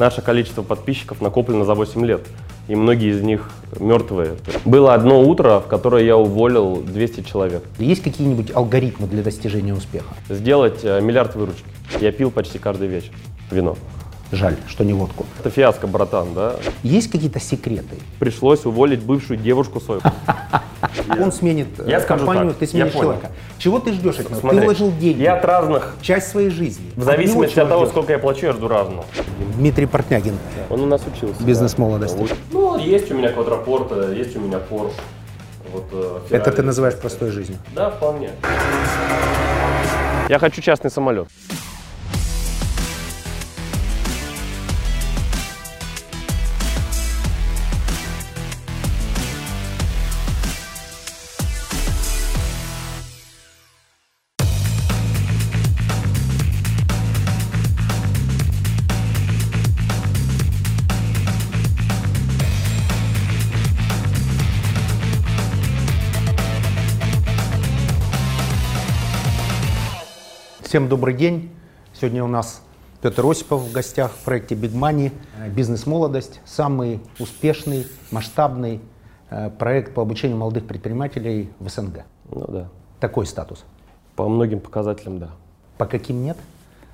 Наше 0.00 0.22
количество 0.22 0.62
подписчиков 0.62 1.20
накоплено 1.20 1.64
за 1.64 1.74
8 1.74 2.04
лет, 2.04 2.26
и 2.66 2.74
многие 2.74 3.12
из 3.12 3.22
них 3.22 3.48
мертвые. 3.78 4.34
Было 4.64 4.92
одно 4.92 5.22
утро, 5.22 5.60
в 5.60 5.68
которое 5.68 6.04
я 6.04 6.16
уволил 6.16 6.82
200 6.82 7.20
человек. 7.20 7.62
Есть 7.78 8.02
какие-нибудь 8.02 8.50
алгоритмы 8.52 9.06
для 9.06 9.22
достижения 9.22 9.72
успеха? 9.72 10.12
Сделать 10.28 10.80
э, 10.82 11.00
миллиард 11.00 11.36
выручки. 11.36 11.64
Я 12.00 12.10
пил 12.10 12.32
почти 12.32 12.58
каждый 12.58 12.88
вечер 12.88 13.12
вино. 13.52 13.76
Жаль, 14.32 14.56
что 14.66 14.84
не 14.84 14.92
водку. 14.92 15.26
Это 15.38 15.50
фиаско, 15.50 15.86
братан, 15.86 16.34
да? 16.34 16.56
Есть 16.82 17.10
какие-то 17.10 17.40
секреты? 17.40 17.96
Пришлось 18.18 18.64
уволить 18.64 19.02
бывшую 19.02 19.38
девушку 19.38 19.80
свою. 19.80 20.00
Он 21.20 21.32
сменит 21.32 21.68
э, 21.78 21.84
Я 21.88 22.00
скажу 22.00 22.24
компанию, 22.24 22.50
так, 22.50 22.58
ты 22.58 22.66
сменишь 22.66 22.86
я 22.86 22.92
понял. 22.92 23.04
человека. 23.12 23.30
Чего 23.58 23.78
ты 23.78 23.92
ждешь 23.92 24.18
от 24.18 24.30
него? 24.30 24.40
Смотри, 24.40 24.60
ты 24.60 24.64
вложил 24.64 24.92
деньги, 24.98 25.22
Я 25.22 25.36
от 25.36 25.44
разных, 25.44 25.94
часть 26.02 26.28
своей 26.28 26.50
жизни. 26.50 26.90
в 26.96 27.02
зависимости 27.02 27.54
него 27.54 27.62
от 27.62 27.68
того, 27.68 27.86
сколько 27.86 28.12
я 28.12 28.18
плачу, 28.18 28.46
я 28.46 28.52
жду 28.52 28.68
разного. 28.68 29.04
Дмитрий 29.56 29.86
Портнягин. 29.86 30.36
Он 30.70 30.80
у 30.80 30.86
нас 30.86 31.02
учился. 31.06 31.42
Бизнес 31.42 31.74
да. 31.74 31.82
молодости. 31.82 32.26
Ну, 32.50 32.76
есть 32.78 33.10
у 33.10 33.14
меня 33.14 33.30
квадрапорта, 33.30 34.12
есть 34.12 34.36
у 34.36 34.40
меня 34.40 34.58
Porsche. 34.58 34.92
Вот, 35.72 35.84
э, 35.92 36.18
Это 36.30 36.52
ты 36.52 36.62
называешь 36.62 36.96
простой 36.96 37.30
жизнью. 37.30 37.58
Да, 37.74 37.90
вполне. 37.90 38.30
Я 40.28 40.38
хочу 40.38 40.60
частный 40.62 40.90
самолет. 40.90 41.28
Всем 70.74 70.88
добрый 70.88 71.14
день. 71.14 71.50
Сегодня 71.92 72.24
у 72.24 72.26
нас 72.26 72.60
Петр 73.00 73.24
Осипов 73.24 73.60
в 73.60 73.70
гостях 73.70 74.10
в 74.10 74.24
проекте 74.24 74.56
Big 74.56 74.72
Money. 74.72 75.12
Бизнес-молодость. 75.54 76.40
Самый 76.44 76.98
успешный, 77.20 77.86
масштабный 78.10 78.80
э, 79.30 79.50
проект 79.50 79.94
по 79.94 80.02
обучению 80.02 80.36
молодых 80.36 80.66
предпринимателей 80.66 81.50
в 81.60 81.68
СНГ. 81.68 82.00
Ну 82.28 82.46
да. 82.48 82.68
Такой 82.98 83.24
статус. 83.26 83.64
По 84.16 84.28
многим 84.28 84.58
показателям, 84.58 85.20
да. 85.20 85.30
По 85.78 85.86
каким 85.86 86.24
нет? 86.24 86.38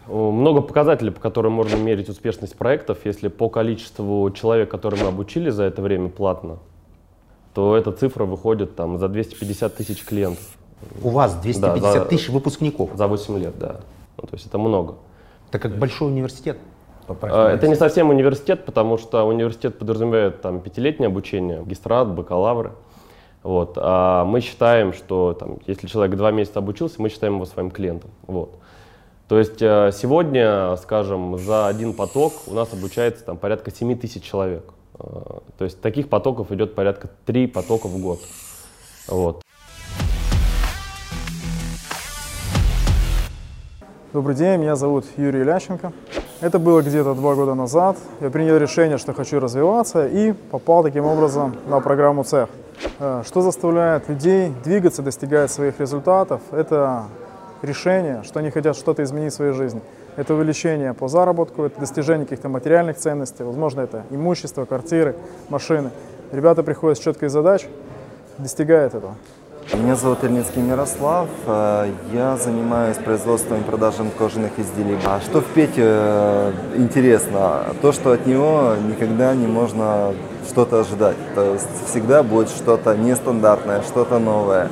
Много 0.06 0.60
показателей, 0.60 1.10
по 1.10 1.20
которым 1.20 1.54
можно 1.54 1.76
мерить 1.76 2.10
успешность 2.10 2.58
проектов. 2.58 2.98
Если 3.06 3.28
по 3.28 3.48
количеству 3.48 4.30
человек, 4.32 4.70
которые 4.70 5.02
мы 5.02 5.08
обучили 5.08 5.48
за 5.48 5.62
это 5.62 5.80
время 5.80 6.10
платно, 6.10 6.58
то 7.54 7.74
эта 7.74 7.92
цифра 7.92 8.26
выходит 8.26 8.76
там 8.76 8.98
за 8.98 9.08
250 9.08 9.74
тысяч 9.74 10.04
клиентов 10.04 10.44
У 11.02 11.10
вас 11.10 11.34
250 11.34 11.80
Да, 11.80 11.92
за- 12.00 12.04
тысяч 12.04 12.28
выпускников. 12.28 12.90
за 12.94 13.06
8 13.06 13.38
лет, 13.38 13.58
да. 13.58 13.80
Ну, 14.16 14.22
то 14.26 14.34
есть 14.34 14.46
это 14.46 14.58
много. 14.58 14.94
Это 15.48 15.58
как 15.58 15.78
большой 15.78 16.08
университет. 16.08 16.58
А. 17.08 17.48
Это 17.52 17.66
не 17.66 17.74
совсем 17.74 18.10
университет, 18.10 18.64
потому 18.64 18.96
что 18.98 19.24
университет 19.24 19.78
подразумевает 19.78 20.42
там 20.42 20.60
пятилетнее 20.60 21.08
обучение, 21.08 21.60
магистрат, 21.60 22.08
бакалавры. 22.08 22.72
Вот. 23.42 23.72
А 23.76 24.24
мы 24.24 24.40
считаем, 24.40 24.92
что 24.92 25.32
там, 25.32 25.58
если 25.66 25.86
человек 25.86 26.16
два 26.16 26.30
месяца 26.30 26.58
обучился, 26.60 27.02
мы 27.02 27.08
считаем 27.08 27.34
его 27.34 27.46
своим 27.46 27.70
клиентом. 27.70 28.10
Вот. 28.26 28.54
То 29.28 29.38
есть 29.38 29.62
э, 29.62 29.90
сегодня, 29.92 30.76
скажем, 30.76 31.38
за 31.38 31.66
один 31.68 31.94
поток 31.94 32.32
у 32.46 32.54
нас 32.54 32.72
обучается 32.72 33.24
там, 33.24 33.36
порядка 33.36 33.70
7 33.70 33.96
тысяч 33.98 34.22
человек. 34.22 34.64
Э, 34.98 35.38
То 35.58 35.64
есть 35.64 35.80
таких 35.80 36.08
потоков 36.08 36.52
идет 36.52 36.74
порядка 36.74 37.08
3 37.26 37.46
потока 37.46 37.86
в 37.86 37.98
год. 37.98 38.20
Вот. 39.08 39.42
Добрый 44.12 44.34
день, 44.34 44.58
меня 44.58 44.74
зовут 44.74 45.04
Юрий 45.16 45.44
Лященко. 45.44 45.92
Это 46.40 46.58
было 46.58 46.82
где-то 46.82 47.14
два 47.14 47.36
года 47.36 47.54
назад. 47.54 47.96
Я 48.20 48.28
принял 48.30 48.56
решение, 48.56 48.98
что 48.98 49.12
хочу 49.12 49.38
развиваться 49.38 50.04
и 50.04 50.32
попал 50.32 50.82
таким 50.82 51.04
образом 51.04 51.54
на 51.68 51.78
программу 51.78 52.24
«Цех». 52.24 52.48
Э, 52.98 53.22
Что 53.24 53.40
заставляет 53.40 54.08
людей 54.08 54.52
двигаться, 54.64 55.02
достигать 55.02 55.52
своих 55.52 55.78
результатов? 55.78 56.40
Это 56.50 57.04
решение, 57.62 58.24
что 58.24 58.40
они 58.40 58.50
хотят 58.50 58.74
что-то 58.74 59.04
изменить 59.04 59.32
в 59.32 59.36
своей 59.36 59.52
жизни. 59.52 59.80
Это 60.16 60.34
увеличение 60.34 60.92
по 60.92 61.06
заработку, 61.06 61.62
это 61.62 61.78
достижение 61.78 62.26
каких-то 62.26 62.48
материальных 62.48 62.96
ценностей, 62.96 63.44
возможно, 63.44 63.82
это 63.82 64.02
имущество, 64.10 64.64
квартиры, 64.64 65.14
машины. 65.50 65.92
Ребята 66.32 66.64
приходят 66.64 66.98
с 66.98 67.00
четкой 67.00 67.28
задачей, 67.28 67.68
достигают 68.38 68.92
этого. 68.92 69.14
Меня 69.68 69.94
зовут 69.94 70.24
Ильницкий 70.24 70.62
Мирослав. 70.62 71.28
Э, 71.46 71.88
Я 72.12 72.36
занимаюсь 72.36 72.96
производством 72.96 73.60
и 73.60 73.62
продажей 73.62 74.04
кожаных 74.18 74.50
изделий. 74.58 74.98
А 75.06 75.20
что 75.20 75.40
в 75.40 75.44
Пете 75.44 75.82
э, 75.84 76.52
интересно? 76.76 77.66
То, 77.80 77.92
что 77.92 78.10
от 78.12 78.26
него 78.26 78.74
никогда 78.88 79.32
не 79.34 79.46
можно 79.46 80.12
что-то 80.48 80.80
ожидать. 80.80 81.16
То 81.36 81.52
есть 81.52 81.68
всегда 81.88 82.24
будет 82.24 82.48
что-то 82.48 82.96
нестандартное, 82.96 83.82
что-то 83.82 84.18
новое. 84.18 84.68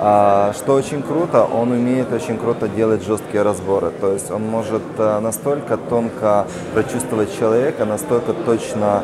А 0.00 0.52
Что 0.54 0.74
очень 0.74 1.02
круто, 1.02 1.44
он 1.44 1.70
умеет 1.70 2.12
очень 2.12 2.36
круто 2.36 2.68
делать 2.68 3.06
жесткие 3.06 3.44
разборы. 3.44 3.90
То 4.00 4.12
есть 4.12 4.30
он 4.30 4.42
может 4.42 4.82
э, 4.98 5.20
настолько 5.20 5.78
тонко 5.78 6.46
прочувствовать 6.74 7.34
человека, 7.38 7.86
настолько 7.86 8.34
точно 8.34 9.02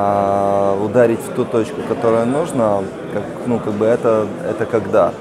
а, 0.00 0.74
ударить 0.80 1.18
в 1.18 1.34
ту 1.34 1.44
точку, 1.44 1.82
которая 1.82 2.24
нужна, 2.24 2.84
как, 3.12 3.24
ну, 3.46 3.58
как 3.58 3.74
бы 3.74 3.84
это, 3.84 4.28
это 4.44 4.64
когда. 4.64 5.12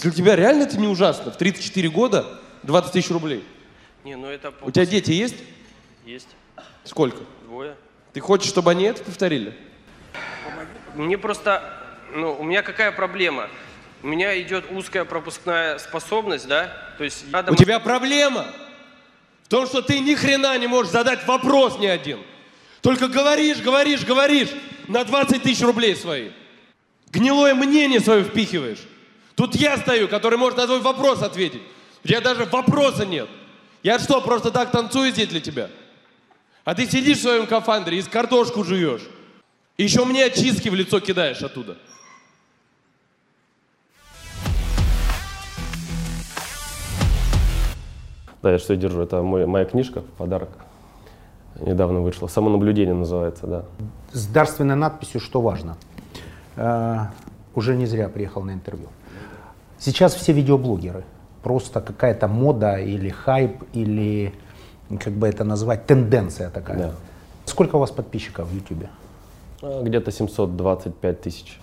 Для 0.00 0.10
тебя 0.12 0.36
реально 0.36 0.62
это 0.62 0.78
не 0.78 0.86
ужасно? 0.86 1.32
В 1.32 1.36
34 1.36 1.88
года 1.88 2.26
20 2.62 2.92
тысяч 2.92 3.10
рублей. 3.10 3.44
Не, 4.04 4.14
ну 4.14 4.28
это 4.28 4.52
У 4.62 4.70
тебя 4.70 4.86
дети 4.86 5.10
есть? 5.10 5.36
есть 6.04 6.28
Сколько? 6.84 7.18
двое. 7.46 7.74
Ты 8.12 8.20
хочешь, 8.20 8.48
чтобы 8.48 8.70
они 8.70 8.84
это 8.84 9.02
повторили? 9.02 9.56
Мне 10.94 11.18
просто, 11.18 11.62
ну, 12.14 12.36
у 12.38 12.44
меня 12.44 12.62
какая 12.62 12.92
проблема? 12.92 13.48
У 14.04 14.06
меня 14.06 14.40
идет 14.40 14.70
узкая 14.70 15.04
пропускная 15.04 15.78
способность, 15.78 16.46
да? 16.46 16.72
То 16.96 17.04
есть 17.04 17.24
надо... 17.32 17.50
У 17.50 17.56
тебя 17.56 17.80
проблема 17.80 18.46
в 19.44 19.48
том, 19.48 19.66
что 19.66 19.82
ты 19.82 19.98
ни 19.98 20.14
хрена 20.14 20.56
не 20.58 20.68
можешь 20.68 20.92
задать 20.92 21.26
вопрос 21.26 21.78
ни 21.80 21.86
один. 21.86 22.20
Только 22.82 23.06
говоришь, 23.08 23.58
говоришь, 23.60 24.04
говоришь 24.04 24.50
на 24.88 25.04
20 25.04 25.42
тысяч 25.42 25.62
рублей 25.62 25.94
свои. 25.96 26.30
Гнилое 27.10 27.54
мнение 27.54 28.00
свое 28.00 28.24
впихиваешь. 28.24 28.80
Тут 29.36 29.54
я 29.54 29.78
стою, 29.78 30.08
который 30.08 30.36
может 30.36 30.58
на 30.58 30.66
твой 30.66 30.80
вопрос 30.80 31.22
ответить. 31.22 31.62
У 32.04 32.08
тебя 32.08 32.20
даже 32.20 32.44
вопроса 32.44 33.06
нет. 33.06 33.28
Я 33.82 33.98
что, 33.98 34.20
просто 34.20 34.50
так 34.50 34.72
танцую 34.72 35.12
здесь 35.12 35.28
для 35.28 35.40
тебя? 35.40 35.70
А 36.64 36.74
ты 36.74 36.88
сидишь 36.88 37.18
в 37.18 37.22
своем 37.22 37.46
кафандре 37.46 37.98
и 37.98 38.02
картошку 38.02 38.64
жуешь. 38.64 39.02
И 39.76 39.84
еще 39.84 40.04
мне 40.04 40.24
очистки 40.24 40.68
в 40.68 40.74
лицо 40.74 40.98
кидаешь 41.00 41.40
оттуда. 41.42 41.76
Да, 48.42 48.50
я 48.52 48.58
что 48.58 48.74
держу. 48.76 49.00
Это 49.02 49.22
мой- 49.22 49.46
моя 49.46 49.64
книжка, 49.64 50.02
подарок. 50.18 50.50
Недавно 51.64 52.00
вышла. 52.00 52.26
Самонаблюдение 52.26 52.94
называется, 52.94 53.46
да. 53.46 53.64
С 54.12 54.26
дарственной 54.26 54.74
надписью 54.74 55.20
«Что 55.20 55.40
важно?». 55.40 55.76
Э, 56.56 57.06
уже 57.54 57.76
не 57.76 57.86
зря 57.86 58.08
приехал 58.08 58.42
на 58.42 58.52
интервью. 58.52 58.88
Сейчас 59.78 60.14
все 60.14 60.32
видеоблогеры. 60.32 61.04
Просто 61.42 61.80
какая-то 61.80 62.28
мода 62.28 62.76
или 62.76 63.08
хайп, 63.08 63.62
или, 63.72 64.32
как 65.00 65.12
бы 65.12 65.26
это 65.28 65.44
назвать, 65.44 65.86
тенденция 65.86 66.50
такая. 66.50 66.78
Да. 66.78 66.90
Сколько 67.46 67.76
у 67.76 67.78
вас 67.78 67.90
подписчиков 67.90 68.48
в 68.48 68.54
YouTube? 68.54 68.86
А, 69.62 69.82
Где-то 69.82 70.10
725 70.10 71.20
тысяч. 71.20 71.60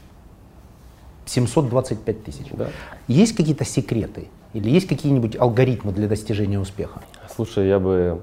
725 1.26 2.24
тысяч. 2.24 2.48
Да. 2.52 2.68
Есть 3.08 3.36
какие-то 3.36 3.66
секреты? 3.66 4.28
Или 4.54 4.70
есть 4.70 4.88
какие-нибудь 4.88 5.38
алгоритмы 5.38 5.92
для 5.92 6.08
достижения 6.08 6.60
успеха? 6.60 7.02
Слушай, 7.34 7.68
я 7.68 7.80
бы 7.80 8.20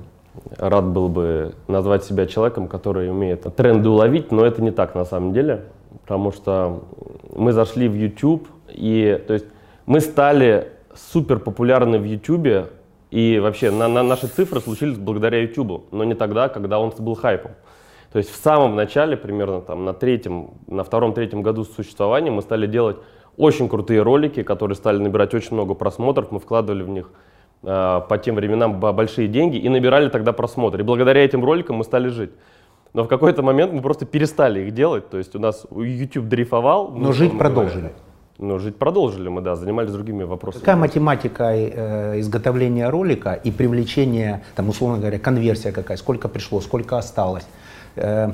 рад 0.56 0.86
был 0.86 1.08
бы 1.08 1.54
назвать 1.68 2.04
себя 2.04 2.26
человеком, 2.26 2.68
который 2.68 3.10
умеет 3.10 3.42
тренды 3.56 3.88
уловить, 3.88 4.32
но 4.32 4.44
это 4.44 4.62
не 4.62 4.70
так 4.70 4.94
на 4.94 5.04
самом 5.04 5.32
деле, 5.32 5.64
потому 6.02 6.32
что 6.32 6.84
мы 7.34 7.52
зашли 7.52 7.88
в 7.88 7.94
YouTube, 7.94 8.48
и 8.68 9.22
то 9.26 9.34
есть 9.34 9.46
мы 9.86 10.00
стали 10.00 10.72
супер 10.94 11.38
популярны 11.38 11.98
в 11.98 12.04
YouTube, 12.04 12.68
и 13.10 13.38
вообще 13.38 13.70
на, 13.70 13.88
на- 13.88 14.02
наши 14.02 14.26
цифры 14.26 14.60
случились 14.60 14.98
благодаря 14.98 15.40
YouTube, 15.40 15.84
но 15.92 16.04
не 16.04 16.14
тогда, 16.14 16.48
когда 16.48 16.78
он 16.80 16.92
был 16.98 17.14
хайпом. 17.14 17.52
То 18.12 18.18
есть 18.18 18.30
в 18.30 18.36
самом 18.36 18.76
начале, 18.76 19.16
примерно 19.16 19.60
там 19.60 19.84
на 19.84 19.92
третьем, 19.92 20.50
на 20.66 20.84
втором-третьем 20.84 21.42
году 21.42 21.64
существования 21.64 22.30
мы 22.30 22.42
стали 22.42 22.66
делать 22.66 22.96
очень 23.36 23.68
крутые 23.68 24.02
ролики, 24.02 24.42
которые 24.42 24.76
стали 24.76 24.98
набирать 24.98 25.34
очень 25.34 25.54
много 25.54 25.74
просмотров, 25.74 26.30
мы 26.30 26.40
вкладывали 26.40 26.82
в 26.82 26.88
них 26.88 27.10
по 27.62 28.20
тем 28.22 28.36
временам 28.36 28.78
большие 28.78 29.28
деньги 29.28 29.56
и 29.56 29.68
набирали 29.68 30.08
тогда 30.08 30.32
просмотры. 30.32 30.82
И 30.82 30.84
благодаря 30.84 31.24
этим 31.24 31.44
роликам 31.44 31.76
мы 31.76 31.84
стали 31.84 32.08
жить. 32.08 32.30
Но 32.96 33.04
в 33.04 33.08
какой-то 33.08 33.42
момент 33.42 33.72
мы 33.72 33.82
просто 33.82 34.06
перестали 34.06 34.60
их 34.60 34.72
делать. 34.72 35.10
То 35.10 35.18
есть 35.18 35.34
у 35.36 35.38
нас 35.38 35.66
YouTube 35.70 36.28
дрейфовал. 36.28 36.88
Но 36.92 37.08
ну, 37.08 37.12
жить 37.12 37.36
продолжили. 37.36 37.92
Но 38.38 38.58
жить 38.58 38.76
продолжили 38.76 39.28
мы, 39.28 39.40
да, 39.40 39.56
занимались 39.56 39.90
другими 39.90 40.24
вопросами. 40.24 40.60
Какая 40.60 40.76
математика 40.76 41.54
э, 41.54 42.20
изготовления 42.20 42.88
ролика 42.88 43.32
и 43.32 43.50
привлечения, 43.50 44.44
там, 44.54 44.68
условно 44.68 44.98
говоря, 44.98 45.18
конверсия 45.18 45.72
какая, 45.72 45.96
сколько 45.96 46.28
пришло, 46.28 46.60
сколько 46.60 46.98
осталось? 46.98 47.46
Э, 47.96 48.32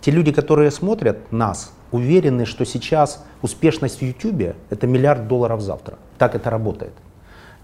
те 0.00 0.10
люди, 0.10 0.32
которые 0.32 0.70
смотрят 0.70 1.32
нас, 1.32 1.72
уверены, 1.90 2.46
что 2.46 2.64
сейчас 2.64 3.24
успешность 3.42 4.00
в 4.00 4.02
YouTube 4.02 4.56
это 4.70 4.86
миллиард 4.86 5.28
долларов 5.28 5.60
завтра. 5.60 5.98
Так 6.18 6.34
это 6.34 6.50
работает. 6.50 6.94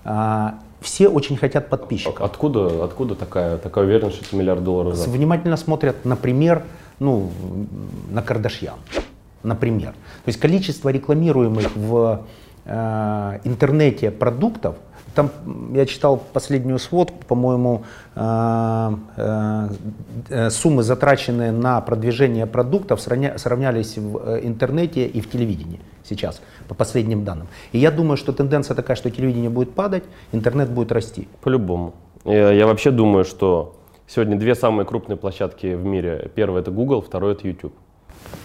А, 0.04 0.60
все 0.80 1.08
очень 1.08 1.36
хотят 1.36 1.68
подписчиков. 1.68 2.20
Откуда, 2.20 2.84
откуда 2.84 3.14
такая, 3.14 3.58
такая 3.58 3.84
уверенность, 3.84 4.16
что 4.16 4.26
это 4.26 4.36
миллиард 4.36 4.62
долларов 4.62 4.94
за? 4.94 5.08
Внимательно 5.10 5.56
смотрят, 5.56 6.04
например, 6.04 6.62
ну, 6.98 7.30
на 8.10 8.22
Кардашьян. 8.22 8.76
Например. 9.42 9.92
То 9.92 10.28
есть 10.28 10.40
количество 10.40 10.88
рекламируемых 10.88 11.74
в 11.76 12.24
э, 12.64 13.38
интернете 13.44 14.10
продуктов, 14.10 14.76
там 15.14 15.30
я 15.74 15.86
читал 15.86 16.22
последнюю 16.32 16.78
сводку, 16.78 17.16
по-моему, 17.26 17.84
э, 18.14 18.90
э, 19.16 19.68
э, 20.28 20.50
суммы, 20.50 20.82
затраченные 20.82 21.52
на 21.52 21.80
продвижение 21.80 22.46
продуктов, 22.46 23.00
сравня- 23.00 23.38
сравнялись 23.38 23.98
в 23.98 24.38
интернете 24.42 25.06
и 25.06 25.20
в 25.20 25.30
телевидении 25.30 25.80
сейчас, 26.04 26.40
по 26.68 26.74
последним 26.74 27.24
данным. 27.24 27.48
И 27.72 27.78
я 27.78 27.90
думаю, 27.90 28.16
что 28.16 28.32
тенденция 28.32 28.74
такая, 28.74 28.96
что 28.96 29.10
телевидение 29.10 29.50
будет 29.50 29.74
падать, 29.74 30.04
интернет 30.32 30.70
будет 30.70 30.92
расти. 30.92 31.28
По-любому. 31.42 31.94
Я 32.24 32.66
вообще 32.66 32.90
думаю, 32.90 33.24
что 33.24 33.76
сегодня 34.06 34.36
две 34.36 34.54
самые 34.54 34.86
крупные 34.86 35.16
площадки 35.16 35.74
в 35.74 35.84
мире. 35.84 36.30
Первое 36.34 36.60
это 36.60 36.70
Google, 36.70 37.00
второе 37.02 37.34
это 37.34 37.46
YouTube. 37.46 37.74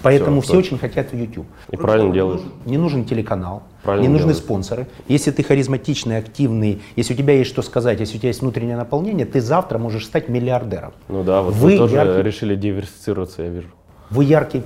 Поэтому 0.01 0.41
все, 0.41 0.53
точно. 0.53 0.59
очень 0.75 0.77
хотят 0.79 1.11
в 1.11 1.15
YouTube. 1.15 1.45
И 1.71 1.77
правильно 1.77 2.07
не 2.07 2.13
делают. 2.13 2.41
нужен- 2.41 2.53
Не 2.65 2.77
нужен 2.77 3.05
телеканал, 3.05 3.63
Правильно 3.83 4.03
не 4.03 4.09
нужны 4.09 4.27
делают. 4.27 4.37
спонсоры. 4.43 4.87
Если 5.07 5.31
ты 5.31 5.43
харизматичный, 5.43 6.17
активный, 6.17 6.81
если 6.97 7.13
у 7.13 7.17
тебя 7.17 7.33
есть 7.35 7.49
что 7.49 7.61
сказать, 7.61 7.99
если 8.01 8.17
у 8.17 8.19
тебя 8.19 8.29
есть 8.29 8.41
внутреннее 8.41 8.75
наполнение, 8.75 9.25
ты 9.25 9.39
завтра 9.39 9.77
можешь 9.77 10.05
стать 10.05 10.27
миллиардером. 10.29 10.91
Ну 11.07 11.23
да, 11.23 11.41
вот 11.41 11.53
Вы 11.53 11.71
вы, 11.71 11.77
тоже 11.77 11.95
яркий- 11.95 12.21
решили 12.21 12.55
диверсифицироваться, 12.55 13.43
я 13.43 13.49
вижу. 13.49 13.67
Вы 14.09 14.25
яркий. 14.25 14.63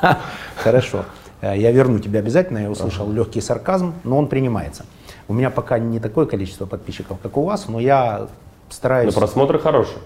Хорошо. 0.56 1.04
Э, 1.40 1.56
Я 1.56 1.72
верну 1.72 1.98
тебя 1.98 2.20
обязательно. 2.20 2.58
Я 2.58 2.70
услышал 2.70 3.10
легкий 3.10 3.40
сарказм, 3.40 3.94
но 4.04 4.18
он 4.18 4.26
принимается. 4.28 4.84
У 5.28 5.32
меня 5.34 5.50
пока 5.50 5.78
не 5.78 5.98
такое 6.00 6.26
количество 6.26 6.66
подписчиков, 6.66 7.18
как 7.22 7.36
у 7.36 7.42
вас, 7.44 7.68
но 7.68 7.80
я 7.80 8.18
Но 8.20 8.28
стараюсь. 8.70 9.14
просмотры 9.14 9.58
хорошие. 9.58 9.98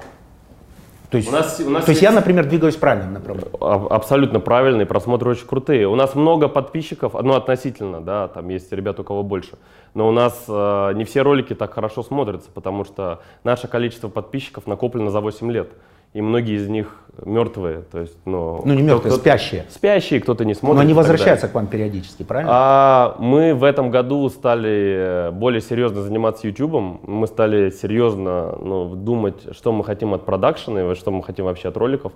То 1.15 1.19
есть, 1.19 1.29
У 1.29 1.33
нас- 1.33 1.61
у 1.61 1.71
нас 1.71 1.85
то 1.85 1.91
есть 1.93 2.03
есть- 2.03 2.03
я, 2.03 2.11
например, 2.11 2.45
двигаюсь 2.47 2.75
направлении. 3.13 3.53
А- 3.61 3.87
Абсолютно 3.89 4.41
правильные, 4.41 4.85
просмотры 4.85 5.31
очень 5.31 5.47
крутые. 5.47 5.87
У 5.87 5.95
нас 5.95 6.17
много 6.17 6.49
подписчиков, 6.49 7.15
ну 7.15 7.35
относительно, 7.35 8.01
да, 8.01 8.27
там 8.27 8.49
есть 8.49 8.73
ребята, 8.73 9.03
у 9.03 9.05
кого 9.05 9.23
больше. 9.23 9.53
Но 9.95 10.09
у 10.09 10.11
нас 10.11 10.45
э, 10.49 10.93
не 10.97 11.05
все 11.05 11.23
ролики 11.23 11.55
так 11.55 11.73
хорошо 11.73 12.03
смотрятся, 12.03 12.51
потому 12.53 12.85
что 12.85 13.21
наше 13.45 13.69
количество 13.69 14.09
подписчиков 14.09 14.67
накоплено 14.67 15.11
за 15.11 15.21
8 15.21 15.53
лет. 15.53 15.69
И 16.15 16.23
многие 16.23 16.55
из 16.57 16.69
них 16.69 16.97
мертвые. 17.25 17.83
То 17.91 18.01
есть, 18.01 18.17
ну, 18.25 18.63
Ну, 18.65 18.75
не 18.75 18.83
мертвые, 18.83 19.13
кто- 19.13 19.21
спящие. 19.21 19.65
Спящие, 19.69 20.21
кто-то 20.21 20.45
не 20.45 20.55
смотрит. 20.55 20.77
Но 20.77 20.81
они 20.83 20.95
возвращаются 20.95 21.49
к 21.49 21.55
вам 21.55 21.67
периодически, 21.67 22.23
правильно? 22.23 22.51
А 22.53 23.17
мы 23.19 23.53
в 23.55 23.65
этом 23.65 23.91
году 23.91 24.29
стали 24.29 25.29
э, 25.29 25.31
более 25.33 25.61
серьезно 25.61 26.03
заниматься 26.03 26.47
YouTube. 26.47 27.01
Мы 27.07 27.27
стали 27.27 27.71
серьезно 27.71 28.57
ну, 28.61 28.95
думать, 28.95 29.57
что 29.57 29.73
мы 29.73 29.85
хотим 29.85 30.15
от 30.15 30.25
продакшена 30.25 30.93
и 30.93 30.95
что 30.95 31.11
мы 31.11 31.23
хотим 31.23 31.47
вообще 31.47 31.69
от 31.69 31.77
роликов. 31.77 32.13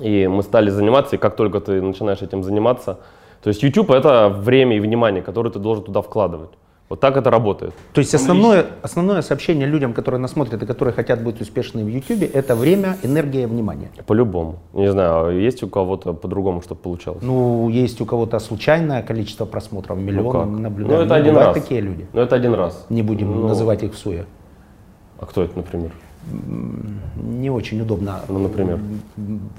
И 0.00 0.26
мы 0.26 0.42
стали 0.42 0.70
заниматься, 0.70 1.16
и 1.16 1.18
как 1.18 1.36
только 1.36 1.60
ты 1.60 1.80
начинаешь 1.82 2.22
этим 2.22 2.44
заниматься, 2.44 2.98
то 3.42 3.48
есть 3.48 3.62
YouTube 3.62 3.90
это 3.90 4.28
время 4.28 4.76
и 4.76 4.80
внимание, 4.80 5.22
которое 5.22 5.50
ты 5.50 5.58
должен 5.58 5.84
туда 5.84 6.02
вкладывать. 6.02 6.50
Вот 6.88 7.00
так 7.00 7.16
это 7.18 7.30
работает. 7.30 7.74
То 7.92 8.00
есть 8.00 8.14
основное, 8.14 8.64
основное 8.82 9.20
сообщение 9.20 9.66
людям, 9.66 9.92
которые 9.92 10.20
нас 10.20 10.30
смотрят 10.32 10.62
и 10.62 10.66
которые 10.66 10.94
хотят 10.94 11.22
быть 11.22 11.38
успешными 11.40 11.90
в 11.90 11.94
YouTube, 11.94 12.30
это 12.34 12.56
время, 12.56 12.96
энергия, 13.02 13.46
внимание. 13.46 13.90
По-любому. 14.06 14.56
Не 14.72 14.90
знаю, 14.90 15.26
а 15.26 15.32
есть 15.32 15.62
у 15.62 15.68
кого-то 15.68 16.14
по-другому, 16.14 16.62
чтобы 16.62 16.80
получалось? 16.80 17.22
Ну, 17.22 17.68
есть 17.68 18.00
у 18.00 18.06
кого-то 18.06 18.38
случайное 18.38 19.02
количество 19.02 19.44
просмотров, 19.44 19.98
миллион 19.98 20.24
Ну 20.24 20.30
как? 20.32 20.46
мы 20.46 20.60
наблюдаем. 20.60 21.00
Ну, 21.00 21.04
это 21.04 21.14
один 21.16 21.34
бывают 21.34 21.54
раз. 21.56 21.62
такие 21.62 21.80
люди. 21.82 22.06
Ну 22.14 22.20
это 22.22 22.36
один 22.36 22.54
раз. 22.54 22.86
Не 22.88 23.02
будем 23.02 23.32
Ну, 23.32 23.48
называть 23.48 23.82
их 23.82 23.92
в 23.92 23.98
суе. 23.98 24.24
А 25.20 25.26
кто 25.26 25.42
это, 25.42 25.56
например? 25.58 25.90
Не 27.16 27.50
очень 27.50 27.80
удобно. 27.82 28.20
Ну, 28.28 28.38
например? 28.38 28.78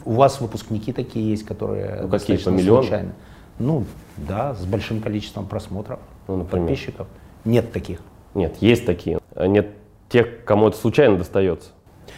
У 0.06 0.14
вас 0.14 0.42
выпускники 0.42 0.92
такие 0.94 1.30
есть, 1.30 1.46
которые 1.46 2.00
Ну, 2.02 2.08
какие, 2.10 2.38
достаточно 2.38 2.52
по 2.52 2.56
миллиону? 2.56 2.82
случайно. 2.84 3.12
Ну, 3.60 3.84
да, 4.18 4.56
с 4.56 4.66
большим 4.66 5.02
количеством 5.02 5.46
просмотров, 5.46 6.00
Ну, 6.30 6.38
например? 6.38 6.68
подписчиков. 6.68 7.08
Нет 7.44 7.72
таких. 7.72 8.00
Нет, 8.36 8.58
есть 8.62 8.86
такие. 8.86 9.20
Нет 9.36 9.70
тех, 10.10 10.44
кому 10.46 10.68
это 10.68 10.78
случайно 10.78 11.18
достается. 11.18 11.72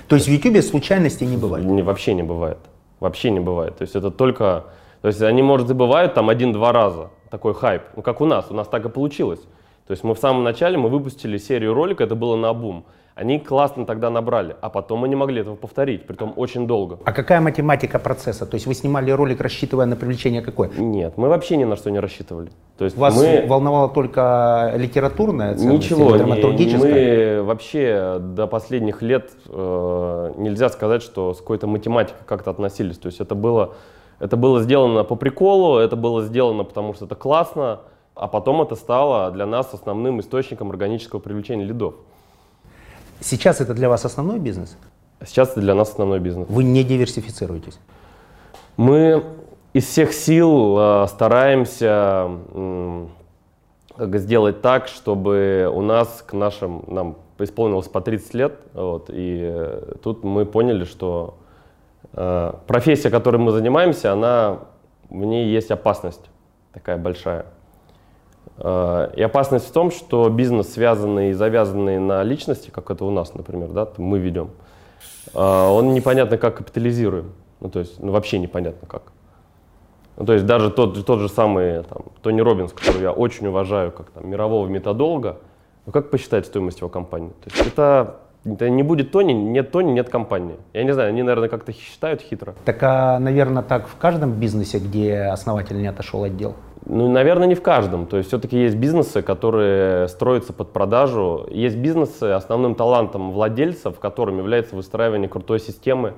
То 0.10 0.16
есть 0.16 0.28
в 0.28 0.32
YouTube 0.32 0.62
случайностей 0.64 1.26
не 1.26 1.38
бывает. 1.38 1.66
Не, 1.66 1.82
вообще 1.82 2.14
не 2.14 2.24
бывает. 2.24 2.58
Вообще 3.00 3.32
не 3.32 3.40
бывает. 3.40 3.78
То 3.78 3.84
есть 3.84 3.96
это 3.96 4.12
только... 4.12 4.66
То 5.02 5.08
есть 5.08 5.22
они, 5.22 5.42
может, 5.42 5.70
и 5.70 5.74
бывают 5.74 6.14
там 6.14 6.30
один-два 6.30 6.74
раза. 6.74 7.10
Такой 7.30 7.54
хайп. 7.54 7.84
Ну, 7.96 8.02
как 8.02 8.20
у 8.20 8.26
нас. 8.26 8.48
У 8.50 8.54
нас 8.54 8.68
так 8.68 8.86
и 8.86 8.90
получилось. 8.90 9.40
То 9.88 9.92
есть 9.92 10.04
мы 10.04 10.14
в 10.14 10.20
самом 10.20 10.44
начале 10.44 10.78
мы 10.78 10.90
выпустили 10.90 11.38
серию 11.38 11.74
роликов, 11.74 12.06
это 12.06 12.16
было 12.16 12.36
на 12.36 12.54
бум. 12.54 12.86
Они 13.14 13.40
классно 13.40 13.86
тогда 13.86 14.10
набрали, 14.10 14.56
а 14.62 14.70
потом 14.70 15.00
мы 15.00 15.10
не 15.10 15.16
могли 15.16 15.42
этого 15.42 15.56
повторить, 15.56 16.08
притом 16.08 16.34
очень 16.38 16.66
долго. 16.66 16.98
А 17.04 17.12
какая 17.12 17.42
математика 17.42 18.00
процесса? 18.00 18.46
То 18.46 18.56
есть 18.56 18.66
вы 18.66 18.74
снимали 18.74 19.12
ролик, 19.12 19.42
рассчитывая 19.42 19.86
на 19.86 19.98
привлечение 19.98 20.42
какое? 20.42 20.70
Нет, 20.78 21.18
мы 21.18 21.28
вообще 21.28 21.58
ни 21.58 21.66
на 21.66 21.76
что 21.76 21.92
не 21.92 22.00
рассчитывали. 22.00 22.52
То 22.78 22.86
есть 22.86 22.98
Вас 22.98 23.16
мы... 23.16 23.46
волновала 23.48 23.90
только 23.90 24.74
литературная 24.78 25.56
ценность 25.56 25.92
Ничего, 25.92 26.18
драматургическая? 26.18 27.42
мы 27.42 27.44
вообще 27.44 28.18
до 28.20 28.48
последних 28.48 29.02
лет 29.02 29.30
э, 29.50 30.34
нельзя 30.38 30.70
сказать, 30.70 31.04
что 31.04 31.34
с 31.34 31.38
какой-то 31.40 31.68
математикой 31.68 32.22
как-то 32.26 32.50
относились. 32.50 32.98
То 32.98 33.08
есть 33.08 33.20
это 33.20 33.36
было, 33.36 33.76
это 34.20 34.38
было 34.38 34.62
сделано 34.62 35.04
по 35.04 35.16
приколу, 35.16 35.78
это 35.78 35.98
было 35.98 36.24
сделано 36.24 36.64
потому, 36.64 36.94
что 36.94 37.06
это 37.06 37.16
классно, 37.16 37.82
а 38.16 38.28
потом 38.28 38.62
это 38.62 38.76
стало 38.76 39.32
для 39.32 39.46
нас 39.46 39.74
основным 39.74 40.20
источником 40.20 40.70
органического 40.70 41.20
привлечения 41.20 41.66
лидов. 41.66 41.96
Сейчас 43.20 43.62
это 43.62 43.74
для 43.74 43.90
вас 43.90 44.06
основной 44.06 44.40
бизнес? 44.40 44.78
Сейчас 45.26 45.52
это 45.52 45.62
для 45.62 45.76
нас 45.76 45.90
основной 45.90 46.20
бизнес. 46.20 46.48
Вы 46.50 46.64
не 46.64 46.84
диверсифицируетесь? 46.84 47.80
Мы 48.78 49.24
из 49.74 49.86
всех 49.86 50.14
сил 50.14 50.78
э, 50.78 51.08
стараемся 51.08 52.30
сделать 53.98 54.62
так, 54.62 54.88
чтобы 54.88 55.72
у 55.72 55.82
нас 55.82 56.24
к 56.26 56.34
нашим, 56.34 56.84
нам 56.88 57.18
исполнилось 57.38 57.88
по 57.88 58.02
30 58.02 58.34
лет, 58.34 58.54
вот, 58.74 59.10
и 59.10 59.40
э, 59.44 59.94
тут 60.04 60.24
мы 60.24 60.46
поняли, 60.46 60.86
что 60.86 61.38
э, 62.14 62.54
профессия, 62.68 63.10
которой 63.10 63.38
мы 63.38 63.52
занимаемся, 63.52 64.14
она, 64.14 64.60
в 65.10 65.24
ней 65.24 65.48
есть 65.48 65.72
опасность 65.72 66.30
такая 66.74 66.98
большая. 66.98 67.46
Э, 68.64 69.10
И 69.16 69.22
опасность 69.22 69.68
в 69.68 69.72
том, 69.72 69.92
что 69.92 70.30
бизнес, 70.30 70.74
связанный 70.74 71.32
и 71.32 71.34
завязанный 71.34 72.00
на 72.00 72.24
личности, 72.24 72.70
как 72.70 72.92
это 72.92 73.06
у 73.06 73.12
нас, 73.12 73.34
например, 73.34 73.70
да, 73.70 73.88
мы 73.98 74.20
ведем, 74.20 74.52
э, 75.34 75.40
он 75.40 75.94
непонятно 75.94 76.38
как 76.38 76.58
капитализируем. 76.58 77.32
Ну, 77.60 77.70
то 77.70 77.80
есть, 77.80 78.00
ну, 78.00 78.12
вообще 78.12 78.40
непонятно 78.40 78.88
как. 78.88 79.04
Ну, 80.18 80.26
то 80.26 80.34
есть 80.34 80.46
даже 80.46 80.70
тот, 80.70 81.06
тот 81.06 81.20
же 81.20 81.30
самый 81.30 81.84
там, 81.84 82.04
Тони 82.22 82.42
Робинс, 82.42 82.74
которого 82.74 83.02
я 83.02 83.12
очень 83.12 83.48
уважаю, 83.48 83.92
как 83.92 84.12
там, 84.12 84.30
мирового 84.30 84.68
методолога, 84.68 85.38
ну 85.86 85.92
как 85.92 86.12
посчитать 86.12 86.46
стоимость 86.46 86.80
его 86.80 86.90
компании? 86.90 87.32
То 87.44 87.50
есть 87.50 87.68
это, 87.68 88.18
это 88.46 88.70
не 88.70 88.84
будет 88.84 89.12
Тони, 89.12 89.34
нет 89.34 89.72
Тони, 89.72 89.92
нет 89.92 90.10
компании. 90.10 90.58
Я 90.74 90.84
не 90.84 90.92
знаю, 90.92 91.10
они, 91.10 91.24
наверное, 91.24 91.50
как-то 91.50 91.74
считают 91.74 92.22
хитро. 92.22 92.54
Так, 92.66 92.84
а, 92.84 93.20
наверное, 93.20 93.64
так 93.64 93.88
в 93.88 93.96
каждом 93.98 94.34
бизнесе, 94.34 94.78
где 94.78 95.22
основатель 95.22 95.78
не 95.78 95.88
отошел 95.88 96.24
от 96.24 96.38
дел? 96.38 96.56
Ну, 96.86 97.08
наверное, 97.10 97.48
не 97.48 97.56
в 97.56 97.62
каждом. 97.62 98.06
То 98.08 98.18
есть 98.18 98.30
все-таки 98.30 98.58
есть 98.58 98.76
бизнесы, 98.76 99.22
которые 99.22 100.08
строятся 100.08 100.52
под 100.52 100.74
продажу. 100.74 101.48
Есть 101.52 101.78
бизнесы, 101.78 102.24
основным 102.24 102.76
талантом 102.76 103.32
владельцев, 103.32 104.00
которым 104.00 104.38
является 104.40 104.76
выстраивание 104.76 105.30
крутой 105.30 105.60
системы. 105.60 106.14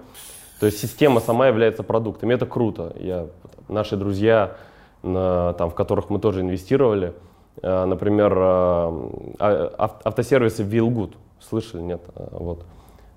То 0.60 0.68
есть 0.68 0.80
система 0.80 1.20
сама 1.20 1.48
является 1.48 1.84
продуктом. 1.84 2.32
И 2.32 2.34
это 2.34 2.46
круто. 2.46 2.94
Я, 3.00 3.28
наши 3.68 3.98
друзья, 3.98 4.56
на- 5.02 5.54
там, 5.54 5.70
в 5.70 5.76
которых 5.76 6.10
мы 6.10 6.20
тоже 6.20 6.40
инвестировали, 6.42 7.14
э, 7.62 7.86
например, 7.86 8.32
э, 8.34 8.38
а- 8.38 9.74
ав- 9.78 10.00
автосервисы 10.06 10.64
Wheelgood. 10.64 11.12
Слышали? 11.42 11.82
Нет? 11.82 12.02
Э, 12.16 12.28
Вот. 12.32 12.60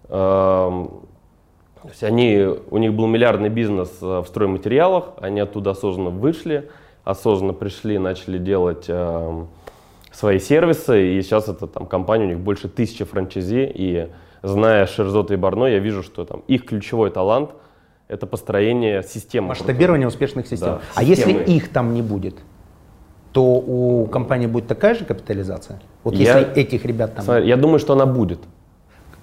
Эм, 0.09 0.89
то 1.83 1.89
есть 1.89 2.03
они, 2.03 2.45
у 2.71 2.79
них 2.79 2.93
был 2.95 3.07
миллиардный 3.07 3.49
бизнес 3.49 4.01
в 4.01 4.25
стройматериалах, 4.27 5.11
они 5.21 5.39
оттуда 5.41 5.71
осознанно 5.71 6.11
вышли, 6.11 6.69
осознанно 7.07 7.53
пришли, 7.53 7.99
начали 7.99 8.37
делать 8.37 8.87
эм, 8.89 9.47
свои 10.13 10.41
сервисы, 10.41 11.15
и 11.15 11.23
сейчас 11.23 11.49
это 11.49 11.69
там 11.69 11.87
компания, 11.87 12.25
у 12.25 12.29
них 12.29 12.41
больше 12.41 12.69
тысячи 12.69 13.05
франчайзи, 13.05 13.73
и 13.73 14.09
зная 14.43 14.87
Шерзота 14.87 15.33
и 15.35 15.37
Барно, 15.37 15.67
я 15.67 15.79
вижу, 15.79 16.03
что 16.03 16.25
там 16.25 16.43
их 16.49 16.67
ключевой 16.67 17.11
талант– 17.11 17.51
это 18.09 18.27
построение 18.27 19.05
системы. 19.05 19.49
Масштабирование 19.49 20.09
успешных 20.09 20.49
систем. 20.49 20.69
Да, 20.69 20.81
а 20.97 21.05
системы. 21.05 21.33
если 21.39 21.53
их 21.53 21.69
там 21.71 21.95
не 21.95 22.03
будет, 22.03 22.35
то 23.31 23.43
у 23.45 24.07
компании 24.07 24.49
будет 24.49 24.67
такая 24.67 24.97
же 24.97 25.05
капитализация? 25.05 25.81
Вот 26.03 26.15
Я- 26.15 26.39
если 26.41 26.55
этих 26.55 26.85
ребят 26.85 27.15
там... 27.15 27.25
Смотри, 27.25 27.47
Я 27.47 27.57
думаю, 27.57 27.79
что 27.79 27.93
она 27.93 28.07
будет. 28.07 28.41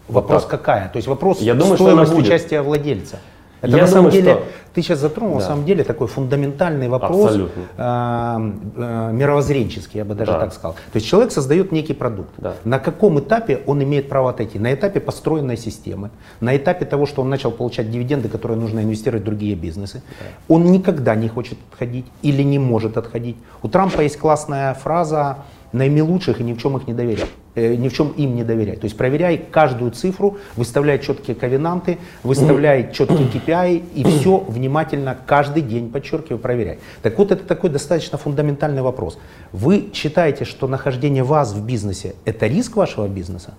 Вопрос 0.07 0.43
так. 0.43 0.51
какая? 0.51 0.89
То 0.89 0.97
есть 0.97 1.07
вопрос 1.09 1.41
Я 1.41 1.53
думаю, 1.53 1.75
что 1.75 1.91
она 1.91 2.05
будет. 2.05 2.25
участия 2.25 2.61
владельца. 2.61 3.19
Это 3.63 3.77
Я 3.77 3.83
на 3.83 3.87
самом 3.87 4.11
деле, 4.11 4.33
что- 4.33 4.43
ты 4.73 4.81
сейчас 4.81 4.99
затронул, 4.99 5.35
на 5.35 5.39
Да. 5.39 5.47
самом 5.47 5.63
деле, 5.65 5.83
такой 5.85 6.07
фундаментальный 6.07 6.89
вопрос, 6.89 7.37
э, 7.37 7.47
э, 7.77 9.11
мировоззренческий, 9.13 9.99
я 9.99 10.05
бы 10.05 10.15
даже 10.15 10.31
Да. 10.33 10.39
так 10.39 10.53
сказал. 10.53 10.73
То 10.73 10.97
есть 10.97 11.07
человек 11.07 11.31
создает 11.31 11.71
некий 11.71 11.93
продукт. 11.93 12.31
Да. 12.37 12.53
На 12.65 12.79
каком 12.79 13.19
этапе 13.19 13.61
он 13.65 13.81
имеет 13.81 14.09
право 14.09 14.29
отойти? 14.31 14.59
На 14.59 14.73
этапе 14.73 14.99
построенной 14.99 15.55
системы, 15.57 16.09
на 16.41 16.57
этапе 16.57 16.85
того, 16.85 17.05
что 17.05 17.21
он 17.21 17.29
начал 17.29 17.51
получать 17.51 17.89
дивиденды, 17.89 18.27
которые 18.27 18.57
нужно 18.59 18.81
инвестировать 18.81 19.23
в 19.23 19.25
другие 19.25 19.55
бизнесы. 19.55 20.01
Он 20.49 20.65
никогда 20.71 21.15
не 21.15 21.29
хочет 21.29 21.57
отходить 21.71 22.05
или 22.21 22.43
не 22.43 22.59
может 22.59 22.97
отходить. 22.97 23.37
У 23.61 23.69
Трампа 23.69 24.01
есть 24.01 24.17
классная 24.17 24.73
фраза 24.73 25.37
«найми 25.71 26.01
лучших 26.01 26.41
и 26.41 26.43
ни 26.43 26.51
в 26.53 26.57
чем 26.57 26.75
их 26.75 26.85
не 26.87 26.93
доверяй». 26.93 27.29
Э, 27.55 27.75
ни 27.75 27.87
в 27.87 27.93
чем 27.93 28.09
им 28.17 28.35
не 28.35 28.43
доверяй. 28.43 28.77
То 28.77 28.85
есть 28.85 28.97
проверяй 28.97 29.37
каждую 29.37 29.91
цифру, 29.91 30.37
выставляй 30.55 30.97
четкие 30.97 31.35
ковенанты, 31.35 31.99
выставляй 32.23 32.91
четкие 32.91 33.27
KPI 33.27 33.83
и 33.93 34.03
все 34.03 34.37
внимательно 34.39 35.15
каждый 35.27 35.61
день, 35.61 35.91
подчеркиваю, 35.91 36.39
проверяй. 36.39 36.79
Так 37.03 37.17
вот, 37.19 37.31
это 37.31 37.45
такой 37.45 37.69
достаточно 37.69 38.17
фундаментальный 38.17 38.81
вопрос. 38.81 39.19
Вы 39.51 39.91
считаете, 39.93 40.45
что 40.45 40.67
нахождение 40.67 41.23
вас 41.23 41.53
в 41.53 41.63
бизнесе– 41.63 42.15
это 42.25 42.47
риск 42.47 42.75
вашего 42.75 43.07
бизнеса? 43.07 43.53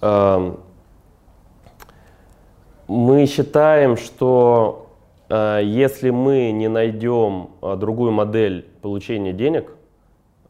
Эм, 0.00 0.56
Мы 2.88 3.26
считаем, 3.26 3.98
что 3.98 4.86
э, 5.28 5.60
если 5.64 6.08
мы 6.10 6.50
не 6.52 6.68
найдем 6.68 7.50
э, 7.60 7.76
другую 7.76 8.12
модель 8.12 8.66
получения 8.80 9.32
денег 9.32 9.70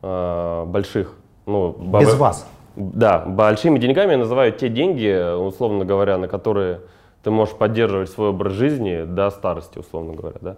больших, 0.00 1.14
ну, 1.46 1.72
Без 1.98 2.14
вас. 2.14 2.46
Да, 2.76 3.21
большими 3.21 3.78
деньгами 3.78 4.12
я 4.12 4.19
называю 4.19 4.52
те 4.52 4.69
деньги, 4.69 5.35
условно 5.37 5.85
говоря, 5.85 6.19
на 6.19 6.26
которые 6.28 6.81
ты 7.23 7.31
можешь 7.31 7.54
поддерживать 7.54 8.11
свой 8.11 8.28
образ 8.31 8.52
жизни 8.52 9.04
до 9.04 9.31
старости, 9.31 9.78
условно 9.78 10.14
говоря, 10.14 10.37
да. 10.40 10.57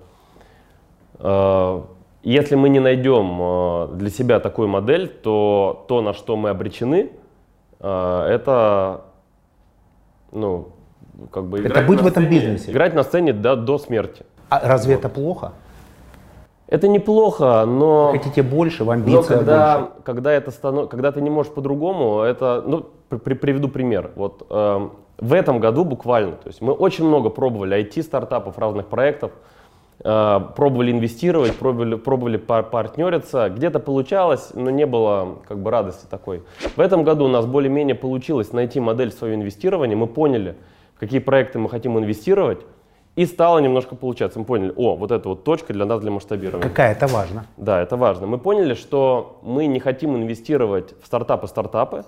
Э, 1.19 1.83
Если 2.23 2.57
мы 2.57 2.69
не 2.71 2.81
найдем 2.81 3.39
э, 3.41 3.89
для 3.97 4.11
себя 4.11 4.41
такую 4.41 4.69
модель, 4.69 5.07
то 5.09 5.85
то, 5.89 6.01
на 6.03 6.13
что 6.13 6.37
мы 6.37 6.49
обречены, 6.51 7.11
э, 7.81 8.27
это, 8.31 9.03
ну, 10.33 10.69
как 11.31 11.45
бы 11.45 11.59
Это 11.59 11.69
играть 11.69 11.87
быть 11.87 11.99
на 11.99 12.05
в 12.05 12.07
этом 12.09 12.25
сцене- 12.25 12.31
бизнесе. 12.31 12.71
Играть 12.73 12.95
на 12.95 13.03
сцене 13.05 13.33
до, 13.33 13.57
до 13.57 13.79
смерти. 13.79 14.25
А 14.49 14.61
разве 14.67 14.95
это 14.95 15.09
плохо? 15.09 15.53
Это 16.69 16.89
неплохо, 16.89 17.65
но... 17.65 18.11
Хотите 18.13 18.43
больше, 18.43 18.83
в 18.85 18.87
Но 18.87 19.23
когда, 19.23 19.79
больше? 19.79 19.93
когда, 20.03 20.33
это 20.33 20.51
станов... 20.51 20.89
когда 20.89 21.13
ты 21.13 21.21
не 21.21 21.31
можешь 21.31 21.53
по-другому, 21.53 22.21
это, 22.23 22.63
ну, 22.67 22.87
при- 23.09 23.19
при- 23.19 23.35
приведу 23.35 23.69
пример. 23.69 24.11
Вот 24.17 24.45
эм, 24.51 24.93
в 25.19 25.33
этом 25.33 25.61
году 25.61 25.85
буквально, 25.85 26.33
то 26.33 26.49
есть 26.49 26.61
мы 26.61 26.73
очень 26.73 27.07
много 27.07 27.31
пробовали 27.31 27.77
IT-стартапов, 27.85 28.59
разных 28.59 28.87
проектов, 28.89 29.31
э, 30.03 30.41
пробовали 30.57 30.91
инвестировать, 30.91 31.55
пробовали, 31.57 31.95
пробовали 31.95 32.37
пар- 32.37 32.65
партнериться, 32.69 33.49
где-то 33.49 33.79
получалось, 33.79 34.51
но 34.55 34.69
не 34.71 34.87
было 34.87 35.37
как 35.47 35.59
бы 35.61 35.71
радости 35.71 36.07
такой. 36.11 36.43
В 36.75 36.81
этом 36.81 37.05
году 37.05 37.27
у 37.27 37.29
нас 37.29 37.47
более-менее 37.47 37.95
получилось 37.95 38.53
найти 38.53 38.81
модель 38.81 39.13
своего 39.13 39.37
инвестирования, 39.37 39.97
мы 39.97 40.09
поняли, 40.09 40.57
в 40.97 40.99
какие 40.99 41.21
проекты 41.21 41.61
мы 41.61 41.69
хотим 41.69 41.97
инвестировать, 41.97 42.59
и 43.17 43.25
стало 43.25 43.59
немножко 43.59 43.97
получаться. 43.97 44.39
Мы 44.39 44.45
поняли, 44.45 44.73
о, 44.77 44.95
вот 44.95 45.11
это 45.11 45.29
вот 45.31 45.43
точка 45.43 45.73
для 45.73 45.87
нас 45.87 46.01
для 46.01 46.11
масштабирования. 46.11 46.69
Какая 46.69 46.93
это 46.93 47.07
важно? 47.07 47.47
Да, 47.57 47.81
это 47.81 47.97
важно. 47.97 48.27
Мы 48.27 48.39
поняли, 48.39 48.75
что 48.75 49.41
мы 49.43 49.67
не 49.67 49.81
хотим 49.81 50.15
инвестировать 50.17 50.95
в 51.03 51.07
стартапы-стартапы, 51.07 52.05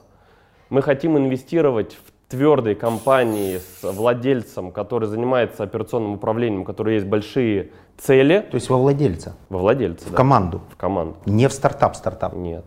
мы 0.68 0.82
хотим 0.82 1.16
инвестировать 1.16 1.94
в 1.94 2.30
твердые 2.30 2.76
компании 2.76 3.56
с 3.56 3.90
владельцем, 3.90 4.70
который 4.70 5.08
занимается 5.08 5.62
операционным 5.62 6.12
управлением, 6.12 6.60
у 6.60 6.64
которого 6.64 6.92
есть 6.92 7.06
большие 7.06 7.70
цели, 7.96 8.46
То 8.50 8.56
есть 8.56 8.68
во 8.68 8.76
владельца, 8.76 9.34
во 9.48 9.58
владельце, 9.58 10.06
в 10.08 10.10
да, 10.10 10.16
команду, 10.16 10.60
в 10.70 10.76
команду. 10.76 11.16
не 11.24 11.48
в 11.48 11.52
стартап-стартап. 11.52 12.34
Нет. 12.34 12.64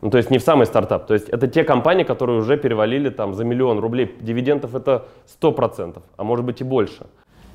Ну, 0.00 0.10
то 0.10 0.16
есть 0.16 0.30
не 0.30 0.38
в 0.38 0.42
самый 0.42 0.66
стартап. 0.66 1.06
То 1.06 1.14
есть 1.14 1.28
это 1.28 1.48
те 1.48 1.64
компании, 1.64 2.04
которые 2.04 2.38
уже 2.38 2.56
перевалили 2.56 3.10
там 3.10 3.34
за 3.34 3.44
миллион 3.44 3.80
рублей. 3.80 4.16
Дивидендов 4.20 4.74
это 4.76 5.06
100%, 5.42 6.00
а 6.16 6.24
может 6.24 6.44
быть 6.46 6.60
и 6.60 6.64
больше. 6.64 7.06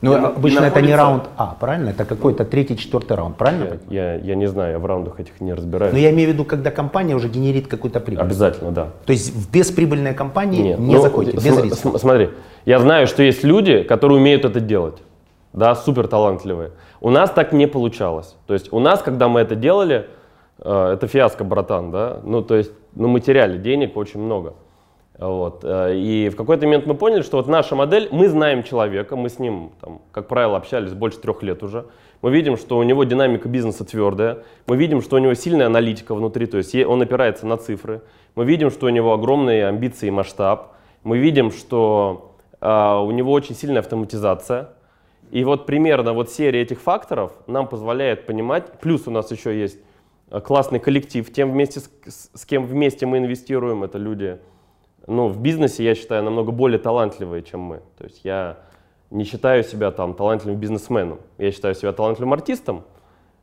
Ну, 0.01 0.13
И 0.13 0.15
обычно 0.15 0.59
это 0.65 0.81
не 0.81 0.89
находится- 0.91 0.97
раунд 0.97 1.23
А, 1.37 1.55
правильно? 1.59 1.89
Это 1.89 2.05
какой-то 2.05 2.45
третий, 2.45 2.77
четвертый 2.77 3.15
раунд, 3.17 3.37
правильно? 3.37 3.77
я 3.89 4.15
Я, 4.15 4.21
я, 4.21 4.35
не 4.35 4.47
знаю, 4.47 4.73
я 4.73 4.79
в 4.79 4.85
раундах 4.85 5.19
этих 5.19 5.39
не 5.41 5.53
разбираюсь. 5.53 5.93
Но 5.93 5.97
я 5.99 6.11
имею 6.11 6.29
в 6.29 6.33
виду, 6.33 6.45
когда 6.45 6.69
компания 6.69 7.15
уже 7.15 7.27
генерит 7.29 7.67
какую-то 7.67 7.99
прибыль. 7.99 8.23
Обязательно, 8.23 8.71
да. 8.71 8.89
То 9.05 9.13
есть 9.13 9.33
в 9.33 9.49
бесприбыльные 9.51 10.13
компании 10.13 10.61
Нет, 10.61 10.79
не 10.79 10.95
ну, 10.95 11.01
заходите, 11.01 11.37
без 11.37 11.45
риска. 11.61 11.75
см- 11.77 11.97
Смотри, 11.99 12.29
я 12.65 12.79
знаю, 12.79 13.07
что 13.07 13.23
есть 13.23 13.43
люди, 13.43 13.83
которые 13.83 14.19
умеют 14.19 14.45
это 14.45 14.59
делать, 14.59 14.97
да, 15.53 15.73
супер 15.75 16.07
талантливые. 16.07 16.71
У 17.01 17.09
нас 17.09 17.29
так 17.31 17.53
не 17.53 17.65
получалось. 17.67 18.35
То 18.47 18.53
есть 18.53 18.71
у 18.73 18.79
нас, 18.79 19.01
когда 19.01 19.27
мы 19.27 19.39
это 19.39 19.55
делали, 19.55 20.07
э, 20.59 20.91
это 20.93 21.07
фиаско, 21.07 21.43
братан, 21.43 21.91
да, 21.91 22.19
ну 22.23 22.41
то 22.41 22.55
есть, 22.55 22.71
ну 22.95 23.07
мы 23.07 23.21
теряли 23.21 23.57
денег 23.57 23.95
очень 23.97 24.19
много. 24.19 24.53
Вот. 25.17 25.61
э, 25.63 25.95
И 25.95 26.29
в 26.29 26.35
какой-то 26.35 26.65
момент 26.65 26.85
мы 26.85 26.93
поняли, 26.95 27.21
что 27.21 27.37
вот 27.37 27.47
наша 27.47 27.75
модель, 27.75 28.09
мы 28.11 28.27
знаем 28.27 28.63
человека, 28.63 29.15
мы 29.15 29.29
с 29.29 29.39
ним, 29.39 29.71
там, 29.81 30.01
как 30.11 30.27
правило, 30.27 30.57
общались 30.57 30.93
больше 30.93 31.19
трех 31.19 31.41
лет 31.43 31.63
уже. 31.63 31.85
Мы 32.21 32.31
видим, 32.31 32.57
что 32.57 32.77
у 32.77 32.83
него 32.83 33.03
динамика 33.03 33.47
бизнеса 33.47 33.85
твердая. 33.85 34.39
Мы 34.67 34.77
видим, 34.77 35.01
что 35.01 35.15
у 35.15 35.19
него 35.19 35.33
сильная 35.35 35.67
аналитика 35.67 36.15
внутри, 36.15 36.47
то 36.47 36.57
есть 36.57 36.75
он 36.75 37.01
опирается 37.01 37.45
на 37.45 37.57
цифры. 37.57 38.01
Мы 38.35 38.45
видим, 38.45 38.71
что 38.71 38.87
у 38.87 38.89
него 38.89 39.13
огромные 39.13 39.67
амбиции 39.67 40.07
и 40.07 40.11
масштаб. 40.11 40.73
Мы 41.03 41.17
видим, 41.19 41.51
что 41.51 42.35
а, 42.59 42.99
у 43.01 43.11
него 43.11 43.31
очень 43.31 43.55
сильная 43.55 43.79
автоматизация. 43.81 44.69
И 45.31 45.43
вот 45.43 45.65
примерно 45.65 46.13
вот 46.13 46.29
серия 46.31 46.61
этих 46.61 46.79
факторов 46.81 47.31
нам 47.47 47.67
позволяет 47.67 48.25
понимать, 48.25 48.79
плюс 48.79 49.07
у 49.07 49.11
нас 49.11 49.31
еще 49.31 49.57
есть 49.57 49.77
а, 50.31 50.41
классный 50.41 50.79
коллектив, 50.79 51.31
тем 51.31 51.51
вместе 51.51 51.79
с- 51.79 52.29
с 52.33 52.45
кем 52.45 52.65
вместе 52.65 53.05
мы 53.05 53.19
инвестируем, 53.19 53.83
это 53.83 53.97
люди, 53.99 54.39
ну, 55.07 55.27
в 55.27 55.39
бизнесе, 55.39 55.83
я 55.83 55.95
считаю, 55.95 56.23
намного 56.23 56.51
более 56.51 56.79
талантливые, 56.79 57.43
чем 57.43 57.59
мы. 57.61 57.81
То 57.97 58.05
есть 58.05 58.21
я 58.23 58.57
не 59.11 59.23
считаю 59.23 59.63
себя 59.63 59.91
там 59.91 60.13
талантливым 60.13 60.59
бизнесменом, 60.59 61.19
я 61.37 61.51
считаю 61.51 61.75
себя 61.75 61.93
талантливым 61.93 62.33
артистом, 62.33 62.83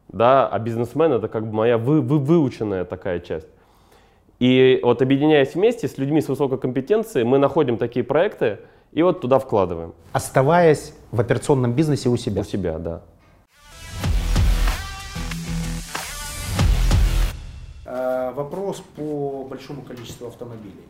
да, 0.09 0.47
а 0.49 0.59
бизнесмен 0.59 1.13
это 1.13 1.29
как 1.29 1.47
бы 1.47 1.55
моя 1.55 1.79
вы, 1.79 2.01
вы- 2.01 2.19
выученная 2.19 2.85
такая 2.85 3.21
часть. 3.21 3.47
И 4.41 4.81
вот 4.83 5.01
объединяясь 5.03 5.55
вместе 5.55 5.87
с 5.87 5.99
людьми 5.99 6.21
с 6.21 6.29
высокой 6.29 6.59
компетенцией, 6.59 7.25
мы 7.25 7.39
находим 7.39 7.77
такие 7.79 8.05
проекты 8.05 8.59
и 8.91 9.03
вот 9.03 9.21
туда 9.21 9.39
вкладываем 9.39 9.95
Оставаясь 10.13 10.95
в 11.13 11.21
операционном 11.21 11.73
бизнесе 11.75 12.09
у 12.09 12.17
себя. 12.17 12.41
у 12.43 12.45
себя, 12.45 12.79
да. 12.79 13.03
А, 17.87 18.33
Вопрос 18.33 18.83
по 18.97 19.45
большому 19.45 19.83
количеству 19.83 20.27
автомобилей. 20.27 20.83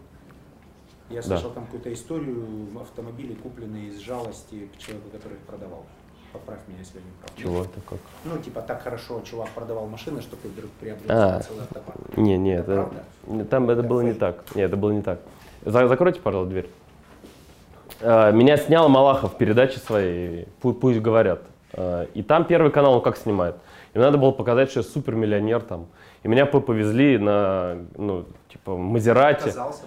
Я 1.12 1.21
Да. 1.21 1.26
слышал 1.37 1.50
там 1.50 1.64
какую-то 1.66 1.92
историю 1.92 2.45
автомобилей, 2.81 3.35
купленные 3.35 3.88
из 3.88 3.99
жалости 4.00 4.69
к 4.75 4.78
человеку, 4.78 5.11
который 5.11 5.35
их 5.35 5.40
продавал. 5.40 5.85
Поправь 6.33 6.61
меня, 6.66 6.78
если 6.78 6.99
я 6.99 7.04
не 7.04 7.11
прав. 7.21 7.31
Чего 7.37 7.61
это 7.64 7.81
как? 7.88 7.99
Ну, 8.25 8.38
типа, 8.38 8.62
так 8.62 8.83
хорошо 8.83 9.21
чувак 9.21 9.50
продавал 9.50 9.87
машины, 9.87 10.23
что 10.23 10.37
ты 10.37 10.49
вдруг 10.49 10.71
приобрел 10.81 11.07
А. 11.11 11.40
целый 11.40 11.62
автопарк. 11.64 12.16
Не, 12.16 12.38
не, 12.38 12.54
Это 12.54 12.73
это, 12.73 12.83
правда? 12.83 13.04
не, 13.26 13.45
там 13.45 13.69
это 13.71 13.83
было 13.83 14.00
не 14.00 14.14
так. 14.14 14.42
Нет, 14.54 14.69
это 14.69 14.76
было 14.78 14.90
не 14.92 15.02
так. 15.02 15.19
За- 15.66 15.87
закройте, 15.87 16.21
пожалуйста, 16.21 16.50
дверь. 16.50 16.71
А, 18.00 18.31
Меня 18.33 18.57
снял 18.57 18.88
Малахов 18.88 19.35
в 19.35 19.37
передаче 19.37 19.78
своей 19.78 20.49
«Пу- 20.62 20.73
«Пусть 20.73 21.00
говорят». 21.00 21.42
А, 21.75 22.04
И 22.14 22.23
там 22.23 22.45
Первый 22.47 22.73
канал, 22.73 22.95
он 22.95 23.02
как 23.02 23.19
снимает. 23.19 23.57
Им 23.95 24.00
надо 24.00 24.16
было 24.16 24.31
показать, 24.31 24.71
что 24.71 24.81
я 24.81 24.85
супермиллионер 24.85 25.61
там. 25.61 25.87
И 26.23 26.28
меня 26.28 26.47
повезли 26.47 27.19
на, 27.19 27.76
ну, 27.99 28.25
типа, 28.49 28.75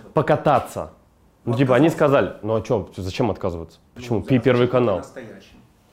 бы? 0.04 0.12
покататься. 0.14 0.92
Ну, 1.46 1.56
типа, 1.56 1.76
они 1.76 1.90
сказали, 1.90 2.34
ну 2.42 2.56
а 2.56 2.64
что, 2.64 2.90
зачем 2.96 3.30
отказываться? 3.30 3.80
Почему? 3.94 4.22
Пи 4.24 4.40
Первый 4.40 4.68
канал. 4.68 4.98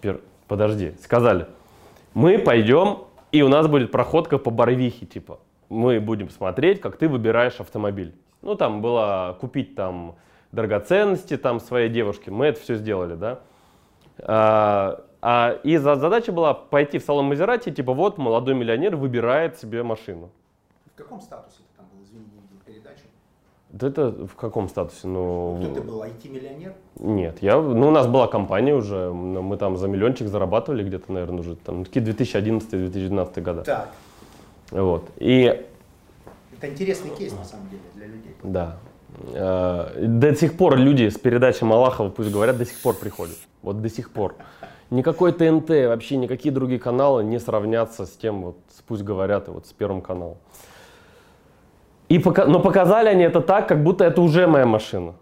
Пер- 0.01 0.21
Подожди, 0.49 0.95
сказали, 1.03 1.47
мы 2.15 2.39
пойдем, 2.39 3.05
и 3.33 3.43
у 3.43 3.49
нас 3.49 3.67
будет 3.69 3.91
проходка 3.91 4.39
по 4.39 4.51
Барвихе, 4.51 5.07
типа. 5.07 5.39
Мы 5.69 6.01
будем 6.01 6.29
смотреть, 6.31 6.81
как 6.81 6.97
ты 6.97 7.09
выбираешь 7.09 7.61
автомобиль. 7.61 8.15
Ну, 8.43 8.55
там 8.55 8.83
было 8.83 9.37
купить 9.41 9.75
там 9.75 10.17
драгоценности 10.53 11.37
там 11.37 11.61
своей 11.61 11.89
девушке. 11.89 12.31
Мы 12.31 12.47
это 12.47 12.61
все 12.61 12.77
сделали, 12.77 13.15
да. 13.15 13.41
А, 14.19 15.05
а, 15.23 15.59
и 15.63 15.77
за- 15.77 15.97
задача 15.97 16.33
была 16.33 16.53
пойти 16.53 16.99
в 16.99 17.05
салон 17.05 17.27
Мазерати, 17.27 17.71
типа, 17.71 17.95
вот 17.95 18.19
молодой 18.19 18.55
миллионер 18.55 18.97
выбирает 18.97 19.59
себе 19.59 19.83
машину. 19.83 20.31
В 20.93 20.99
каком 20.99 21.21
статусе 21.21 21.59
ты 21.59 21.77
там 21.79 21.87
был, 21.93 22.03
извини, 22.05 22.25
не 22.27 22.41
видел 22.41 22.91
Да 23.73 23.89
это 23.89 24.11
в 24.11 24.37
каком 24.37 24.69
статусе? 24.69 25.09
Ну, 25.09 25.59
Кто 25.63 25.75
ты 25.75 25.81
был, 25.81 26.03
IT-миллионер? 26.03 26.75
нет, 27.01 27.39
я, 27.41 27.57
ну, 27.59 27.89
у 27.89 27.91
нас 27.91 28.07
была 28.07 28.29
компания 28.29 28.75
уже, 28.75 29.11
мы 29.11 29.57
там 29.57 29.79
за 29.79 29.89
миллиончик 29.89 30.29
зарабатывали 30.29 30.85
где-то, 30.85 31.11
наверное, 31.11 31.41
уже 31.41 31.57
там, 31.57 31.85
такие 31.87 32.05
2011-2012 32.05 33.41
года. 33.41 33.63
Так. 33.63 33.91
Вот. 34.71 35.09
И 35.17 35.67
Это 36.59 36.69
интересный 36.69 37.11
кейс, 37.17 37.33
на 37.33 37.45
самом 37.45 37.69
деле, 37.71 37.83
для 37.95 38.07
людей. 38.09 38.35
Да. 38.43 38.77
Э, 39.33 40.07
До 40.07 40.35
сих 40.35 40.57
пор 40.59 40.77
люди 40.77 41.09
с 41.09 41.19
передачи 41.19 41.65
Малахова, 41.65 42.11
пусть 42.11 42.31
говорят, 42.31 42.59
до 42.59 42.67
сих 42.67 42.79
пор 42.83 42.95
приходят. 42.95 43.37
Вот 43.63 43.81
до 43.81 43.89
сих 43.89 44.11
пор. 44.11 44.35
Никакой 44.91 45.33
ТНТ, 45.33 45.71
вообще 45.71 46.19
никакие 46.19 46.53
другие 46.53 46.79
каналы 46.79 47.25
не 47.25 47.41
сравнятся 47.41 48.05
с 48.05 48.11
тем, 48.11 48.43
вот, 48.43 48.57
пусть 48.87 49.03
говорят, 49.03 49.49
и 49.49 49.51
вот 49.51 49.67
с 49.67 49.73
Первым 49.73 50.03
каналом. 50.03 50.37
И 52.13 52.19
пока, 52.19 52.45
но 52.45 52.61
показали 52.61 53.09
они 53.09 53.25
это 53.25 53.41
так, 53.41 53.67
как 53.67 53.83
будто 53.83 54.05
это 54.05 54.21
уже 54.21 54.47
моя 54.47 54.67
машина. 54.67 55.15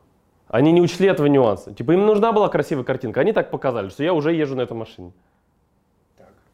Они 0.48 0.72
не 0.72 0.80
учли 0.80 1.06
этого 1.06 1.28
нюанса. 1.28 1.72
Типа 1.72 1.92
им 1.92 2.04
нужна 2.04 2.32
была 2.32 2.48
красивая 2.48 2.82
картинка. 2.82 3.20
Они 3.20 3.32
так 3.32 3.52
показали, 3.52 3.90
что 3.90 4.02
я 4.02 4.12
уже 4.12 4.32
езжу 4.32 4.56
на 4.56 4.62
этой 4.62 4.72
машине. 4.72 5.12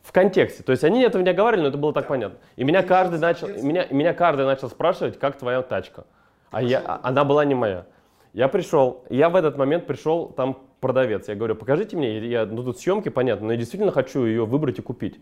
В 0.03 0.13
контексте. 0.13 0.63
То 0.63 0.73
есть 0.73 0.85
они 0.85 1.01
этого 1.03 1.23
не 1.23 1.33
говорили, 1.33 1.63
но 1.63 1.69
это 1.69 1.79
было 1.79 1.95
так 1.95 2.07
понятно. 2.09 2.37
И 2.57 2.65
меня 2.65 2.83
каждый 2.83 3.19
начал, 3.19 3.49
меня, 3.49 3.87
меня 3.89 4.13
каждый 4.13 4.45
начал 4.45 4.69
спрашивать, 4.69 5.19
как 5.19 5.39
твоя 5.39 5.63
тачка. 5.63 6.05
А 6.51 6.61
я, 6.61 6.83
а- 6.85 7.01
она 7.03 7.25
была 7.25 7.47
не 7.47 7.55
моя. 7.55 7.87
Я 8.35 8.49
пришел, 8.49 9.05
я 9.09 9.31
в 9.31 9.37
этот 9.37 9.57
момент 9.57 9.87
пришел, 9.87 10.29
там 10.29 10.59
продавец. 10.81 11.29
Я 11.29 11.35
говорю, 11.35 11.55
покажите 11.55 11.97
мне, 11.97 12.19
я, 12.29 12.45
ну 12.45 12.63
тут 12.63 12.79
съемки, 12.79 13.09
понятно, 13.09 13.47
но 13.47 13.53
я 13.55 13.59
действительно 13.59 13.91
хочу 13.91 14.27
ее 14.27 14.45
выбрать 14.45 14.79
и 14.81 14.83
купить. 14.83 15.19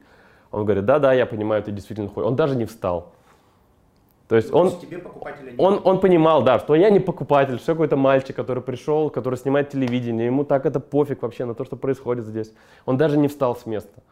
Он 0.50 0.64
говорит, 0.64 0.84
да-да, 0.86 1.12
я 1.12 1.24
понимаю, 1.24 1.62
ты 1.62 1.70
действительно 1.70 2.08
хочешь. 2.08 2.26
Он 2.26 2.34
даже 2.34 2.56
не 2.56 2.64
встал. 2.64 3.12
То 4.28 4.36
есть 4.36 4.52
он, 4.52 4.70
тебе 4.80 5.02
он, 5.58 5.80
он 5.84 6.00
понимал, 6.00 6.42
да, 6.42 6.58
что 6.58 6.74
я 6.74 6.88
не 6.88 6.98
покупатель, 6.98 7.58
что 7.58 7.72
какой-то 7.72 7.96
мальчик, 7.96 8.34
который 8.34 8.62
пришел, 8.62 9.10
который 9.10 9.36
снимает 9.36 9.68
телевидение, 9.68 10.26
ему 10.26 10.44
так 10.44 10.64
это 10.64 10.80
пофиг 10.80 11.22
вообще 11.22 11.44
на 11.44 11.54
то, 11.54 11.64
что 11.64 11.76
происходит 11.76 12.24
здесь. 12.24 12.52
Он 12.86 12.96
даже 12.96 13.18
не 13.18 13.28
встал 13.28 13.54
с 13.54 13.66
места. 13.66 14.02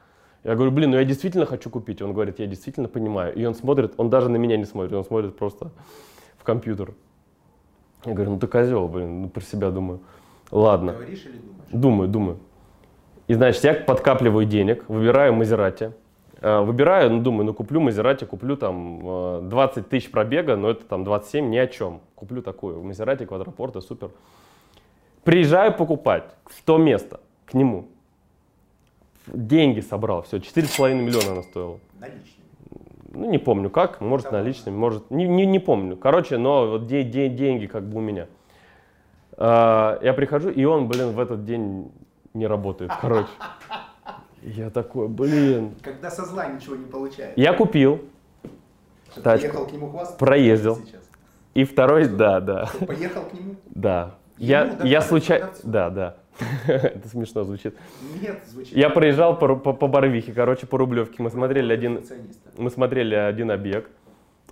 Я 0.45 0.55
говорю, 0.55 0.71
блин, 0.71 0.91
ну 0.91 0.99
я 0.99 1.05
действительно 1.05 1.47
хочу 1.47 1.71
купить. 1.71 2.03
Он 2.03 2.13
говорит, 2.13 2.41
я 2.41 2.47
действительно 2.47 2.89
понимаю. 2.89 3.35
И 3.35 3.45
он 3.45 3.55
смотрит, 3.55 3.95
он 3.97 4.11
даже 4.11 4.29
на 4.29 4.37
меня 4.37 4.57
не 4.59 4.65
смотрит, 4.65 4.93
он 4.93 5.05
смотрит 5.05 5.37
просто 5.37 5.71
в 6.37 6.45
компьютер. 6.45 6.93
Я 8.05 8.13
говорю, 8.13 8.33
ну 8.33 8.39
ты 8.39 8.49
козел, 8.49 8.89
блин, 8.89 9.23
ну 9.23 9.29
про 9.29 9.43
себя 9.43 9.71
думаю. 9.71 10.01
Ладно. 10.51 10.93
говоришь 10.93 11.25
или 11.25 11.39
думаешь? 11.39 11.71
Думаю, 11.73 12.09
думаю. 12.09 12.39
И 13.29 13.35
значит, 13.35 13.65
я 13.65 13.73
подкапливаю 13.73 14.45
денег, 14.45 14.85
выбираю 14.89 15.33
Мазерати. 15.33 15.93
Э, 16.43 16.61
Выбираю, 16.61 17.09
ну 17.11 17.21
думаю, 17.21 17.45
ну 17.47 17.55
куплю 17.55 17.81
Мазерати, 17.81 18.25
куплю 18.25 18.57
там 18.57 19.01
э, 19.05 19.41
20 19.45 19.89
тысяч 19.89 20.11
пробега, 20.11 20.57
но 20.57 20.71
это 20.71 20.85
там 20.85 21.05
27, 21.05 21.49
ни 21.51 21.57
о 21.57 21.67
чем. 21.69 22.01
Куплю 22.17 22.43
такую, 22.43 22.83
Мазерати, 22.83 23.25
квадрапорта, 23.27 23.81
супер. 23.81 24.11
Приезжаю 25.23 25.73
покупать 25.73 26.25
в 26.47 26.63
то 26.65 26.79
место, 26.79 27.21
к 27.47 27.55
нему. 27.55 27.87
Деньги 29.29 29.79
собрал, 29.81 30.23
все, 30.23 30.39
4,5 30.39 30.95
миллиона 30.95 31.33
она 31.33 31.43
стоила. 31.43 31.79
Наличными. 32.01 32.43
Ну, 33.15 33.31
не 33.31 33.39
помню 33.39 33.71
как, 33.71 34.01
может 34.01 34.25
Давно. 34.25 34.39
наличными, 34.41 34.75
может, 34.77 35.11
не, 35.13 35.29
не, 35.29 35.47
не 35.47 35.61
помню. 35.61 35.97
Короче, 35.97 36.39
но 36.39 36.67
вот 36.67 36.87
де- 36.87 37.05
де- 37.05 37.29
деньги 37.29 37.67
как 37.67 37.85
бы 37.85 37.99
у 37.99 38.01
меня. 38.01 38.27
А, 39.37 40.01
я 40.03 40.13
прихожу, 40.13 40.51
и 40.51 40.65
он, 40.65 40.89
блин, 40.89 41.13
в 41.13 41.21
этот 41.21 41.45
день 41.45 41.93
не 42.35 42.49
работает, 42.49 42.91
короче. 43.01 43.29
Я 44.43 44.71
такой, 44.71 45.09
блин. 45.09 45.75
Когда 45.83 46.11
со 46.11 46.25
зла 46.25 46.47
ничего 46.47 46.77
не 46.77 46.87
получается. 46.87 47.41
Я 47.41 47.53
купил, 47.53 48.01
Что, 49.13 49.23
тачку. 49.23 49.49
Поехал 49.49 49.67
к 49.67 49.73
нему 49.73 49.91
хвастаться? 49.91 50.19
Проездил. 50.19 50.79
И 51.55 51.65
второй, 51.65 52.09
да, 52.09 52.41
да, 52.41 52.67
Что, 52.67 52.87
Поехал 52.87 53.23
к 53.25 53.33
нему? 53.35 53.57
да. 53.67 54.15
Ему, 54.39 54.51
Я, 54.51 54.79
я 54.85 55.01
случайно, 55.03 55.51
да, 55.63 55.91
да. 55.91 56.17
Это 56.67 57.09
смешно 57.09 57.45
звучит. 57.45 57.77
Нет, 58.21 58.43
звучит. 58.49 58.75
Я 58.75 58.89
проезжал 58.91 59.39
по, 59.39 59.55
по, 59.57 59.73
по 59.75 59.87
Барвихе, 59.87 60.33
короче, 60.33 60.67
по 60.67 60.79
Рублевке. 60.79 61.23
Мы 61.23 61.31
смотрели 61.31 61.73
один, 61.73 62.03
мы 62.57 62.71
смотрели 62.71 63.15
один 63.15 63.51
объект. 63.51 63.91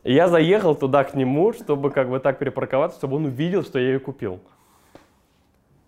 И 0.05 0.13
я 0.13 0.29
заехал 0.29 0.75
туда 0.75 1.05
к 1.05 1.15
нему, 1.15 1.53
чтобы 1.53 1.91
как 1.91 2.11
бы 2.11 2.21
так 2.21 2.39
перепарковаться, 2.39 2.99
чтобы 2.99 3.17
он 3.17 3.25
увидел, 3.27 3.63
что 3.63 3.79
я 3.79 3.93
ее 3.93 3.99
купил. 3.99 4.41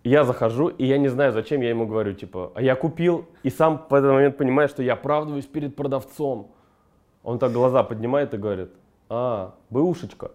Я 0.03 0.25
захожу, 0.25 0.67
и 0.67 0.85
я 0.85 0.97
не 0.97 1.07
знаю, 1.07 1.31
зачем 1.31 1.61
я 1.61 1.69
ему 1.69 1.87
говорю, 1.87 2.13
типа, 2.13 2.51
а 2.55 2.61
я 2.61 2.75
купил, 2.75 3.25
и 3.43 3.49
сам 3.49 3.85
в 3.89 3.93
этот 3.93 4.11
момент 4.11 4.37
понимаю, 4.37 4.67
что 4.67 4.83
я 4.83 4.93
оправдываюсь 4.93 5.45
перед 5.45 5.75
продавцом. 5.77 6.51
Он 7.23 7.39
так 7.39 7.53
глаза 7.53 7.83
поднимает 7.83 8.33
и 8.33 8.37
говорит, 8.37 8.71
а, 9.07 9.55
бэушечка. 9.69 10.31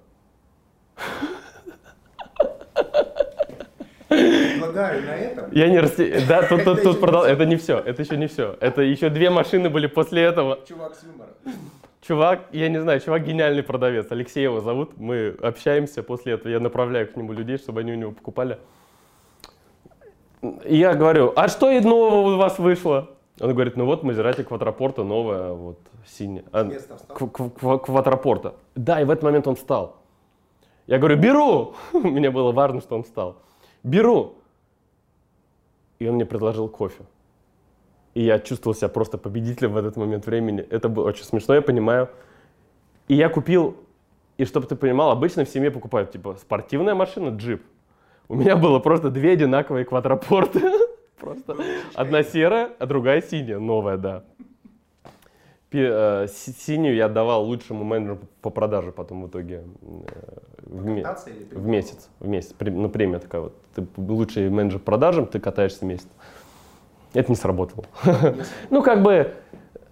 Предлагаю 4.08 5.02
на 5.02 5.16
этом. 5.16 5.52
Я 5.52 5.68
не 5.68 5.78
расти... 5.80 6.14
Да, 6.26 6.42
тут, 6.48 6.98
продал... 6.98 7.24
Это 7.24 7.44
не 7.44 7.56
все, 7.56 7.78
это 7.78 8.02
еще 8.02 8.16
не 8.16 8.26
все. 8.26 8.56
Это 8.60 8.80
еще 8.80 9.10
две 9.10 9.28
машины 9.28 9.68
были 9.68 9.86
после 9.86 10.22
этого. 10.22 10.60
Чувак 10.66 10.94
с 10.94 11.02
юмором. 11.04 11.34
Чувак, 12.00 12.40
я 12.52 12.70
не 12.70 12.80
знаю, 12.80 13.00
чувак 13.00 13.24
гениальный 13.26 13.62
продавец. 13.62 14.06
Алексей 14.10 14.44
его 14.44 14.60
зовут. 14.60 14.96
Мы 14.96 15.36
общаемся 15.42 16.02
после 16.02 16.32
этого. 16.34 16.50
Я 16.50 16.58
направляю 16.58 17.06
к 17.06 17.16
нему 17.16 17.32
людей, 17.32 17.58
чтобы 17.58 17.80
они 17.80 17.92
у 17.92 17.96
него 17.96 18.12
покупали. 18.12 18.58
Я 20.64 20.94
говорю, 20.94 21.32
а 21.34 21.48
что 21.48 21.70
и 21.70 21.80
нового 21.80 22.34
у 22.34 22.36
вас 22.36 22.58
вышло? 22.58 23.10
Он 23.40 23.52
говорит, 23.52 23.76
ну 23.76 23.86
вот 23.86 24.02
Мазерати 24.02 24.42
Квадрапорта 24.42 25.04
новая, 25.04 25.52
вот 25.52 25.78
синяя. 26.06 26.44
А, 26.52 26.64
Квадрапорта. 27.78 28.54
Да, 28.74 29.00
и 29.00 29.04
в 29.04 29.10
этот 29.10 29.24
момент 29.24 29.46
он 29.46 29.56
встал. 29.56 29.96
Я 30.86 30.98
говорю, 30.98 31.16
беру! 31.16 31.74
Мне 31.92 32.30
было 32.30 32.52
важно, 32.52 32.80
что 32.80 32.96
он 32.96 33.02
встал. 33.02 33.36
Беру! 33.82 34.34
И 35.98 36.08
он 36.08 36.14
мне 36.14 36.24
предложил 36.24 36.68
кофе. 36.68 37.04
И 38.14 38.22
я 38.22 38.38
чувствовал 38.38 38.74
себя 38.74 38.88
просто 38.88 39.18
победителем 39.18 39.72
в 39.72 39.76
этот 39.76 39.96
момент 39.96 40.26
времени. 40.26 40.60
Это 40.60 40.88
было 40.88 41.08
очень 41.08 41.24
смешно, 41.24 41.54
я 41.54 41.62
понимаю. 41.62 42.08
И 43.08 43.14
я 43.14 43.28
купил, 43.28 43.76
и 44.36 44.44
чтобы 44.44 44.66
ты 44.66 44.76
понимал, 44.76 45.10
обычно 45.10 45.44
в 45.44 45.48
семье 45.48 45.70
покупают, 45.70 46.12
типа, 46.12 46.36
спортивная 46.40 46.94
машина, 46.94 47.30
джип. 47.36 47.62
У 48.28 48.34
меня 48.34 48.56
было 48.56 48.78
просто 48.78 49.10
две 49.10 49.32
одинаковые 49.32 49.84
квадрапорты. 49.84 50.60
Просто 51.18 51.56
одна 51.94 52.22
серая, 52.22 52.70
а 52.78 52.86
другая 52.86 53.20
синяя, 53.22 53.58
новая, 53.58 53.96
да. 53.96 54.22
Э, 55.72 56.26
си- 56.28 56.52
Синюю 56.56 56.94
я 56.94 57.06
отдавал 57.06 57.44
лучшему 57.44 57.82
менеджеру 57.84 58.20
по 58.40 58.50
продаже 58.50 58.92
потом 58.92 59.24
в 59.24 59.28
итоге 59.28 59.64
э, 59.82 60.22
в, 60.62 60.86
ме- 60.86 61.02
в 61.58 61.66
месяц. 61.66 62.08
В 62.20 62.28
месяц. 62.28 62.54
Ну, 62.60 62.88
премия 62.88 63.18
такая 63.18 63.40
вот. 63.42 63.54
Ты 63.74 63.84
лучший 63.96 64.48
менеджер 64.48 64.78
по 64.78 64.86
продажам, 64.86 65.26
ты 65.26 65.40
катаешься 65.40 65.84
месяц. 65.84 66.06
Это 67.14 67.30
не 67.32 67.36
сработало. 67.36 67.84
Ну, 68.70 68.82
как 68.82 69.02
бы 69.02 69.32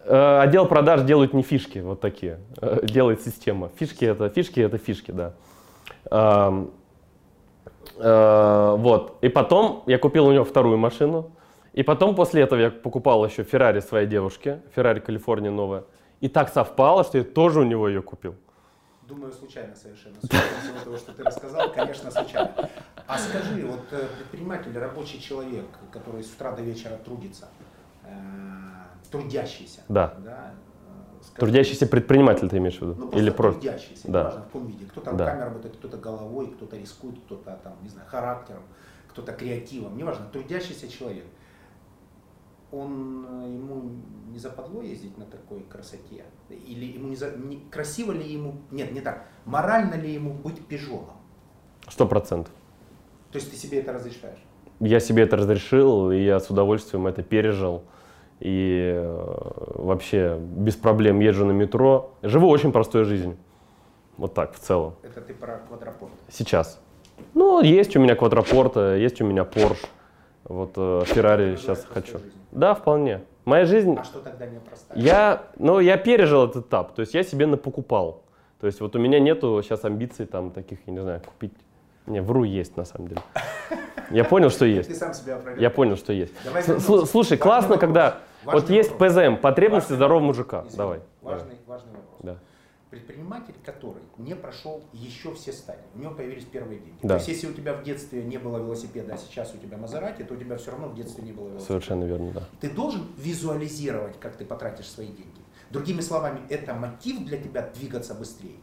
э, 0.04 0.38
отдел 0.40 0.66
продаж 0.66 1.02
делают 1.02 1.34
не 1.34 1.42
фишки 1.42 1.78
вот 1.80 2.00
такие, 2.00 2.38
делает 2.84 3.20
система. 3.22 3.70
Фишки 3.76 4.04
это 4.04 4.28
фишки, 4.28 4.60
это 4.60 4.78
фишки, 4.78 5.10
да. 5.10 5.34
Э, 7.96 8.74
Вот. 8.78 9.18
И 9.20 9.28
потом 9.28 9.82
я 9.86 9.98
купил 9.98 10.26
у 10.26 10.32
него 10.32 10.44
вторую 10.44 10.78
машину. 10.78 11.30
И 11.72 11.82
потом 11.82 12.14
после 12.14 12.42
этого 12.42 12.60
я 12.60 12.70
покупал 12.70 13.24
еще 13.26 13.42
Феррари 13.44 13.80
своей 13.80 14.06
девушке. 14.06 14.62
Феррари 14.74 15.00
Калифорния 15.00 15.50
новая. 15.50 15.84
И 16.20 16.28
так 16.28 16.48
совпало, 16.48 17.04
что 17.04 17.18
я 17.18 17.24
тоже 17.24 17.60
у 17.60 17.64
него 17.64 17.88
ее 17.88 18.00
купил. 18.02 18.34
Думаю, 19.02 19.32
случайно 19.32 19.76
совершенно. 19.76 20.16
Судя 20.20 20.38
всему 20.62 20.78
того, 20.84 20.96
что 20.96 21.12
ты 21.12 21.22
рассказал, 21.22 21.70
конечно, 21.72 22.10
случайно. 22.10 22.50
А 23.06 23.18
скажи, 23.18 23.64
вот 23.66 23.80
э, 23.92 24.06
предприниматель, 24.18 24.76
рабочий 24.78 25.20
человек, 25.20 25.66
который 25.92 26.24
с 26.24 26.32
утра 26.32 26.52
до 26.52 26.62
вечера 26.62 26.96
трудится, 27.04 27.46
э, 28.04 28.08
трудящийся, 29.12 29.82
Да. 29.88 30.14
э, 30.24 30.30
скажи, 31.26 31.40
Трудящийся 31.40 31.86
предприниматель 31.86 32.48
ты 32.48 32.58
имеешь 32.58 32.78
в 32.78 32.82
виду? 32.82 32.94
ну, 33.12 33.18
Или 33.18 33.30
просто? 33.30 33.60
трудящийся, 33.60 34.08
Да. 34.10 34.20
неважно 34.20 34.40
в 34.40 34.44
каком 34.44 34.66
виде. 34.66 34.84
Кто-то 34.86 35.12
Да. 35.12 35.24
руками 35.26 35.42
работает, 35.44 35.76
кто-то 35.76 35.96
головой, 35.96 36.46
кто-то 36.48 36.76
рискует, 36.76 37.18
кто-то 37.26 37.58
там, 37.62 37.74
не 37.82 37.88
знаю, 37.88 38.08
характером, 38.08 38.62
кто-то 39.08 39.32
креативом, 39.32 39.96
неважно, 39.96 40.26
трудящийся 40.32 40.88
человек. 40.88 41.24
Он, 42.72 43.24
э, 43.44 43.52
ему 43.54 43.90
не 44.32 44.38
западло 44.38 44.82
ездить 44.82 45.16
на 45.18 45.24
такой 45.24 45.60
красоте? 45.62 46.24
Или 46.50 46.86
ему 46.86 47.08
не, 47.08 47.16
за- 47.16 47.36
не- 47.36 47.60
красиво 47.70 48.12
ли 48.12 48.24
ему, 48.30 48.56
нет, 48.70 48.92
не 48.92 49.00
так, 49.00 49.24
морально 49.44 49.94
ли 49.94 50.12
ему 50.12 50.34
быть 50.34 50.66
пижоном? 50.66 51.16
Сто 51.88 52.06
процентов. 52.06 52.52
То 53.30 53.38
есть 53.38 53.50
ты 53.50 53.56
себе 53.56 53.78
это 53.80 53.92
разрешаешь? 53.92 54.38
Я 54.80 55.00
себе 55.00 55.22
это 55.22 55.36
разрешил, 55.36 56.10
и 56.10 56.18
я 56.22 56.38
с 56.40 56.50
удовольствием 56.50 57.06
это 57.06 57.22
пережил. 57.22 57.82
И 58.40 58.92
э, 58.94 59.72
вообще 59.74 60.38
без 60.38 60.76
проблем 60.76 61.20
езжу 61.20 61.46
на 61.46 61.52
метро. 61.52 62.10
Живу 62.22 62.48
очень 62.48 62.72
простой 62.72 63.04
жизнью. 63.04 63.36
Вот 64.16 64.34
так, 64.34 64.54
в 64.54 64.58
целом. 64.58 64.94
Это 65.02 65.20
ты 65.20 65.34
про 65.34 65.58
квадрапорт. 65.68 66.12
Сейчас. 66.28 66.80
Ну, 67.34 67.62
есть 67.62 67.96
у 67.96 68.00
меня 68.00 68.14
квадрапорта, 68.14 68.96
есть 68.96 69.20
у 69.20 69.26
меня 69.26 69.42
Porsche. 69.42 69.86
Вот 70.44 70.72
э, 70.76 71.02
Феррари 71.06 71.52
Это 71.52 71.60
сейчас 71.60 71.86
хочу. 71.88 72.12
жизнью. 72.12 72.32
Да, 72.52 72.74
вполне. 72.74 73.22
Моя 73.44 73.64
жизнь... 73.64 73.96
А 73.98 74.04
что 74.04 74.20
тогда 74.20 74.46
не 74.46 74.58
простая? 74.58 74.98
Я, 74.98 75.42
ну, 75.58 75.80
я 75.80 75.96
пережил 75.96 76.44
этот 76.44 76.66
этап, 76.66 76.94
то 76.94 77.00
есть 77.00 77.14
я 77.14 77.22
себе 77.22 77.46
напокупал. 77.46 78.22
То 78.60 78.66
есть 78.66 78.80
вот 78.80 78.96
у 78.96 78.98
меня 78.98 79.20
нету 79.20 79.60
сейчас 79.62 79.84
амбиций 79.84 80.26
там 80.26 80.50
таких, 80.50 80.78
я 80.86 80.92
не 80.92 81.00
знаю, 81.00 81.20
купить 81.20 81.52
Не, 82.06 82.22
вру 82.22 82.44
есть 82.44 82.76
на 82.76 82.84
самом 82.84 83.08
деле. 83.08 83.22
Я 84.10 84.24
понял, 84.24 84.50
что 84.50 84.64
есть. 84.64 84.88
Ты 84.88 84.94
сам 84.94 85.14
себя 85.14 85.36
опровергай. 85.36 85.62
Я 85.62 85.70
понял, 85.70 85.96
что 85.96 86.12
есть. 86.12 86.32
Давай 86.44 86.62
Слушай, 86.62 87.38
классно, 87.38 87.78
когда 87.78 88.20
вот 88.44 88.70
есть. 88.70 88.96
ПЗМ, 88.96 89.36
потребности 89.36 89.92
здорового 89.92 90.24
мужика. 90.24 90.64
Давай. 90.76 91.00
Важный, 91.22 91.56
важный 91.66 91.92
вопрос. 91.92 92.20
Да. 92.22 92.36
Предприниматель, 92.90 93.54
который 93.64 94.02
не 94.16 94.34
прошел 94.36 94.84
еще 94.92 95.34
все 95.34 95.52
стадии, 95.52 95.82
у 95.94 95.98
него 95.98 96.14
появились 96.14 96.44
первые 96.44 96.78
деньги. 96.78 96.98
Да. 97.02 97.08
То 97.08 97.14
есть, 97.16 97.28
если 97.28 97.48
у 97.48 97.52
тебя 97.52 97.74
в 97.74 97.82
детстве 97.82 98.22
не 98.22 98.38
было 98.38 98.58
велосипеда, 98.58 99.14
а 99.14 99.16
сейчас 99.18 99.52
у 99.54 99.58
тебя 99.58 99.76
Мазерати, 99.76 100.22
то 100.22 100.34
у 100.34 100.36
тебя 100.36 100.56
все 100.56 100.70
равно 100.70 100.88
в 100.88 100.94
детстве 100.94 101.24
не 101.24 101.32
было 101.32 101.48
велосипеда. 101.48 101.66
Совершенно 101.66 102.04
верно, 102.04 102.30
да. 102.32 102.42
Ты 102.60 102.70
должен 102.70 103.02
визуализировать, 103.18 104.18
как 104.20 104.36
ты 104.36 104.44
потратишь 104.44 104.88
свои 104.88 105.08
деньги. 105.08 105.40
Другими 105.70 106.00
словами, 106.00 106.40
это 106.48 106.74
мотив 106.74 107.24
для 107.26 107.38
тебя 107.38 107.68
двигаться 107.74 108.14
быстрее. 108.14 108.60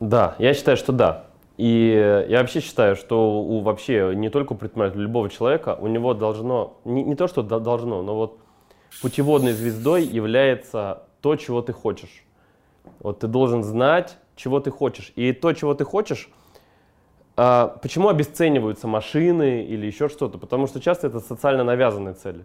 Да, 0.00 0.34
я 0.40 0.52
считаю, 0.52 0.76
что 0.76 0.92
да. 0.92 1.26
И 1.56 2.24
я 2.28 2.40
вообще 2.40 2.60
считаю, 2.60 2.96
что 2.96 3.40
у 3.40 3.60
вообще 3.60 4.12
не 4.14 4.28
только 4.28 4.54
у 4.54 4.56
предпринимателя, 4.56 5.02
любого 5.02 5.30
человека, 5.30 5.76
у 5.80 5.86
него 5.86 6.12
должно, 6.14 6.78
не, 6.84 7.04
не 7.04 7.14
то 7.14 7.28
что 7.28 7.42
до- 7.42 7.60
должно, 7.60 8.02
но 8.02 8.16
вот 8.16 8.38
путеводной 9.00 9.52
звездой 9.52 10.04
является 10.04 11.04
то, 11.20 11.36
чего 11.36 11.62
ты 11.62 11.72
хочешь. 11.72 12.24
Вот 12.98 13.20
ты 13.20 13.28
должен 13.28 13.62
знать, 13.62 14.18
чего 14.34 14.58
ты 14.58 14.70
хочешь. 14.70 15.12
И 15.14 15.32
то, 15.32 15.52
чего 15.52 15.74
ты 15.74 15.84
хочешь, 15.84 16.28
а, 17.36 17.78
почему 17.82 18.08
обесцениваются 18.08 18.88
машины 18.88 19.64
или 19.64 19.86
еще 19.86 20.08
что-то? 20.08 20.38
Потому 20.38 20.66
что 20.66 20.80
часто 20.80 21.06
это 21.06 21.20
социально 21.20 21.64
навязанные 21.64 22.14
цели. 22.14 22.44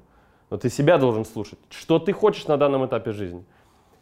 Но 0.49 0.57
ты 0.57 0.69
себя 0.69 0.97
должен 0.97 1.25
слушать. 1.25 1.59
Что 1.69 1.99
ты 1.99 2.11
хочешь 2.11 2.47
на 2.47 2.57
данном 2.57 2.85
этапе 2.85 3.11
жизни? 3.11 3.43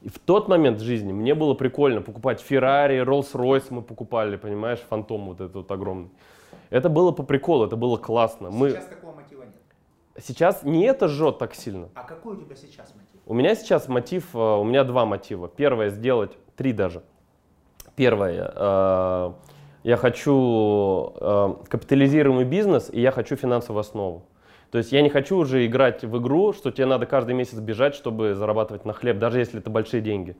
И 0.01 0.09
в 0.09 0.19
тот 0.19 0.47
момент 0.47 0.79
в 0.79 0.83
жизни 0.83 1.11
мне 1.11 1.33
было 1.33 1.53
прикольно 1.53 2.01
покупать 2.01 2.39
Феррари, 2.41 2.99
Роллс-Ройс 3.01 3.65
мы 3.71 3.81
покупали, 3.81 4.35
понимаешь, 4.35 4.79
Фантом 4.89 5.27
вот 5.27 5.41
этот 5.41 5.55
вот 5.55 5.71
огромный. 5.71 6.09
Это 6.69 6.89
было 6.89 7.11
по 7.11 7.23
приколу, 7.23 7.65
это 7.65 7.75
было 7.75 7.97
классно. 7.97 8.51
Мы... 8.51 8.71
Сейчас 8.71 8.85
такого 8.85 9.13
мотива 9.13 9.43
нет. 9.43 9.53
Сейчас 10.23 10.63
не 10.63 10.85
это 10.85 11.07
жжет 11.07 11.37
так 11.37 11.55
сильно. 11.55 11.89
А 11.95 12.03
какой 12.03 12.35
у 12.35 12.41
тебя 12.41 12.55
сейчас 12.55 12.93
мотив? 12.95 13.21
У 13.25 13.33
меня 13.33 13.55
сейчас 13.55 13.87
мотив, 13.87 14.33
э, 14.33 14.37
у 14.37 14.63
меня 14.63 14.83
два 14.83 15.05
мотива. 15.05 15.47
Первое 15.47 15.89
сделать, 15.89 16.37
три 16.55 16.73
даже. 16.73 17.03
Первое, 17.95 18.51
э, 18.55 19.33
я 19.83 19.97
хочу 19.97 21.13
э, 21.19 21.55
капитализируемый 21.67 22.45
бизнес, 22.45 22.89
и 22.91 23.01
я 23.01 23.11
хочу 23.11 23.35
финансовую 23.35 23.81
основу. 23.81 24.23
То 24.71 24.77
есть 24.77 24.91
я 24.91 25.01
не 25.01 25.09
хочу 25.09 25.37
уже 25.37 25.65
играть 25.65 26.03
в 26.03 26.17
игру, 26.19 26.53
что 26.53 26.71
тебе 26.71 26.85
надо 26.85 27.05
каждый 27.05 27.33
месяц 27.33 27.57
бежать, 27.59 27.95
чтобы 27.95 28.35
зарабатывать 28.35 28.85
на 28.85 28.93
хлеб, 28.93 29.17
даже 29.17 29.39
если 29.39 29.59
это 29.59 29.69
большие 29.69 30.01
деньги. 30.01 30.35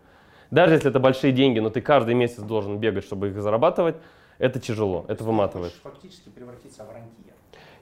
Даже 0.52 0.76
если 0.76 0.90
это 0.90 1.00
большие 1.00 1.34
деньги, 1.34 1.60
но 1.60 1.70
ты 1.70 1.82
каждый 1.82 2.14
месяц 2.14 2.40
должен 2.40 2.78
бегать, 2.78 3.04
чтобы 3.04 3.30
их 3.30 3.42
зарабатывать, 3.42 3.96
это 4.38 4.60
тяжело, 4.60 5.06
это 5.08 5.24
выматывает. 5.24 5.74
Фактически 5.84 6.30
превратиться 6.30 6.84
в 6.84 6.92
рантье. 6.92 7.34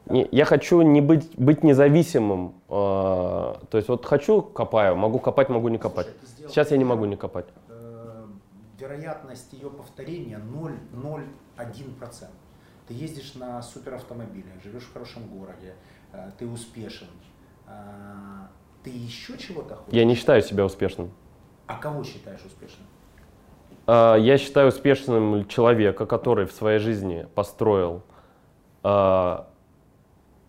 Не, 0.07 0.27
я 0.31 0.45
хочу 0.45 0.81
не 0.81 1.01
быть, 1.01 1.31
быть 1.37 1.63
независимым. 1.63 2.53
э, 2.69 2.71
то 2.71 3.57
есть 3.73 3.87
вот 3.87 4.05
хочу, 4.05 4.41
копаю, 4.41 4.95
могу 4.95 5.17
копать, 5.19 5.49
могу 5.49 5.69
не 5.69 5.79
копать. 5.79 6.07
Слушай, 6.37 6.49
Сейчас 6.51 6.71
я 6.71 6.77
не 6.77 6.85
могу 6.85 7.05
не 7.05 7.15
копать. 7.15 7.47
Э, 7.69 8.25
вероятность 8.79 9.51
ее 9.53 9.69
повторения 9.71 10.39
0,01%. 11.57 12.27
Ты 12.87 12.93
ездишь 12.93 13.33
на 13.33 13.63
суперавтомобиле, 13.63 14.51
живешь 14.63 14.83
в 14.83 14.93
хорошем 14.93 15.23
городе, 15.27 15.73
ты 16.37 16.47
успешен. 16.47 17.07
Э, 17.67 17.71
Ты 18.83 18.89
еще 18.91 19.37
чего-то 19.37 19.75
хочешь? 19.75 19.93
Я 19.93 20.05
не 20.05 20.15
считаю 20.15 20.41
себя 20.41 20.65
успешным. 20.65 21.11
А 21.67 21.77
кого 21.77 22.03
считаешь 22.03 22.43
успешным? 22.45 22.85
А, 23.87 24.15
Я 24.15 24.37
считаю 24.37 24.69
успешным 24.69 25.47
человека, 25.47 26.05
который 26.05 26.45
в 26.45 26.51
своей 26.51 26.79
жизни 26.79 27.27
построил 27.35 28.03
а, 28.83 29.47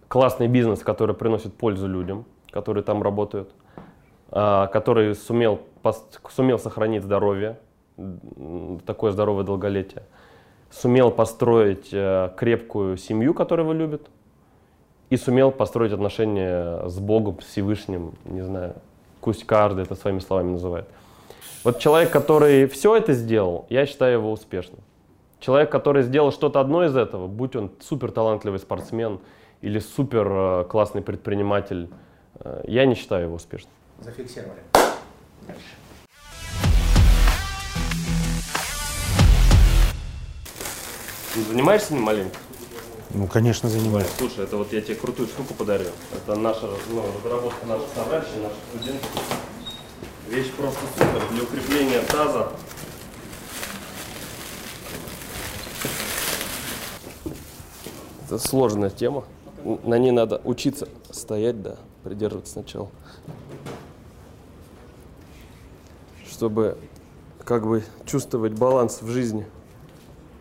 классный 0.09 0.48
бизнес, 0.48 0.81
который 0.81 1.14
приносит 1.14 1.55
пользу 1.55 1.88
людям, 1.88 2.26
которые 2.50 2.85
там 2.85 3.02
работают, 3.02 3.50
а, 4.31 4.66
который 4.66 5.14
сумел, 5.14 5.62
сумел 6.31 6.59
сохранить 6.59 7.02
здоровье, 7.02 7.59
такое 8.85 9.12
здоровое 9.12 9.44
долголетие, 9.44 10.02
сумел 10.70 11.11
построить 11.11 11.88
э, 11.92 12.31
крепкую 12.37 12.98
семью, 12.98 13.33
которую 13.33 13.64
его 13.64 13.72
любит, 13.72 14.09
и 15.10 15.16
сумел 15.16 15.50
построить 15.50 15.92
отношения 15.92 16.88
с 16.88 16.98
Богом, 16.98 17.40
с 17.40 17.46
Всевышним, 17.46 18.14
не 18.24 18.42
знаю, 18.42 18.74
пусть 19.20 19.44
каждый 19.44 19.84
это 19.84 19.94
своими 19.94 20.18
словами 20.18 20.52
называет. 20.52 20.86
Вот 21.64 21.78
человек, 21.78 22.10
который 22.10 22.66
все 22.68 22.96
это 22.96 23.12
сделал, 23.12 23.66
я 23.68 23.86
считаю 23.86 24.14
его 24.14 24.32
успешным. 24.32 24.78
Человек, 25.40 25.70
который 25.70 26.02
сделал 26.02 26.32
что-то 26.32 26.60
одно 26.60 26.84
из 26.84 26.96
этого, 26.96 27.26
будь 27.26 27.56
он 27.56 27.70
супер 27.80 28.10
талантливый 28.10 28.58
спортсмен 28.58 29.20
или 29.60 29.78
супер 29.78 30.28
э, 30.30 30.64
классный 30.68 31.02
предприниматель, 31.02 31.88
э, 32.40 32.64
я 32.66 32.86
не 32.86 32.94
считаю 32.94 33.24
его 33.24 33.34
успешным. 33.34 33.72
Зафиксировали. 34.00 34.60
Дальше. 35.46 35.62
Занимаешься 41.48 41.92
ним 41.92 42.02
маленько? 42.02 42.36
Ну, 43.10 43.26
конечно, 43.26 43.68
занимаюсь. 43.68 44.08
Слушай, 44.18 44.44
это 44.44 44.56
вот 44.56 44.72
я 44.72 44.80
тебе 44.80 44.94
крутую 44.94 45.28
штуку 45.28 45.54
подарю. 45.54 45.86
Это 46.12 46.36
наша 46.36 46.68
ну, 46.90 47.02
разработка 47.24 47.66
наших 47.66 47.88
товарищей, 47.88 48.40
наших 48.42 48.58
студентов. 48.74 49.10
Вещь 50.28 50.50
просто 50.52 50.80
супер 50.96 51.22
для 51.32 51.42
укрепления 51.42 52.00
таза. 52.02 52.52
Это 58.24 58.38
сложная 58.38 58.90
тема. 58.90 59.24
На 59.84 59.98
ней 59.98 60.10
надо 60.10 60.40
учиться 60.44 60.88
стоять, 61.10 61.62
да, 61.62 61.76
придерживаться 62.02 62.54
сначала. 62.54 62.90
Чтобы 66.28 66.76
как 67.44 67.64
бы 67.66 67.84
чувствовать 68.04 68.52
баланс 68.52 69.00
в 69.00 69.08
жизни. 69.08 69.46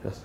Сейчас. 0.02 0.16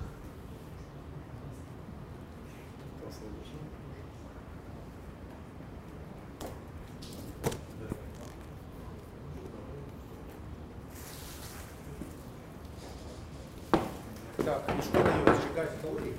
Так, 14.39 14.63
и 14.79 14.83
что 14.83 15.03
дает 15.03 15.39
сжигать 15.39 15.71
калории? 15.83 16.15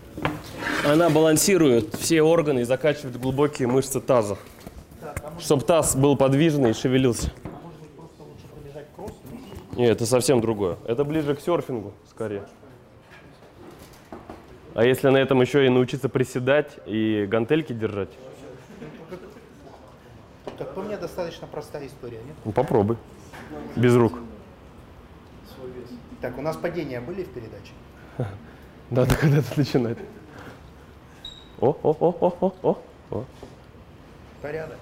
Она 1.11 1.19
балансирует 1.19 1.93
все 1.95 2.21
органы 2.21 2.61
и 2.61 2.63
закачивает 2.63 3.19
глубокие 3.19 3.67
мышцы 3.67 3.99
таза. 3.99 4.37
Чтобы 5.41 5.63
таз 5.63 5.93
был 5.93 6.15
подвижный 6.15 6.69
и 6.69 6.73
шевелился. 6.73 7.33
Нет, 9.75 9.91
это 9.91 10.05
совсем 10.05 10.39
другое. 10.39 10.77
Это 10.87 11.03
ближе 11.03 11.35
к 11.35 11.41
серфингу, 11.41 11.91
скорее. 12.09 12.43
А 14.73 14.85
если 14.85 15.09
на 15.09 15.17
этом 15.17 15.41
еще 15.41 15.65
и 15.65 15.69
научиться 15.69 16.07
приседать 16.07 16.77
и 16.85 17.27
гантельки 17.29 17.73
держать? 17.73 18.11
Как 20.57 20.73
по 20.73 20.81
мне, 20.81 20.95
достаточно 20.95 21.45
простая 21.45 21.87
история, 21.87 22.19
нет? 22.25 22.35
Ну, 22.45 22.53
попробуй. 22.53 22.95
Без 23.75 23.93
рук. 23.97 24.17
Так, 26.21 26.37
у 26.37 26.41
нас 26.41 26.55
падения 26.55 27.01
были 27.01 27.23
в 27.23 27.29
передаче? 27.29 27.73
Надо 28.89 29.13
когда-то 29.17 29.57
начинать. 29.57 29.97
О, 31.61 31.77
о, 31.83 31.95
о, 31.99 32.15
о, 32.19 32.53
о, 32.63 32.77
о. 33.11 33.23
Порядок. 34.41 34.79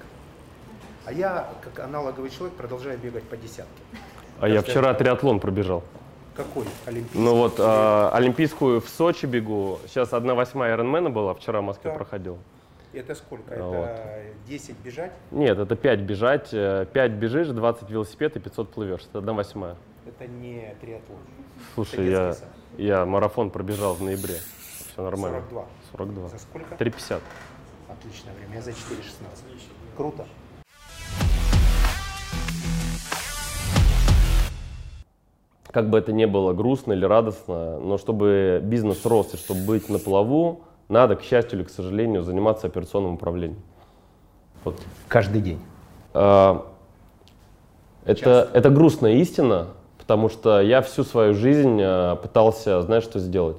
А 1.06 1.12
я, 1.12 1.50
как 1.62 1.84
аналоговый 1.84 2.30
человек, 2.30 2.56
продолжаю 2.56 2.98
бегать 2.98 3.24
по 3.24 3.36
десятке. 3.36 3.82
А 4.40 4.48
я 4.48 4.62
вчера 4.62 4.94
триатлон 4.94 5.42
пробежал. 5.42 5.84
Какой? 6.36 6.66
Олимпийский? 6.86 7.20
Ну 7.20 7.36
вот, 7.36 7.56
а, 7.60 8.12
олимпийскую 8.14 8.80
в 8.80 8.88
Сочи 8.88 9.26
бегу. 9.26 9.80
Сейчас 9.88 10.14
1 10.14 10.36
восьмая 10.36 10.78
Ironman 10.78 11.10
была, 11.10 11.34
вчера 11.34 11.60
в 11.60 11.66
Москве 11.66 11.92
Так. 11.92 11.98
проходил. 11.98 12.38
Это 12.94 13.14
сколько? 13.14 13.62
Вот. 13.62 13.76
Это 13.76 14.24
10 14.48 14.78
бежать? 14.78 15.12
Нет, 15.32 15.60
это 15.60 15.76
5 15.76 16.00
бежать, 16.00 16.50
5 16.52 17.12
бежишь, 17.12 17.50
20 17.50 17.90
велосипед 17.90 18.38
и 18.38 18.40
500 18.40 18.70
плывешь. 18.70 19.02
Это 19.02 19.20
1 19.20 19.36
восьмая. 19.36 19.76
Это 20.08 20.28
не 20.28 20.74
триатлон. 20.80 21.20
Слушай, 21.76 22.10
я, 22.10 22.36
я 22.78 23.06
марафон 23.06 23.50
пробежал 23.52 23.96
в 23.96 24.02
ноябре. 24.02 24.36
Все 24.94 25.04
нормально. 25.04 25.42
42. 25.50 25.66
42. 25.92 26.28
За 26.30 26.38
сколько? 26.40 26.76
3,50. 26.76 27.20
Отличное 27.90 28.34
время. 28.34 28.56
Я 28.56 28.62
за 28.62 28.72
4,16. 28.72 28.76
Круто. 29.98 30.26
Как 35.72 35.90
бы 35.90 36.00
это 36.00 36.12
ни 36.12 36.26
было 36.26 36.54
грустно 36.54 36.94
или 36.94 37.06
радостно, 37.06 37.80
но 37.80 37.98
чтобы 37.98 38.60
бизнес 38.64 39.06
рос 39.06 39.34
и 39.36 39.38
чтобы 39.38 39.62
быть 39.66 39.88
на 39.88 40.00
плаву, 40.00 40.62
надо, 40.88 41.16
к 41.16 41.22
счастью 41.22 41.60
или 41.60 41.66
к 41.66 41.70
сожалению, 41.70 42.24
заниматься 42.24 42.66
операционным 42.66 43.14
управлением. 43.14 43.62
Вот 44.64 44.82
Каждый 45.08 45.42
день. 45.42 45.60
А, 46.14 46.66
Это, 48.06 48.50
это 48.54 48.72
грустная 48.72 49.14
истина, 49.14 49.68
потому 50.00 50.30
что 50.30 50.60
я 50.60 50.82
всю 50.82 51.04
свою 51.04 51.36
жизнь 51.36 51.80
а, 51.84 52.16
пытался, 52.16 52.82
знаешь, 52.82 53.04
что 53.04 53.20
сделать? 53.20 53.58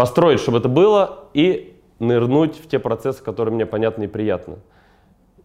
Построить, 0.00 0.40
чтобы 0.40 0.58
это 0.58 0.68
было, 0.70 1.26
и 1.34 1.78
нырнуть 1.98 2.56
в 2.56 2.66
те 2.66 2.78
процессы, 2.78 3.22
которые 3.22 3.54
мне 3.54 3.66
понятны 3.66 4.04
и 4.04 4.06
приятны. 4.06 4.56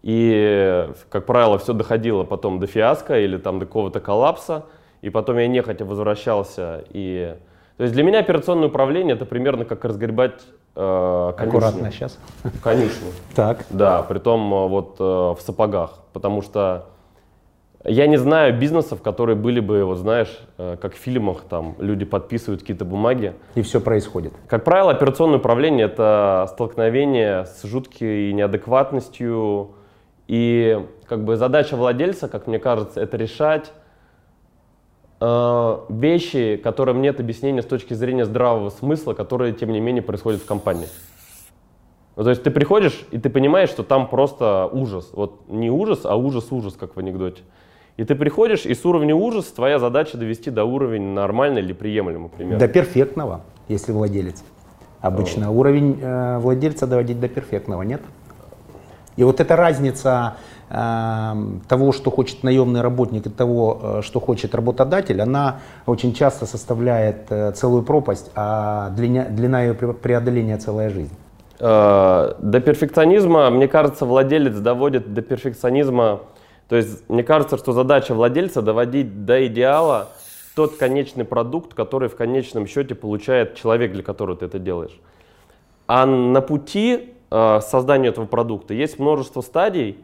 И, 0.01 0.87
как 1.09 1.25
правило, 1.25 1.57
все 1.57 1.73
доходило 1.73 2.23
потом 2.23 2.59
до 2.59 2.65
фиаско 2.65 3.19
или 3.19 3.35
там 3.35 3.59
до 3.59 3.65
какого-то 3.65 3.99
коллапса, 3.99 4.63
и 5.01 5.09
потом 5.09 5.39
я 5.39 5.47
нехотя 5.47 5.83
возвращался. 5.83 6.85
И... 6.91 7.35
То 7.75 7.83
есть 7.83 7.93
для 7.93 8.03
меня 8.03 8.19
операционное 8.19 8.69
управление 8.69 9.15
это 9.15 9.25
примерно 9.25 9.65
как 9.65 9.83
разгребать 9.83 10.41
э, 10.75 11.33
конюшню. 11.35 11.57
Аккуратно 11.57 11.91
сейчас. 11.91 12.17
Конюшню. 12.63 13.11
Так. 13.35 13.65
Да, 13.71 14.03
притом 14.03 14.53
э, 14.53 14.67
вот 14.69 14.95
э, 14.99 15.03
в 15.03 15.37
сапогах, 15.39 15.99
потому 16.13 16.41
что 16.41 16.85
я 17.87 18.07
не 18.07 18.17
знаю 18.17 18.57
бизнесов, 18.57 19.01
которые 19.01 19.35
были 19.35 19.59
бы, 19.59 19.83
вот 19.85 19.97
знаешь, 19.97 20.39
э, 20.57 20.75
как 20.81 20.95
в 20.95 20.97
фильмах, 20.97 21.43
там 21.47 21.75
люди 21.77 22.03
подписывают 22.03 22.61
какие-то 22.61 22.85
бумаги. 22.85 23.33
И 23.53 23.61
все 23.61 23.79
происходит. 23.79 24.33
Как 24.47 24.63
правило, 24.63 24.91
операционное 24.91 25.37
управление 25.37 25.85
это 25.85 26.47
столкновение 26.51 27.45
с 27.45 27.63
жуткой 27.63 28.33
неадекватностью. 28.33 29.75
И 30.27 30.83
как 31.07 31.23
бы 31.23 31.35
задача 31.35 31.75
владельца, 31.75 32.27
как 32.27 32.47
мне 32.47 32.57
кажется, 32.57 32.99
это 32.99 33.17
решать 33.17 33.71
э, 35.21 35.77
вещи, 35.89 36.57
которым 36.57 37.03
нет 37.03 37.19
объяснения 37.19 37.61
с 37.61 37.67
точки 37.67 37.93
зрения 37.93 38.25
здравого 38.25 38.71
смысла, 38.71 39.13
которые, 39.13 39.53
тем 39.53 39.71
не 39.71 39.79
менее, 39.79 40.01
происходят 40.01 40.41
в 40.41 40.45
компании. 40.45 40.87
Ну, 42.15 42.23
то 42.23 42.29
есть 42.31 42.41
ты 42.41 42.49
приходишь, 42.49 43.05
и 43.11 43.19
ты 43.19 43.29
понимаешь, 43.29 43.69
что 43.69 43.83
там 43.83 44.07
просто 44.07 44.67
ужас. 44.71 45.11
Вот 45.13 45.47
не 45.49 45.69
ужас, 45.69 46.01
а 46.03 46.15
ужас-ужас, 46.15 46.73
как 46.79 46.95
в 46.95 46.99
анекдоте. 46.99 47.43
И 47.97 48.03
ты 48.03 48.13
приходишь, 48.15 48.65
и 48.65 48.73
с 48.73 48.83
уровня 48.85 49.15
ужас 49.15 49.45
твоя 49.45 49.79
задача 49.79 50.17
довести 50.17 50.51
до 50.51 50.65
уровня 50.65 50.99
нормальный 50.99 51.61
или 51.61 51.71
приемлемый, 51.73 52.29
примерно. 52.29 52.59
До 52.59 52.67
перфектного, 52.67 53.41
если 53.69 53.93
владелец. 53.93 54.43
Обычно 54.99 55.51
уровень 55.51 55.99
э, 56.01 56.39
владельца 56.39 56.87
доводить 56.87 57.19
до 57.19 57.29
перфектного, 57.29 57.83
нет? 57.83 58.01
И 59.15 59.23
вот 59.23 59.39
эта 59.39 59.55
разница 59.55 60.35
э, 60.69 61.33
того, 61.69 61.93
что 61.93 62.11
хочет 62.11 62.43
наемный 62.43 62.81
работник, 62.81 63.27
и 63.27 63.29
того, 63.29 63.79
э, 63.81 64.01
что 64.01 64.19
хочет 64.19 64.53
работодатель, 64.55 65.21
она 65.21 65.59
очень 65.85 66.13
часто 66.13 66.45
составляет 66.45 67.27
э, 67.29 67.51
целую 67.53 67.83
пропасть, 67.83 68.29
а 68.35 68.89
длина, 68.89 69.25
длина 69.25 69.61
ее 69.63 69.73
пре- 69.73 69.93
преодоления 69.93 70.57
целая 70.57 70.89
жизнь. 70.89 71.13
Э, 71.61 72.33
До 72.39 72.59
перфекционизма, 72.59 73.49
мне 73.51 73.69
кажется, 73.69 74.05
владелец 74.05 74.57
доводит 74.57 75.13
до 75.13 75.21
перфекционизма. 75.21 76.21
То 76.67 76.75
есть 76.75 77.07
мне 77.09 77.23
кажется, 77.23 77.57
что 77.57 77.71
задача 77.71 78.13
владельца 78.13 78.61
доводить 78.61 79.25
до 79.25 79.45
идеала 79.47 80.09
тот 80.55 80.77
конечный 80.77 81.25
продукт, 81.25 81.73
который 81.73 82.09
в 82.09 82.15
конечном 82.15 82.65
счете 82.65 82.95
получает 82.95 83.55
человек, 83.55 83.91
для 83.91 84.03
которого 84.03 84.37
ты 84.37 84.45
это 84.45 84.57
делаешь. 84.57 84.97
А 85.87 86.05
на 86.05 86.41
пути 86.41 87.13
э, 87.29 87.59
создания 87.61 88.09
этого 88.09 88.25
продукта 88.25 88.73
есть 88.73 88.97
множество 88.97 89.41
стадий, 89.41 89.99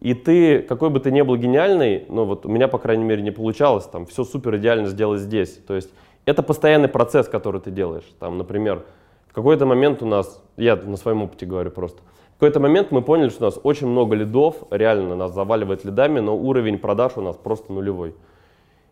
и 0.00 0.14
ты, 0.14 0.60
какой 0.62 0.88
бы 0.88 0.98
ты 0.98 1.12
ни 1.12 1.20
был 1.20 1.36
гениальный, 1.36 2.06
ну 2.08 2.24
вот 2.24 2.46
у 2.46 2.48
меня, 2.48 2.66
по 2.66 2.78
крайней 2.78 3.04
мере, 3.04 3.22
не 3.22 3.30
получалось 3.30 3.84
там 3.84 4.06
все 4.06 4.24
супер 4.24 4.56
идеально 4.56 4.88
сделать 4.88 5.20
здесь. 5.20 5.60
То 5.66 5.74
есть 5.74 5.90
это 6.24 6.42
постоянный 6.42 6.88
процесс, 6.88 7.28
который 7.28 7.60
ты 7.60 7.70
делаешь. 7.70 8.10
Там, 8.18 8.38
например, 8.38 8.84
в 9.28 9.34
какой-то 9.34 9.66
момент 9.66 10.02
у 10.02 10.06
нас, 10.06 10.42
я 10.56 10.74
на 10.76 10.96
своем 10.96 11.22
опыте 11.22 11.46
говорю 11.46 11.70
просто, 11.70 12.00
какой-то 12.40 12.58
момент 12.58 12.90
мы 12.90 13.02
поняли, 13.02 13.28
что 13.28 13.42
у 13.42 13.46
нас 13.48 13.58
очень 13.62 13.86
много 13.86 14.16
лидов, 14.16 14.56
реально 14.70 15.14
нас 15.14 15.34
заваливает 15.34 15.84
лидами, 15.84 16.20
но 16.20 16.34
уровень 16.36 16.78
продаж 16.78 17.12
у 17.16 17.20
нас 17.20 17.36
просто 17.36 17.70
нулевой. 17.72 18.14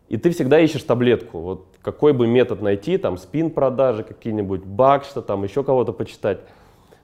И 0.07 0.17
ты 0.17 0.29
всегда 0.29 0.59
ищешь 0.59 0.83
таблетку. 0.83 1.39
Вот 1.39 1.65
какой 1.81 2.13
бы 2.13 2.27
метод 2.27 2.61
найти, 2.61 2.97
там 2.97 3.17
спин 3.17 3.49
продажи 3.49 4.03
какие-нибудь, 4.03 4.63
Бакшта, 4.63 5.21
там 5.21 5.43
еще 5.43 5.63
кого-то 5.63 5.93
почитать. 5.93 6.39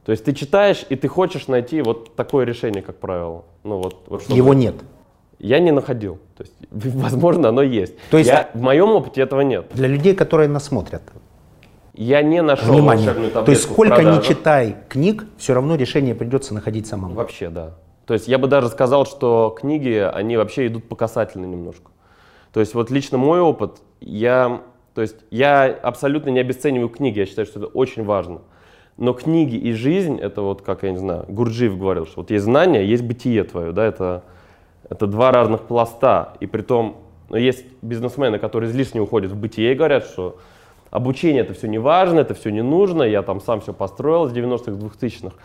То 0.05 0.11
есть 0.11 0.23
ты 0.23 0.33
читаешь 0.33 0.85
и 0.89 0.95
ты 0.95 1.07
хочешь 1.07 1.47
найти 1.47 1.81
вот 1.81 2.15
такое 2.15 2.45
решение, 2.45 2.83
как 2.83 2.97
правило. 2.97 3.43
Ну 3.63 3.77
вот, 3.77 4.03
вот 4.07 4.21
чтобы- 4.21 4.37
Его 4.37 4.53
нет. 4.53 4.75
Я 5.39 5.59
не 5.59 5.71
находил. 5.71 6.19
То 6.37 6.43
есть, 6.43 6.53
возможно, 6.71 7.49
оно 7.49 7.63
есть. 7.63 7.95
То 8.11 8.17
есть- 8.19 8.29
Я- 8.29 8.49
в 8.53 8.61
моем 8.61 8.89
опыте 8.91 9.21
этого 9.21 9.41
нет. 9.41 9.65
Для 9.73 9.87
людей, 9.87 10.13
которые 10.15 10.47
нас 10.47 10.65
смотрят. 10.65 11.01
Я 11.95 12.21
не 12.21 12.41
нашел 12.41 12.73
Внимание. 12.73 13.05
волшебную 13.05 13.31
таблетку 13.31 13.45
То 13.45 13.51
есть 13.51 13.63
сколько 13.63 13.95
продажах. 13.95 14.27
читай 14.27 14.75
книг, 14.89 15.25
все 15.37 15.53
равно 15.53 15.75
решение 15.75 16.13
придется 16.13 16.53
находить 16.53 16.87
самому. 16.87 17.15
Вообще, 17.15 17.49
да. 17.49 17.75
То 18.05 18.13
есть 18.13 18.27
я 18.27 18.37
бы 18.37 18.47
даже 18.47 18.67
сказал, 18.67 19.05
что 19.05 19.55
книги, 19.57 19.97
они 20.13 20.37
вообще 20.37 20.67
идут 20.67 20.87
по 20.89 20.95
касательной 20.95 21.47
немножко. 21.47 21.91
То 22.51 22.59
есть 22.59 22.73
вот 22.73 22.91
лично 22.91 23.17
мой 23.17 23.39
опыт, 23.39 23.81
я, 24.01 24.61
то 24.93 25.01
есть 25.01 25.15
я 25.31 25.65
абсолютно 25.65 26.29
не 26.29 26.39
обесцениваю 26.39 26.89
книги, 26.89 27.19
я 27.19 27.25
считаю, 27.25 27.45
что 27.45 27.59
это 27.59 27.67
очень 27.67 28.03
важно. 28.03 28.41
Но 28.97 29.13
книги 29.13 29.55
и 29.55 29.73
жизнь, 29.73 30.19
это 30.19 30.41
вот, 30.41 30.61
как 30.61 30.83
я 30.83 30.91
не 30.91 30.97
знаю, 30.97 31.25
Гурджиев 31.27 31.77
говорил, 31.77 32.05
что 32.05 32.21
вот 32.21 32.31
есть 32.31 32.45
знание, 32.45 32.87
есть 32.87 33.03
бытие 33.03 33.43
твое, 33.43 33.71
да, 33.71 33.85
это, 33.85 34.23
это 34.89 35.07
два 35.07 35.31
разных 35.31 35.63
пласта. 35.63 36.33
И 36.39 36.45
при 36.45 36.61
том, 36.61 36.97
ну, 37.29 37.37
есть 37.37 37.65
бизнесмены, 37.81 38.37
которые 38.39 38.69
излишне 38.69 39.01
уходят 39.01 39.31
в 39.31 39.35
бытие 39.37 39.73
и 39.73 39.75
говорят, 39.75 40.05
что 40.05 40.37
обучение 40.91 41.41
это 41.41 41.53
все 41.53 41.67
не 41.67 41.77
важно, 41.77 42.19
это 42.19 42.33
все 42.33 42.49
не 42.49 42.61
нужно, 42.61 43.03
я 43.03 43.21
там 43.21 43.41
сам 43.41 43.61
все 43.61 43.73
построил 43.73 44.27
с 44.27 44.33
90-х, 44.33 44.71
2000-х. 44.71 45.35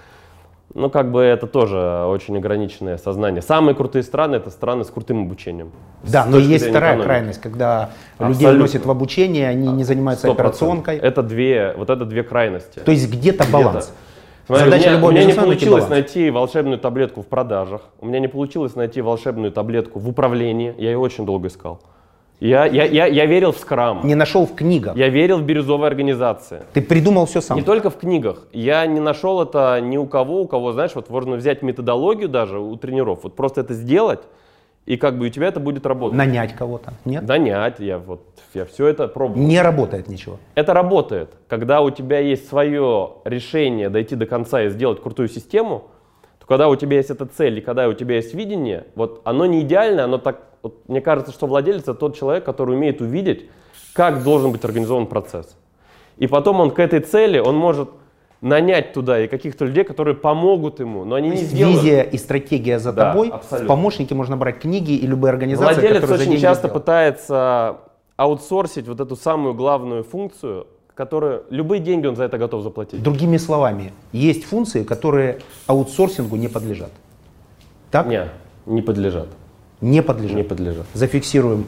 Ну, 0.73 0.89
как 0.89 1.11
бы 1.11 1.21
это 1.21 1.49
тоже 1.49 2.05
очень 2.07 2.37
ограниченное 2.37 2.97
сознание. 2.97 3.43
Самые 3.43 3.75
крутые 3.75 4.05
страны 4.05 4.37
это 4.37 4.51
страны 4.51 4.85
с 4.85 4.91
крутым 4.91 5.23
обучением. 5.23 5.73
Да, 6.05 6.27
но 6.27 6.39
есть 6.39 6.69
вторая 6.69 6.93
экономики. 6.93 7.07
крайность, 7.07 7.41
когда 7.41 7.91
людей 8.21 8.35
Абсолютно. 8.35 8.59
вносят 8.59 8.87
в 8.87 8.91
обучение, 8.91 9.49
они 9.49 9.69
не 9.69 9.83
занимаются 9.83 10.29
100%. 10.29 10.31
операционкой. 10.31 10.97
Это 10.99 11.25
две, 11.25 11.75
вот 11.77 11.91
это 11.91 12.05
две 12.05 12.23
крайности. 12.23 12.79
То 12.79 12.93
есть 12.93 13.11
где-то 13.11 13.47
баланс. 13.51 13.93
Смотри, 14.47 14.65
Задача 14.65 14.83
у 14.83 14.87
меня, 14.87 14.95
любого 14.95 15.11
у 15.11 15.13
меня 15.13 15.25
не 15.25 15.33
получилось 15.33 15.85
баланс. 15.85 15.91
найти 15.91 16.31
волшебную 16.31 16.79
таблетку 16.79 17.23
в 17.23 17.27
продажах, 17.27 17.83
у 18.01 18.07
меня 18.07 18.19
не 18.21 18.29
получилось 18.29 18.75
найти 18.75 19.01
волшебную 19.01 19.53
таблетку 19.53 19.99
в 19.99 20.09
управлении, 20.09 20.75
я 20.79 20.91
ее 20.91 20.99
очень 20.99 21.27
долго 21.27 21.49
искал. 21.49 21.81
Я, 22.41 22.65
я, 22.65 22.85
я, 22.85 23.07
я 23.07 23.27
верил 23.27 23.53
в 23.53 23.59
скрам, 23.59 24.01
Не 24.05 24.15
нашел 24.15 24.47
в 24.47 24.55
книгах. 24.55 24.97
я 24.97 25.11
верил 25.11 25.39
в 25.39 25.43
бирюзовые 25.43 25.89
организации. 25.89 26.63
Ты 26.73 26.81
придумал 26.81 27.27
все 27.27 27.43
сам. 27.43 27.59
Не 27.59 27.63
только 27.63 27.91
в 27.91 27.99
книгах. 27.99 28.47
Я 28.53 28.87
не 28.87 28.99
нашел 28.99 29.43
это 29.43 29.79
ни 29.83 29.99
у 29.99 30.07
кого, 30.07 30.41
у 30.43 30.49
кого, 30.49 30.73
знаешь, 30.73 30.93
вот 30.95 31.11
можно 31.11 31.37
взять 31.37 31.61
методологию 31.63 32.31
даже 32.31 32.59
у 32.59 32.75
тренеров, 32.77 33.21
вот 33.25 33.37
просто 33.37 33.61
это 33.61 33.75
сделать, 33.75 34.21
и 34.87 34.97
как 34.97 35.19
бы 35.19 35.27
у 35.27 35.29
тебя 35.29 35.49
это 35.49 35.61
будет 35.61 35.85
работать. 35.85 36.17
Нанять 36.17 36.55
кого-то. 36.55 36.95
Нет? 37.05 37.29
Нанять, 37.29 37.79
я 37.79 37.99
вот, 37.99 38.23
я 38.55 38.65
все 38.65 38.87
это 38.87 39.07
пробовал. 39.07 39.39
Не 39.39 39.61
работает 39.61 40.09
ничего. 40.09 40.39
Это 40.55 40.73
работает. 40.73 41.31
Когда 41.47 41.83
у 41.83 41.91
тебя 41.91 42.21
есть 42.21 42.49
свое 42.49 43.11
решение 43.25 43.91
дойти 43.91 44.17
до 44.17 44.25
конца 44.25 44.63
и 44.63 44.71
сделать 44.71 45.03
крутую 45.03 45.29
систему, 45.29 45.85
то 46.41 46.47
когда 46.47 46.69
у 46.69 46.77
тебя 46.77 46.97
есть 46.97 47.11
эта 47.11 47.27
цель 47.27 47.59
и 47.59 47.61
когда 47.61 47.87
у 47.87 47.93
тебя 47.93 48.17
есть 48.17 48.33
видение, 48.33 48.87
вот 48.95 49.21
оно 49.25 49.45
не 49.45 49.61
идеально, 49.61 50.05
оно 50.05 50.17
так, 50.17 50.41
вот 50.63 50.89
мне 50.89 51.01
кажется, 51.01 51.33
что 51.33 51.47
владелец 51.47 51.83
это 51.83 51.95
тот 51.95 52.17
человек, 52.17 52.45
который 52.45 52.77
умеет 52.77 53.01
увидеть, 53.01 53.47
как 53.93 54.23
должен 54.23 54.53
быть 54.53 54.65
организован 54.65 55.07
процесс. 55.07 55.57
И 56.19 56.27
потом 56.27 56.61
он 56.61 56.71
к 56.71 56.79
этой 56.79 57.01
цели, 57.01 57.39
он 57.39 57.57
может 57.57 57.91
нанять 58.41 58.93
туда 58.93 59.23
и 59.23 59.29
каких-то 59.29 59.65
людей, 59.67 59.85
которые 59.85 60.15
помогут 60.15 60.81
ему, 60.81 61.05
но 61.05 61.15
они 61.15 61.31
не 61.31 61.37
сделают. 61.37 61.83
Визия 61.83 62.03
и 62.03 62.17
стратегия 62.17 62.79
за 62.79 62.93
Да, 62.93 63.11
тобой. 63.13 63.29
абсолютно. 63.29 63.65
В 63.65 63.69
помощники 63.69 64.15
можно 64.15 64.37
брать 64.37 64.59
книги 64.61 64.93
и 64.93 65.07
любые 65.07 65.31
организации, 65.31 65.81
Владелец 65.81 66.11
очень 66.11 66.39
часто 66.39 66.69
пытается 66.69 67.79
аутсорсить 68.17 68.87
вот 68.89 69.01
эту 69.01 69.17
самую 69.17 69.55
главную 69.55 70.05
функцию, 70.05 70.67
которую 70.95 71.45
любые 71.51 71.81
деньги 71.81 72.07
он 72.07 72.17
за 72.17 72.25
это 72.25 72.37
готов 72.39 72.63
заплатить. 72.63 73.03
Другими 73.03 73.39
словами, 73.39 73.93
есть 74.13 74.45
функции, 74.45 74.85
которые 74.85 75.39
аутсорсингу 75.67 76.37
не 76.37 76.49
подлежат. 76.49 76.91
Так? 77.91 78.07
Не, 78.07 78.29
не 78.67 78.83
подлежат. 78.83 79.29
Не 79.81 80.03
подлежат. 80.03 80.37
Не 80.37 80.43
подлежат. 80.43 80.87
Зафиксируем. 80.95 81.67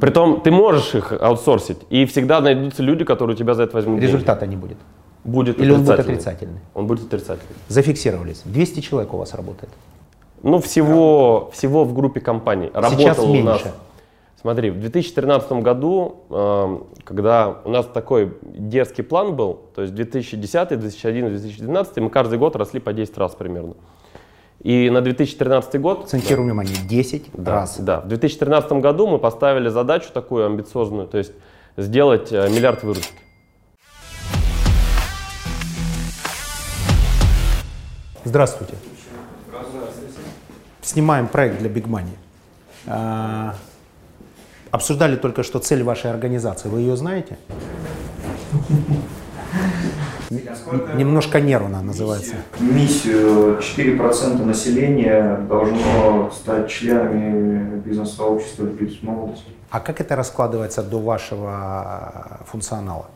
Притом 0.00 0.40
ты 0.42 0.50
можешь 0.50 0.94
их 0.94 1.12
аутсорсить, 1.12 1.78
и 1.88 2.04
всегда 2.04 2.40
найдутся 2.40 2.82
люди, 2.82 3.04
которые 3.04 3.34
у 3.34 3.38
тебя 3.38 3.54
за 3.54 3.64
это 3.64 3.74
возьмут 3.76 4.00
деньги. 4.00 4.12
Результата 4.12 4.46
не 4.46 4.56
будет. 4.56 4.76
Будет 5.24 5.58
Или 5.58 5.72
он 5.72 5.84
будет 5.84 5.98
отрицательный. 6.00 6.60
Он 6.74 6.86
будет 6.86 7.06
отрицательный. 7.06 7.56
Зафиксировались. 7.68 8.42
200 8.44 8.80
человек 8.80 9.14
у 9.14 9.16
вас 9.16 9.34
работает. 9.34 9.72
Ну, 10.42 10.60
всего, 10.60 11.50
всего 11.52 11.84
в 11.84 11.94
группе 11.94 12.20
компаний. 12.20 12.70
Сейчас 12.72 12.92
Работало 12.92 13.30
у 13.30 13.42
нас. 13.42 13.64
меньше. 13.64 13.72
Смотри, 14.40 14.70
в 14.70 14.78
2013 14.78 15.62
году, 15.62 16.18
эм, 16.30 16.84
когда 17.02 17.56
у 17.64 17.70
нас 17.70 17.86
такой 17.86 18.34
дерзкий 18.42 19.02
план 19.02 19.34
был, 19.34 19.58
то 19.74 19.82
есть 19.82 19.94
2010, 19.94 20.78
2011, 20.78 21.40
2012, 21.40 21.96
мы 21.98 22.08
каждый 22.08 22.38
год 22.38 22.54
росли 22.54 22.78
по 22.78 22.92
10 22.92 23.18
раз 23.18 23.34
примерно. 23.34 23.74
И 24.62 24.90
на 24.90 25.00
2013 25.00 25.80
год... 25.80 26.00
Акцентирую 26.04 26.46
внимание, 26.46 26.74
10 26.88 27.30
Да, 27.34 27.52
раз. 27.52 27.78
Да, 27.78 28.00
в 28.00 28.08
2013 28.08 28.72
году 28.72 29.06
мы 29.06 29.18
поставили 29.18 29.68
задачу 29.68 30.08
такую 30.12 30.46
амбициозную, 30.46 31.06
то 31.06 31.18
есть 31.18 31.32
сделать 31.76 32.32
э, 32.32 32.48
миллиард 32.50 32.82
выручки. 32.82 33.14
Здравствуйте. 38.24 38.74
Снимаем 40.82 41.28
проект 41.28 41.58
для 41.58 41.70
Big 41.70 41.86
Money. 41.86 42.16
А, 42.86 43.54
обсуждали 44.70 45.16
только 45.16 45.44
что 45.44 45.60
цель 45.60 45.84
вашей 45.84 46.10
организации. 46.10 46.68
Вы 46.68 46.80
ее 46.80 46.96
знаете? 46.96 47.38
Немножко 50.30 51.40
нервно 51.40 51.82
называется. 51.82 52.36
Миссию 52.60 53.58
4% 53.58 54.44
населения 54.44 55.38
должно 55.48 56.30
стать 56.30 56.70
членами 56.70 57.80
бизнес-сообщества 57.80 58.64
бизнес-молодости. 58.64 59.46
А 59.70 59.80
как 59.80 60.00
это 60.00 60.16
раскладывается 60.16 60.82
до 60.82 60.98
вашего 60.98 62.40
функционала? 62.46 63.06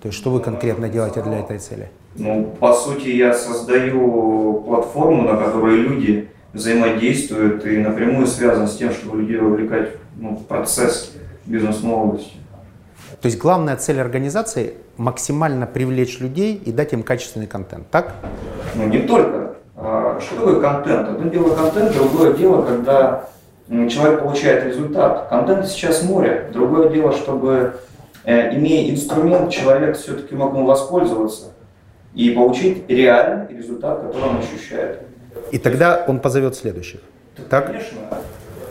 То 0.00 0.08
есть 0.08 0.18
что 0.18 0.30
вы 0.30 0.40
конкретно 0.40 0.88
делаете 0.88 1.22
для 1.22 1.40
этой 1.40 1.58
цели? 1.58 1.90
Ну, 2.16 2.54
по 2.60 2.72
сути, 2.72 3.08
я 3.08 3.34
создаю 3.34 4.62
платформу, 4.66 5.22
на 5.22 5.36
которой 5.36 5.76
люди 5.76 6.28
взаимодействуют 6.52 7.66
и 7.66 7.78
напрямую 7.78 8.26
связан 8.26 8.68
с 8.68 8.76
тем, 8.76 8.92
чтобы 8.92 9.22
людей 9.22 9.38
вовлекать 9.38 9.90
ну, 10.16 10.36
в 10.36 10.44
процесс 10.44 11.12
бизнес-молодости. 11.46 12.36
То 13.24 13.28
есть 13.28 13.38
главная 13.38 13.76
цель 13.76 14.02
организации– 14.02 14.74
максимально 14.98 15.66
привлечь 15.66 16.20
людей 16.20 16.56
и 16.56 16.70
дать 16.70 16.92
им 16.92 17.02
качественный 17.02 17.46
контент, 17.46 17.86
так? 17.90 18.12
Ну, 18.74 18.86
не 18.86 18.98
только. 18.98 19.54
А, 19.78 20.20
что 20.20 20.36
такое 20.36 20.60
контент? 20.60 21.08
Одно 21.08 21.30
дело 21.30 21.54
контент, 21.56 21.94
другое 21.94 22.34
дело, 22.34 22.60
когда 22.60 23.30
человек 23.66 24.20
получает 24.20 24.66
результат. 24.66 25.28
Контент 25.30 25.66
сейчас 25.68 26.02
море. 26.02 26.50
Другое 26.52 26.90
дело, 26.90 27.12
чтобы, 27.14 27.76
э, 28.24 28.54
имея 28.58 28.92
инструмент, 28.92 29.50
человек 29.50 29.96
все-таки 29.96 30.34
мог 30.34 30.54
им 30.54 30.66
воспользоваться 30.66 31.46
и 32.12 32.28
получить 32.32 32.84
реальный 32.90 33.56
результат, 33.56 34.02
который 34.02 34.28
он 34.28 34.36
ощущает. 34.40 35.00
И 35.50 35.56
тогда 35.56 36.04
он 36.06 36.20
позовет 36.20 36.56
следующих. 36.56 37.00
Так? 37.48 37.68
Конечно, 37.68 37.98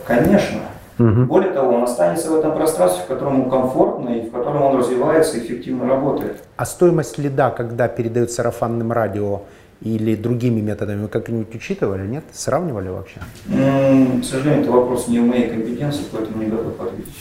конечно. 0.06 0.60
Угу. 0.98 1.24
Более 1.24 1.52
того, 1.52 1.74
он 1.74 1.82
останется 1.82 2.30
в 2.30 2.36
этом 2.36 2.54
пространстве, 2.54 3.02
в 3.04 3.06
котором 3.06 3.40
ему 3.40 3.50
комфортно 3.50 4.10
и 4.10 4.28
в 4.28 4.32
котором 4.32 4.62
он 4.62 4.76
развивается 4.78 5.36
и 5.38 5.40
эффективно 5.40 5.88
работает. 5.88 6.42
А 6.56 6.64
стоимость 6.64 7.18
лида, 7.18 7.50
когда 7.50 7.88
передают 7.88 8.30
сарафанным 8.30 8.92
радио 8.92 9.42
или 9.80 10.14
другими 10.14 10.60
методами, 10.60 11.02
вы 11.02 11.08
как-нибудь 11.08 11.54
учитывали, 11.54 12.06
нет? 12.06 12.24
Сравнивали 12.32 12.88
вообще? 12.88 13.20
М-м, 13.48 14.22
к 14.22 14.24
сожалению, 14.24 14.62
это 14.62 14.72
вопрос 14.72 15.08
не 15.08 15.18
в 15.18 15.26
моей 15.26 15.48
компетенции, 15.48 16.04
поэтому 16.12 16.42
не 16.42 16.50
готов 16.50 16.80
ответить. 16.80 17.12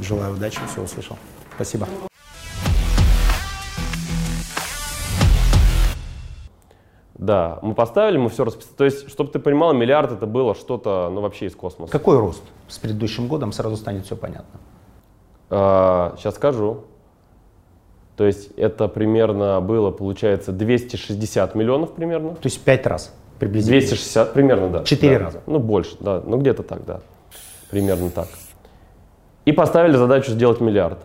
Желаю 0.00 0.34
удачи, 0.34 0.60
все 0.70 0.82
услышал. 0.82 1.16
Спасибо. 1.54 1.86
Да, 7.24 7.58
мы 7.62 7.74
поставили, 7.74 8.18
мы 8.18 8.28
все 8.28 8.44
расписали. 8.44 8.74
То 8.76 8.84
есть, 8.84 9.10
чтобы 9.10 9.30
ты 9.30 9.38
понимал, 9.38 9.72
миллиард 9.72 10.12
это 10.12 10.26
было 10.26 10.54
что-то, 10.54 11.08
ну, 11.10 11.22
вообще 11.22 11.46
из 11.46 11.54
космоса. 11.54 11.90
Какой 11.90 12.18
рост? 12.18 12.42
С 12.68 12.78
предыдущим 12.78 13.28
годом 13.28 13.52
сразу 13.52 13.76
станет 13.76 14.04
все 14.04 14.14
понятно. 14.14 14.60
А, 15.48 16.14
сейчас 16.18 16.34
скажу. 16.34 16.82
То 18.16 18.24
есть, 18.26 18.50
это 18.58 18.88
примерно 18.88 19.60
было, 19.62 19.90
получается, 19.90 20.52
260 20.52 21.54
миллионов 21.54 21.92
примерно. 21.92 22.34
То 22.34 22.46
есть, 22.46 22.62
пять 22.62 22.86
раз 22.86 23.14
приблизительно? 23.38 23.80
260 23.80 24.32
примерно, 24.34 24.68
да. 24.68 24.84
Четыре 24.84 25.18
да. 25.18 25.24
раза? 25.24 25.40
Ну, 25.46 25.58
больше, 25.60 25.96
да. 26.00 26.22
Ну, 26.24 26.36
где-то 26.36 26.62
так, 26.62 26.84
да. 26.84 27.00
Примерно 27.70 28.10
так. 28.10 28.28
И 29.46 29.52
поставили 29.52 29.96
задачу 29.96 30.30
сделать 30.30 30.60
миллиард. 30.60 30.98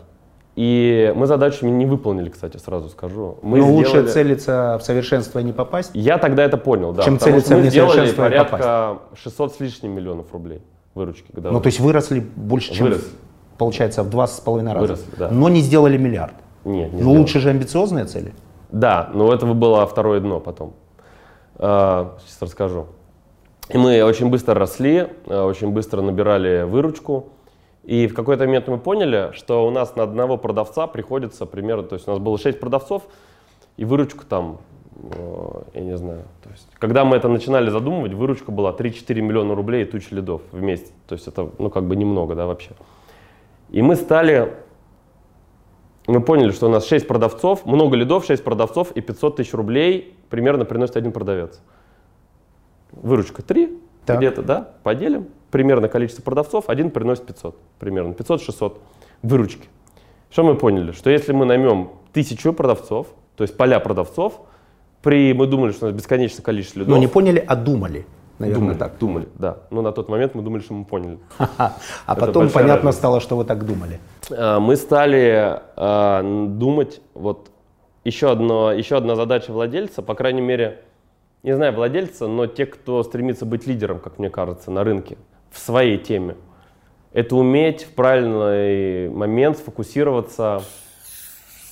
И 0.60 1.14
мы 1.16 1.26
задачу 1.26 1.66
не 1.66 1.86
выполнили, 1.86 2.28
кстати, 2.28 2.58
сразу 2.58 2.90
скажу. 2.90 3.38
Мы 3.42 3.60
Но 3.60 3.64
сделали... 3.64 3.76
лучше 3.78 4.08
целиться 4.12 4.78
в 4.78 4.84
совершенство 4.84 5.40
и 5.40 5.44
не 5.46 5.54
попасть? 5.54 5.92
Я 5.94 6.18
тогда 6.18 6.44
это 6.44 6.58
понял, 6.58 6.92
да. 6.92 7.04
Чем 7.04 7.18
целиться 7.18 7.56
в 7.56 7.64
несовершенство 7.64 8.24
и 8.26 8.30
порядка 8.30 8.98
600 9.16 9.56
с 9.56 9.60
лишним 9.62 9.92
миллионов 9.92 10.34
рублей 10.34 10.62
выручки. 10.96 11.32
Годовой. 11.32 11.54
Ну, 11.56 11.62
то 11.62 11.68
есть 11.68 11.80
выросли 11.80 12.20
больше, 12.20 12.74
чем, 12.74 12.88
Выросли. 12.88 13.08
получается, 13.58 14.04
в 14.04 14.10
два 14.10 14.28
с 14.28 14.42
половиной 14.42 14.74
раза. 14.74 14.86
Выросли, 14.86 15.12
да. 15.18 15.30
Но 15.32 15.48
не 15.48 15.62
сделали 15.62 15.96
миллиард. 15.96 16.34
Нет, 16.66 16.92
не 16.92 16.98
Но 16.98 17.04
сделали. 17.04 17.18
лучше 17.20 17.40
же 17.40 17.52
амбициозные 17.52 18.04
цели. 18.04 18.34
Да, 18.70 19.10
но 19.14 19.34
этого 19.34 19.54
было 19.54 19.88
второе 19.88 20.20
дно 20.20 20.42
потом. 20.42 20.74
А, 21.56 22.18
Сейчас 22.26 22.42
расскажу. 22.42 22.88
И 23.70 23.78
мы 23.78 24.04
очень 24.04 24.30
быстро 24.30 24.56
росли, 24.56 25.08
а, 25.28 25.46
очень 25.46 25.70
быстро 25.72 26.02
набирали 26.02 26.64
выручку. 26.64 27.30
И 27.84 28.08
в 28.08 28.14
какой-то 28.14 28.46
момент 28.46 28.68
мы 28.68 28.78
поняли, 28.78 29.32
что 29.34 29.66
у 29.66 29.72
нас 29.72 29.96
на 29.96 30.04
одного 30.04 30.38
продавца 30.38 30.88
приходится 30.88 31.46
примерно, 31.46 31.84
то 31.84 31.96
есть 31.96 32.08
у 32.08 32.12
нас 32.12 32.20
было 32.20 32.38
6 32.38 32.60
продавцов, 32.60 33.04
и 33.78 33.86
выручка 33.86 34.26
там, 34.26 34.60
э, 35.02 35.62
я 35.76 35.82
не 35.82 35.98
знаю, 35.98 36.24
то 36.44 36.50
есть, 36.50 36.68
когда 36.78 37.06
мы 37.06 37.16
это 37.16 37.30
начинали 37.30 37.70
задумывать, 37.70 38.14
выручка 38.14 38.52
была 38.52 38.74
3-4 38.74 39.22
миллиона 39.22 39.56
рублей 39.56 39.84
и 39.84 39.86
туча 39.86 40.14
лидов 40.14 40.42
вместе. 40.52 40.92
То 41.08 41.16
есть 41.16 41.28
это, 41.28 41.50
ну, 41.58 41.70
как 41.70 41.86
бы 41.86 41.96
немного, 41.96 42.36
да, 42.36 42.46
вообще. 42.46 42.72
И 43.70 43.82
мы 43.82 43.96
стали, 43.96 44.54
мы 46.06 46.22
поняли, 46.22 46.52
что 46.52 46.68
у 46.68 46.70
нас 46.70 46.86
6 46.86 47.08
продавцов, 47.08 47.66
много 47.66 47.96
лидов, 47.96 48.26
6 48.26 48.44
продавцов 48.44 48.92
и 48.92 49.02
500 49.02 49.38
тысяч 49.38 49.54
рублей 49.54 50.18
примерно 50.30 50.66
приносит 50.66 50.98
один 50.98 51.12
продавец. 51.12 51.62
Выручка 52.92 53.42
3, 53.42 53.80
Так. 54.06 54.18
где-то, 54.18 54.42
да, 54.42 54.74
поделим. 54.84 55.30
Примерно 55.52 55.88
количество 55.88 56.22
продавцов, 56.22 56.70
один 56.70 56.92
приносит 56.92 57.26
500, 57.26 57.58
примерно 57.80 58.12
500-600 58.14 58.78
выручки. 59.24 59.68
Что 60.30 60.44
мы 60.44 60.56
поняли? 60.56 60.92
Что 60.92 61.10
если 61.10 61.34
мы 61.34 61.46
наймем 61.46 61.90
тысячу 62.14 62.54
продавцов, 62.54 63.08
то 63.36 63.44
есть 63.44 63.58
поля 63.58 63.80
продавцов, 63.80 64.42
при, 65.02 65.34
мы 65.34 65.48
думали, 65.48 65.72
что 65.72 65.86
у 65.86 65.90
нас 65.90 65.98
бесконечное 65.98 66.44
количество 66.44 66.80
лидов. 66.80 66.94
Но 66.94 66.98
не 67.00 67.08
поняли, 67.08 67.44
а 67.46 67.56
думали. 67.56 68.06
Наверное, 68.38 68.62
думали, 68.62 68.78
так. 68.78 68.98
думали, 69.00 69.28
да. 69.36 69.58
Но 69.70 69.82
на 69.82 69.92
тот 69.92 70.08
момент 70.08 70.34
мы 70.34 70.42
думали, 70.42 70.62
что 70.62 70.74
мы 70.74 70.86
поняли. 70.86 71.20
А 71.38 71.74
Это 72.08 72.26
потом 72.26 72.50
понятно 72.50 72.76
разница. 72.76 72.98
стало, 72.98 73.20
что 73.20 73.36
вы 73.36 73.44
так 73.44 73.66
думали. 73.66 74.00
А, 74.32 74.60
мы 74.60 74.78
стали 74.78 75.60
а, 75.76 76.24
думать, 76.24 77.02
вот 77.14 77.52
еще, 78.06 78.32
одно, 78.32 78.72
еще 78.72 78.96
одна 78.96 79.16
задача 79.16 79.52
владельца, 79.52 80.02
по 80.02 80.16
крайней 80.16 80.42
мере, 80.42 80.82
не 81.44 81.54
знаю 81.54 81.74
владельца, 81.74 82.28
но 82.28 82.48
те, 82.48 82.66
кто 82.66 83.04
стремится 83.04 83.46
быть 83.46 83.68
лидером, 83.68 84.00
как 84.00 84.20
мне 84.20 84.30
кажется, 84.30 84.72
на 84.72 84.84
рынке, 84.86 85.18
в 85.52 85.60
своей 85.60 85.98
теме, 85.98 86.36
это 87.12 87.36
уметь 87.36 87.84
в 87.84 87.94
правильный 87.94 89.10
момент 89.10 89.58
сфокусироваться 89.58 90.62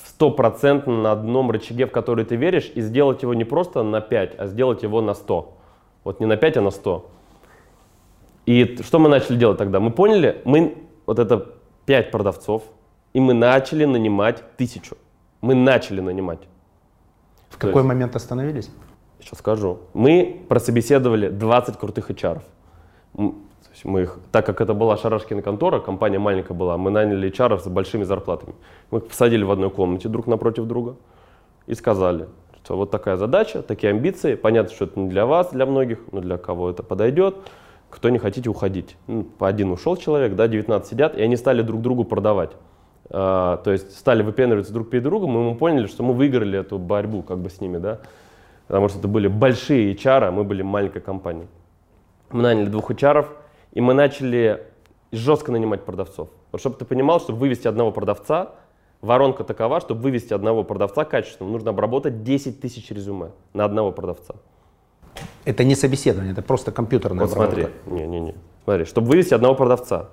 стопроцентно 0.06 1.02
на 1.02 1.12
одном 1.12 1.52
рычаге, 1.52 1.86
в 1.86 1.92
который 1.92 2.26
ты 2.26 2.36
веришь, 2.36 2.72
и 2.74 2.82
сделать 2.82 3.22
его 3.22 3.36
не 3.36 3.46
просто 3.46 3.84
на 3.84 4.02
5, 4.02 4.40
а 4.40 4.48
сделать 4.48 4.82
его 4.82 5.00
на 5.02 5.14
100. 5.14 5.58
Вот 6.04 6.20
не 6.20 6.26
на 6.26 6.38
5, 6.38 6.58
а 6.58 6.62
на 6.62 6.72
100. 6.72 7.12
И 8.48 8.78
что 8.82 8.98
мы 8.98 9.10
начали 9.10 9.38
делать 9.38 9.58
тогда? 9.58 9.80
Мы 9.80 9.92
поняли, 9.92 10.42
мы 10.44 10.78
вот 11.06 11.20
это 11.20 11.54
5 11.86 12.12
продавцов, 12.12 12.64
и 13.14 13.20
мы 13.20 13.34
начали 13.34 13.86
нанимать 13.86 14.42
тысячу. 14.58 14.98
Мы 15.42 15.54
начали 15.54 16.02
нанимать. 16.02 16.40
В 17.50 17.58
какой 17.58 17.84
момент 17.84 18.16
остановились? 18.16 18.72
Сейчас 19.20 19.40
скажу. 19.40 19.80
Мы 19.94 20.46
прособеседовали 20.50 21.30
20 21.30 21.78
крутых 21.78 22.10
HR. 22.10 22.42
Есть 23.78 23.86
мы 23.86 24.02
их, 24.02 24.18
так 24.32 24.44
как 24.44 24.60
это 24.60 24.74
была 24.74 24.98
Шарашкина 24.98 25.44
контора, 25.44 25.80
компания 25.80 26.18
маленькая 26.18 26.56
была, 26.56 26.80
мы 26.80 26.90
наняли 26.90 27.30
HR 27.30 27.60
с 27.60 27.68
большими 27.68 28.06
зарплатами. 28.06 28.56
Мы 28.90 28.98
их 28.98 29.08
посадили 29.08 29.44
в 29.44 29.52
одной 29.52 29.70
комнате 29.70 30.10
друг 30.10 30.26
напротив 30.26 30.66
друга 30.66 30.96
и 31.68 31.76
сказали, 31.76 32.28
что 32.64 32.76
вот 32.76 32.90
такая 32.90 33.18
задача, 33.18 33.62
такие 33.62 33.92
амбиции. 33.92 34.34
Понятно, 34.34 34.74
что 34.74 34.86
это 34.86 35.00
не 35.00 35.10
для 35.10 35.28
вас, 35.28 35.52
для 35.52 35.68
многих, 35.68 36.00
но 36.12 36.22
для 36.22 36.38
кого 36.40 36.72
это 36.72 36.82
подойдет. 36.82 37.36
Кто 37.92 38.10
не 38.10 38.18
хотите 38.18 38.50
уходить. 38.50 38.98
Ну, 39.06 39.24
по 39.24 39.48
один 39.48 39.70
ушел 39.70 39.96
человек, 39.96 40.34
да, 40.36 40.48
19 40.48 40.90
сидят, 40.90 41.16
и 41.16 41.22
они 41.22 41.38
стали 41.38 41.62
друг 41.62 41.84
другу 41.84 42.04
продавать. 42.04 42.54
А, 43.12 43.58
то 43.58 43.72
есть 43.72 43.96
стали 43.96 44.24
выпендриваться 44.24 44.74
друг 44.74 44.90
перед 44.90 45.04
другом, 45.04 45.36
и 45.36 45.52
мы 45.52 45.56
поняли, 45.56 45.86
что 45.86 46.02
мы 46.02 46.16
выиграли 46.16 46.58
эту 46.58 46.80
борьбу 46.80 47.22
как 47.22 47.38
бы 47.38 47.52
с 47.52 47.62
ними, 47.62 47.78
да. 47.78 48.00
Потому 48.66 48.90
что 48.90 48.98
это 48.98 49.08
были 49.08 49.28
большие 49.28 49.94
HR, 49.94 50.24
а 50.24 50.32
мы 50.32 50.44
были 50.46 50.64
маленькая 50.64 51.00
компания. 51.00 51.46
Мы 52.32 52.42
наняли 52.42 52.70
двух 52.70 52.90
HR, 52.90 53.28
и 53.74 53.82
мы 53.82 53.94
начали 53.94 54.64
жестко 55.12 55.52
нанимать 55.52 55.86
продавцов. 55.86 56.30
Вот 56.52 56.62
чтобы 56.62 56.78
ты 56.78 56.86
понимал, 56.86 57.20
чтобы 57.20 57.40
вывести 57.40 57.68
одного 57.68 57.92
продавца, 57.92 58.56
воронка 59.02 59.44
такова, 59.44 59.80
чтобы 59.80 60.02
вывести 60.02 60.34
одного 60.34 60.64
продавца 60.64 61.06
качественного, 61.06 61.52
нужно 61.52 61.70
обработать 61.72 62.24
10 62.24 62.60
тысяч 62.60 62.90
резюме 62.92 63.32
на 63.54 63.66
одного 63.66 63.92
продавца. 63.92 64.36
Это 65.46 65.64
не 65.64 65.76
собеседование, 65.76 66.34
это 66.34 66.42
просто 66.42 66.72
компьютерная 66.72 67.26
Вот 67.26 67.34
смотри, 67.34 67.68
не-не-не. 67.86 68.36
Смотри, 68.64 68.86
чтобы 68.86 69.08
вывести 69.08 69.34
одного 69.34 69.56
продавца, 69.56 70.10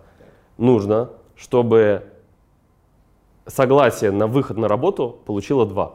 нужно, 0.57 1.11
чтобы 1.35 2.05
согласие 3.47 4.11
на 4.11 4.27
выход 4.27 4.57
на 4.57 4.69
работу 4.69 5.19
получило 5.27 5.67
два. 5.67 5.95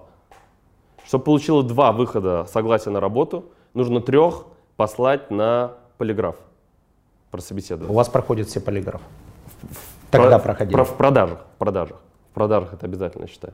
Чтобы 1.05 1.23
получило 1.23 1.63
два 1.63 1.91
выхода 1.91 2.45
согласия 2.45 2.91
на 2.91 2.99
работу, 2.99 3.45
нужно 3.73 4.01
трех 4.01 4.45
послать 4.75 5.31
на 5.31 5.73
полиграф. 5.97 6.35
У 7.29 7.31
Прособеседовать. 7.31 7.93
вас 7.93 8.09
проходят 8.09 8.47
все 8.47 8.59
полиграфы. 8.59 9.03
Тогда 10.09 10.39
Про- 10.39 10.45
проходили. 10.45 10.73
про- 10.75 10.83
в 10.83 10.97
продажах, 10.97 11.39
в 11.55 11.57
продажах. 11.59 11.97
В 12.31 12.33
продажах 12.33 12.73
это 12.73 12.85
обязательно, 12.87 13.23
я 13.23 13.27
считаю. 13.27 13.53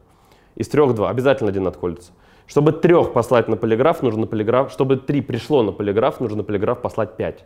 Из 0.56 0.70
трех 0.70 0.96
два, 0.96 1.10
обязательно 1.10 1.50
один 1.50 1.68
отколется. 1.68 2.12
Чтобы 2.48 2.72
трех 2.72 3.12
послать 3.12 3.50
на 3.50 3.58
полиграф, 3.58 4.02
нужно 4.02 4.22
на 4.22 4.28
полиграф, 4.28 4.72
чтобы 4.72 4.96
три 4.98 5.20
пришло 5.22 5.62
на 5.64 5.74
полиграф, 5.74 6.20
нужно 6.22 6.38
на 6.38 6.44
полиграф 6.44 6.82
послать 6.82 7.18
пять. 7.18 7.44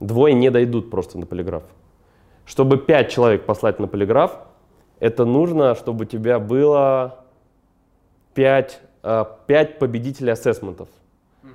Двое 0.00 0.34
не 0.34 0.50
дойдут 0.50 0.90
просто 0.90 1.18
на 1.18 1.26
полиграф. 1.26 1.62
Чтобы 2.44 2.76
пять 2.78 3.10
человек 3.10 3.44
послать 3.46 3.78
на 3.78 3.86
полиграф, 3.86 4.38
это 4.98 5.24
нужно, 5.24 5.74
чтобы 5.76 6.04
у 6.04 6.06
тебя 6.06 6.38
было 6.40 7.24
пять 8.34 8.80
5 9.46 9.78
победителей 9.78 10.32
ассессментов. 10.32 10.88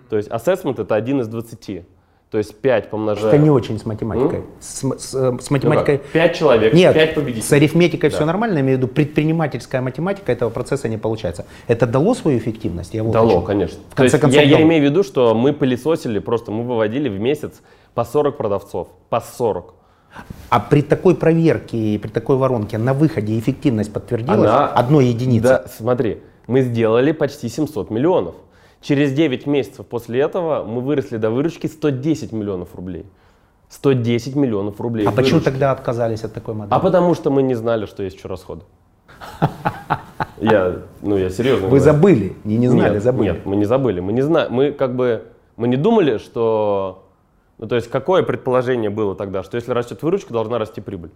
То 0.10 0.16
есть 0.16 0.30
ассессмент 0.30 0.80
это 0.80 0.95
один 0.95 1.20
из 1.20 1.28
20. 1.28 1.86
То 2.32 2.38
есть 2.38 2.56
5 2.62 2.90
помножая... 2.90 3.28
Это 3.34 3.38
не 3.38 3.50
очень 3.50 3.78
с 3.78 3.86
математикой. 3.86 4.44
С, 4.62 4.84
м- 4.86 4.98
с, 4.98 5.14
э, 5.14 5.38
с 5.42 5.52
математикой... 5.52 5.98
5 6.14 6.34
человек, 6.34 6.74
Нет, 6.74 6.94
5 6.94 7.14
победителей. 7.16 7.42
с 7.44 7.52
арифметикой 7.52 8.10
все 8.10 8.24
нормально, 8.26 8.56
я 8.56 8.62
имею 8.62 8.78
в 8.78 8.82
виду 8.82 8.88
предпринимательская 8.88 9.82
математика 9.82 10.32
этого 10.32 10.50
процесса 10.50 10.88
не 10.88 10.98
получается. 10.98 11.46
Это 11.68 11.86
дало 11.88 12.16
свою 12.16 12.38
эффективность? 12.38 12.94
Я 12.94 13.04
вот 13.04 13.12
Дало, 13.12 13.32
хочу. 13.36 13.42
конечно. 13.48 13.80
В 13.90 13.96
конце 13.96 14.16
То 14.18 14.22
концов, 14.22 14.42
я, 14.42 14.48
я 14.48 14.62
имею 14.62 14.82
в 14.82 14.86
виду, 14.90 15.04
что 15.04 15.36
мы 15.36 15.52
пылесосили, 15.52 16.20
просто 16.20 16.52
мы 16.54 16.64
выводили 16.64 17.10
в 17.10 17.20
месяц 17.20 17.62
по 17.94 18.06
40 18.06 18.38
продавцов. 18.38 18.88
По 19.10 19.20
40. 19.20 19.74
А 20.50 20.60
при 20.62 20.84
такой 20.84 21.16
проверке 21.16 21.78
и 21.78 21.98
при 21.98 22.10
такой 22.10 22.38
воронке 22.38 22.78
на 22.78 22.94
выходе 22.94 23.38
эффективность 23.38 23.92
подтвердилась 23.92 24.50
Она- 24.50 24.68
одной 24.68 25.08
единицы? 25.08 25.44
Да, 25.50 25.66
смотри, 25.68 26.20
мы 26.48 26.62
сделали 26.62 27.12
почти 27.12 27.50
700 27.50 27.90
миллионов. 27.90 28.36
Через 28.82 29.14
9 29.14 29.46
месяцев 29.46 29.86
после 29.86 30.20
этого 30.22 30.64
мы 30.64 30.82
выросли 30.82 31.18
до 31.18 31.30
выручки 31.30 31.68
110 31.68 32.32
миллионов 32.32 32.76
рублей. 32.76 33.06
110 33.70 34.36
миллионов 34.36 34.82
рублей. 34.82 35.08
А 35.08 35.12
почему 35.12 35.40
тогда 35.40 35.72
отказались 35.72 36.24
от 36.24 36.34
такой 36.34 36.56
модели? 36.56 36.74
А 36.74 36.80
потому 36.80 37.14
что 37.14 37.30
мы 37.30 37.44
не 37.44 37.54
знали, 37.54 37.86
что 37.86 38.04
есть 38.04 38.18
еще 38.18 38.28
расходы. 38.28 38.64
Я, 40.42 40.80
ну, 41.02 41.18
я 41.18 41.30
серьезно 41.30 41.68
Вы 41.68 41.78
говорю. 41.78 41.84
забыли, 41.84 42.36
не, 42.44 42.58
не 42.58 42.68
знали, 42.68 42.96
нет, 42.96 43.04
забыли. 43.04 43.30
Нет, 43.30 43.46
мы 43.46 43.56
не 43.56 43.66
забыли. 43.66 44.00
Мы 44.00 44.12
не 44.12 44.22
знаем. 44.22 44.52
Мы 44.52 44.72
как 44.72 44.96
бы 44.96 45.26
мы 45.56 45.68
не 45.68 45.78
думали, 45.78 46.18
что. 46.18 47.08
Ну, 47.60 47.68
то 47.68 47.76
есть, 47.76 47.90
какое 47.90 48.24
предположение 48.24 48.90
было 48.90 49.16
тогда, 49.16 49.44
что 49.44 49.56
если 49.58 49.72
растет 49.72 50.02
выручка, 50.02 50.34
должна 50.34 50.58
расти 50.58 50.82
прибыль. 50.82 51.12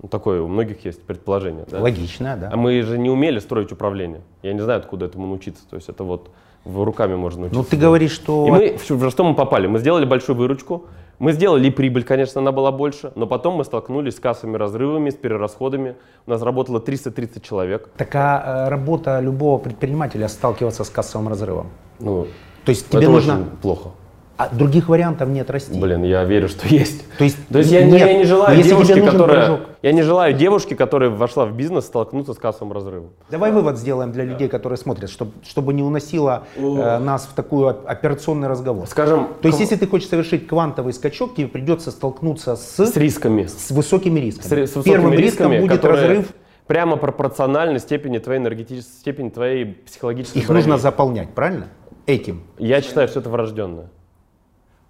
Ну, 0.00 0.08
такое 0.08 0.40
у 0.40 0.48
многих 0.48 0.84
есть 0.86 1.02
предположение. 1.02 1.66
Да? 1.70 1.80
Логично, 1.80 2.38
да. 2.40 2.48
А 2.50 2.56
мы 2.56 2.80
же 2.82 2.98
не 2.98 3.10
умели 3.10 3.38
строить 3.38 3.70
управление. 3.70 4.22
Я 4.42 4.54
не 4.54 4.60
знаю, 4.60 4.78
откуда 4.78 5.04
этому 5.04 5.26
научиться. 5.26 5.62
То 5.68 5.76
есть 5.76 5.90
это 5.90 6.02
вот 6.02 6.30
руками 6.64 7.14
можно 7.14 7.42
научиться. 7.42 7.58
Ну 7.58 7.64
ты 7.68 7.76
говоришь, 7.76 8.12
что... 8.12 8.46
И 8.46 8.50
мы, 8.50 8.76
в 8.76 8.90
во 8.90 9.10
что 9.10 9.24
мы 9.24 9.34
попали? 9.34 9.66
Мы 9.66 9.78
сделали 9.78 10.04
большую 10.04 10.36
выручку, 10.36 10.86
мы 11.18 11.32
сделали 11.32 11.68
и 11.68 11.70
прибыль, 11.70 12.04
конечно, 12.04 12.40
она 12.40 12.52
была 12.52 12.72
больше, 12.72 13.12
но 13.14 13.26
потом 13.26 13.54
мы 13.54 13.64
столкнулись 13.64 14.16
с 14.16 14.20
кассовыми 14.20 14.56
разрывами, 14.56 15.10
с 15.10 15.14
перерасходами. 15.14 15.96
У 16.26 16.30
нас 16.30 16.42
работало 16.42 16.80
330 16.80 17.42
человек. 17.42 17.88
Такая 17.96 18.40
э, 18.40 18.68
работа 18.68 19.20
любого 19.20 19.58
предпринимателя 19.58 20.28
сталкиваться 20.28 20.84
с 20.84 20.90
кассовым 20.90 21.28
разрывом. 21.28 21.70
Ну, 22.00 22.26
То 22.64 22.70
есть 22.70 22.88
это 22.88 22.98
тебе 22.98 23.08
нужно... 23.08 23.34
очень 23.34 23.46
плохо. 23.62 23.90
А 24.36 24.48
других 24.48 24.88
вариантов 24.88 25.28
нет 25.28 25.50
расти. 25.50 25.78
Блин, 25.78 26.02
я 26.04 26.24
верю, 26.24 26.48
что 26.48 26.66
есть. 26.66 27.04
То 27.18 27.24
есть, 27.24 27.36
То 27.48 27.58
есть 27.58 27.70
я, 27.70 27.84
нет, 27.84 28.00
я 28.00 28.14
не 28.18 28.24
желаю 28.24 28.56
если 28.56 28.70
тебе 28.70 28.76
девушке, 28.78 28.94
нужен 28.96 29.12
которая, 29.12 29.46
прыжок. 29.46 29.60
я 29.82 29.92
не 29.92 30.02
желаю 30.02 30.34
девушке, 30.34 30.74
которая 30.74 31.10
вошла 31.10 31.44
в 31.46 31.54
бизнес, 31.54 31.84
столкнуться 31.84 32.32
с 32.34 32.38
кассовым 32.38 32.72
разрывом. 32.72 33.10
Давай 33.30 33.52
вывод 33.52 33.78
сделаем 33.78 34.10
для 34.10 34.24
людей, 34.24 34.48
которые 34.48 34.78
смотрят, 34.78 35.10
чтобы, 35.10 35.32
чтобы 35.46 35.74
не 35.74 35.82
уносило 35.82 36.44
э, 36.56 36.98
нас 36.98 37.28
в 37.30 37.34
такой 37.34 37.70
оп- 37.72 37.86
операционный 37.86 38.48
разговор. 38.48 38.86
Скажем, 38.86 39.28
То 39.42 39.48
есть, 39.48 39.60
если 39.60 39.76
ты 39.76 39.86
хочешь 39.86 40.08
совершить 40.08 40.46
квантовый 40.48 40.92
скачок, 40.94 41.34
тебе 41.36 41.46
придется 41.48 41.90
столкнуться 41.90 42.56
с, 42.56 42.78
с 42.78 42.96
рисками. 42.96 43.46
с 43.46 43.70
высокими 43.70 44.18
рисками. 44.18 44.64
С, 44.64 44.70
с 44.72 44.76
высокими 44.76 44.92
Первым 44.92 45.12
рисками, 45.12 45.54
риском 45.54 45.68
будет 45.68 45.70
которые 45.78 46.08
разрыв, 46.08 46.32
прямо 46.66 46.96
пропорциональны 46.96 47.78
степени 47.78 48.18
твоей 48.18 48.40
энергетической, 48.40 48.92
степени 49.00 49.28
твоей 49.28 49.66
психологической 49.66 50.40
их 50.40 50.48
брони. 50.48 50.60
нужно 50.62 50.78
заполнять, 50.78 51.28
правильно? 51.34 51.66
Этим. 52.06 52.42
Я 52.58 52.80
считаю, 52.80 53.06
что 53.08 53.20
это 53.20 53.28
врожденное. 53.30 53.90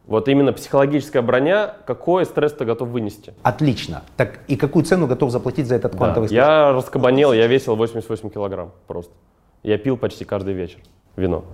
Вот 0.07 0.28
именно 0.28 0.53
психологическая 0.53 1.22
броня, 1.22 1.74
какой 1.86 2.26
стресс 2.26 2.53
ты 2.53 2.64
готов 2.64 2.88
вынести. 2.88 3.34
Отлично. 3.42 4.03
Так 4.16 4.40
и 4.48 4.57
какую 4.57 4.84
цену 4.84 5.07
готов 5.07 5.30
заплатить 5.30 5.66
за 5.68 5.76
этот 5.76 5.92
Да. 5.92 5.98
квантовый 5.98 6.28
скачок? 6.28 6.44
Я 6.44 6.72
раскабанел, 6.72 7.32
я 7.32 7.46
весил 7.46 7.76
88 7.76 8.28
килограмм 8.30 8.72
просто. 8.88 9.12
Я 9.62 9.78
пил 9.78 9.96
почти 9.96 10.24
каждый 10.24 10.55
вечер 10.55 10.78
вино. 11.16 11.44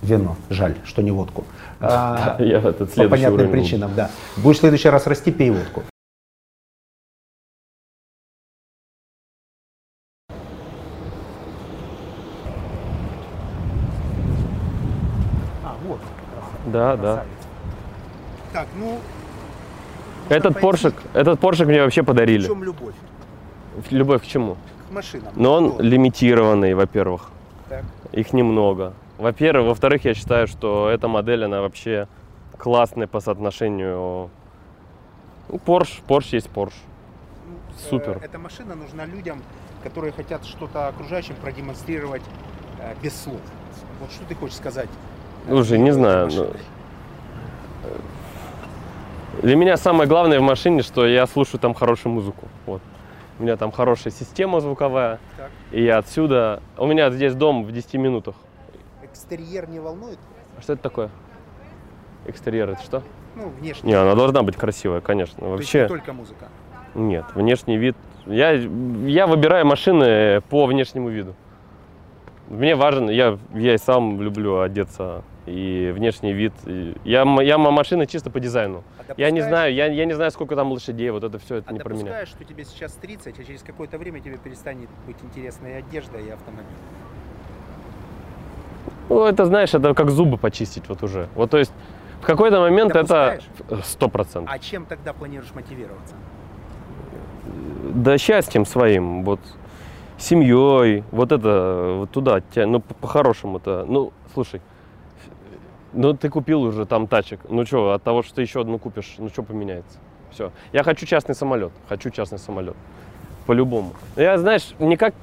Вино. 0.00 0.36
Жаль, 0.50 0.74
что 0.84 1.02
не 1.02 1.10
водку. 1.10 1.44
А, 1.80 2.36
Я 2.40 2.58
этот 2.58 2.94
по 2.94 3.08
понятным 3.08 3.50
причинам, 3.50 3.90
да. 3.96 4.10
Будешь 4.36 4.58
в 4.58 4.60
следующий 4.60 4.88
раз 4.88 5.06
расти, 5.08 5.32
пей 5.32 5.50
водку. 5.50 5.82
А, 15.64 15.76
вот. 15.86 16.00
Да, 16.66 16.96
да. 16.96 17.24
Так, 18.62 18.68
ну, 18.76 19.00
Этот 20.28 20.60
поршик, 20.60 20.94
этот 21.14 21.40
поршик 21.40 21.66
мне 21.66 21.82
вообще 21.82 22.04
подарили. 22.04 22.46
любовь? 22.46 22.94
Любовь 23.90 24.22
к 24.22 24.26
чему? 24.26 24.56
К 24.88 24.92
машинам. 24.92 25.32
Но 25.34 25.54
он 25.54 25.80
лимитированный, 25.80 26.74
во-первых. 26.74 27.30
Их 28.12 28.32
немного. 28.32 28.92
Во-первых, 29.18 29.66
во-вторых, 29.66 30.04
я 30.04 30.14
считаю, 30.14 30.46
что 30.46 30.88
эта 30.90 31.08
модель, 31.08 31.44
она 31.44 31.60
вообще 31.60 32.06
классная 32.56 33.08
по 33.08 33.18
соотношению. 33.18 34.30
Ну, 35.48 35.56
Porsche, 35.66 36.00
Porsche 36.06 36.36
есть 36.36 36.48
Porsche. 36.54 36.74
Супер. 37.90 38.20
Эта 38.22 38.38
машина 38.38 38.76
нужна 38.76 39.06
людям, 39.06 39.42
которые 39.82 40.12
хотят 40.12 40.44
что-то 40.44 40.86
окружающим 40.86 41.34
продемонстрировать 41.34 42.22
э, 42.78 42.94
без 43.02 43.20
слов. 43.20 43.40
Вот 44.00 44.12
что 44.12 44.24
ты 44.28 44.36
хочешь 44.36 44.56
сказать? 44.56 44.88
э, 45.46 45.48
Слушай, 45.48 45.78
не 45.78 45.90
этой 45.90 45.94
знаю. 45.94 46.30
Для 49.40 49.56
меня 49.56 49.76
самое 49.76 50.08
главное 50.08 50.38
в 50.40 50.42
машине, 50.42 50.82
что 50.82 51.06
я 51.06 51.26
слушаю 51.26 51.58
там 51.60 51.74
хорошую 51.74 52.12
музыку. 52.12 52.48
Вот. 52.66 52.82
У 53.38 53.42
меня 53.44 53.56
там 53.56 53.72
хорошая 53.72 54.12
система 54.12 54.60
звуковая. 54.60 55.18
Так. 55.36 55.50
И 55.70 55.82
я 55.82 55.98
отсюда... 55.98 56.62
У 56.76 56.86
меня 56.86 57.10
здесь 57.10 57.34
дом 57.34 57.64
в 57.64 57.72
10 57.72 57.94
минутах. 57.94 58.34
Экстерьер 59.02 59.68
не 59.68 59.80
волнует? 59.80 60.18
А 60.58 60.62
Что 60.62 60.74
это 60.74 60.82
такое? 60.82 61.10
Экстерьер 62.26 62.70
это 62.70 62.82
что? 62.82 63.02
Ну, 63.34 63.48
внешне. 63.48 63.90
Не, 63.90 63.94
она 63.94 64.14
должна 64.14 64.42
быть 64.42 64.56
красивая, 64.56 65.00
конечно. 65.00 65.38
То 65.38 65.46
есть 65.56 65.56
Вообще 65.56 65.82
не 65.82 65.88
только 65.88 66.12
музыка. 66.12 66.48
нет. 66.94 67.24
Внешний 67.34 67.78
вид. 67.78 67.96
Я, 68.26 68.50
я 68.52 69.26
выбираю 69.26 69.66
машины 69.66 70.40
по 70.42 70.66
внешнему 70.66 71.08
виду. 71.08 71.34
Мне 72.48 72.76
важен, 72.76 73.08
я, 73.08 73.38
я 73.54 73.74
и 73.74 73.78
сам 73.78 74.20
люблю 74.20 74.60
одеться 74.60 75.24
и 75.46 75.92
внешний 75.94 76.32
вид. 76.32 76.52
и 76.66 76.94
я, 77.04 77.22
я 77.42 77.54
м- 77.54 77.72
машины 77.72 78.06
чисто 78.06 78.30
по 78.30 78.38
дизайну. 78.40 78.84
А 78.98 79.14
Я 79.16 79.30
не 79.30 79.40
знаю, 79.40 79.74
я, 79.74 79.86
я 79.86 80.04
не 80.04 80.12
знаю, 80.12 80.30
сколько 80.30 80.54
там 80.56 80.70
лошадей, 80.72 81.10
вот 81.10 81.24
это 81.24 81.38
все, 81.38 81.56
это 81.56 81.70
А 81.70 81.72
не 81.72 81.80
про 81.80 81.94
меня. 81.94 82.26
что 82.26 82.44
тебе 82.44 82.64
сейчас 82.64 82.92
30, 82.92 83.38
а 83.38 83.44
через 83.44 83.62
какое-то 83.62 83.98
время 83.98 84.20
тебе 84.20 84.36
перестанет 84.36 84.88
быть 85.06 85.16
интересной 85.22 85.78
одежда 85.78 86.18
и 86.18 86.30
автомобиль? 86.30 86.66
Ну, 89.08 89.24
это, 89.24 89.44
знаешь, 89.46 89.74
это 89.74 89.94
как 89.94 90.10
зубы 90.10 90.38
почистить 90.38 90.88
вот 90.88 91.02
уже. 91.02 91.28
Вот, 91.34 91.50
то 91.50 91.58
есть, 91.58 91.72
в 92.20 92.26
какой-то 92.26 92.60
момент 92.60 92.94
это 92.94 93.40
сто 93.84 94.08
процентов. 94.08 94.54
А 94.54 94.58
чем 94.58 94.86
тогда 94.86 95.12
планируешь 95.12 95.52
мотивироваться? 95.54 96.14
Да 97.94 98.16
счастьем 98.16 98.64
своим, 98.64 99.24
вот, 99.24 99.40
семьей, 100.18 101.02
вот 101.10 101.32
это, 101.32 101.94
вот 101.98 102.10
туда, 102.10 102.40
ну, 102.54 102.80
по- 102.80 102.94
по-хорошему-то. 102.94 103.84
Ну, 103.88 104.12
слушай, 104.32 104.60
ну, 105.92 106.14
ты 106.14 106.28
купил 106.28 106.62
уже 106.62 106.86
там 106.86 107.06
тачек, 107.06 107.40
ну, 107.48 107.64
что, 107.66 107.92
от 107.92 108.02
того, 108.02 108.22
что 108.22 108.36
ты 108.36 108.42
еще 108.42 108.60
одну 108.60 108.78
купишь, 108.78 109.14
ну, 109.18 109.28
что 109.28 109.42
поменяется? 109.42 109.98
Все. 110.30 110.50
Я 110.72 110.82
хочу 110.82 111.06
частный 111.06 111.34
самолет, 111.34 111.72
хочу 111.88 112.10
частный 112.10 112.38
самолет, 112.38 112.76
по-любому. 113.46 113.92
Я, 114.16 114.38
знаешь, 114.38 114.74
не 114.78 114.96
как, 114.96 115.14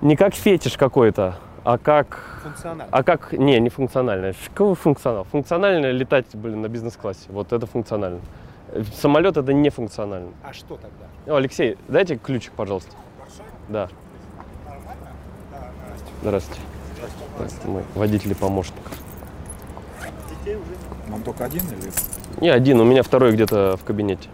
не 0.00 0.16
как 0.16 0.34
фетиш 0.34 0.76
какой-то, 0.76 1.36
а 1.64 1.78
как 1.78 2.40
Функционально. 2.42 2.88
а 2.90 3.02
как? 3.04 3.32
Не, 3.32 3.60
не 3.60 3.68
функционально. 3.68 4.32
Какой 4.52 4.74
функционал? 4.74 5.24
Функционально 5.24 5.92
летать, 5.92 6.26
блин, 6.34 6.60
на 6.62 6.68
бизнес-классе. 6.68 7.26
Вот 7.28 7.52
это 7.52 7.66
функционально. 7.66 8.20
Самолет 8.94 9.36
это 9.36 9.52
не 9.52 9.70
функционально. 9.70 10.32
А 10.42 10.52
что 10.52 10.76
тогда? 10.76 11.06
О, 11.32 11.36
Алексей, 11.36 11.76
дайте 11.86 12.16
ключик, 12.16 12.52
пожалуйста. 12.54 12.96
Да. 13.68 13.88
Здравствуйте. 16.22 16.60
Так, 17.38 17.50
мы 17.64 17.84
водитель 17.94 18.34
и 20.46 20.54
помощник. 20.54 21.08
Вам 21.08 21.22
только 21.22 21.44
один 21.44 21.62
или? 21.68 21.90
Не 22.40 22.48
один, 22.50 22.80
у 22.80 22.84
меня 22.84 23.02
второй 23.02 23.32
где-то 23.32 23.76
в 23.76 23.84
кабинете. 23.84 24.28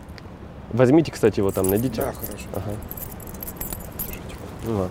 Возьмите, 0.73 1.11
кстати, 1.13 1.41
его 1.41 1.51
там, 1.51 1.69
найдите. 1.71 2.03
Да, 2.03 2.13
хорошо. 2.13 2.45
Ага. 2.53 2.71
Ну 4.67 4.73
ладно. 4.73 4.91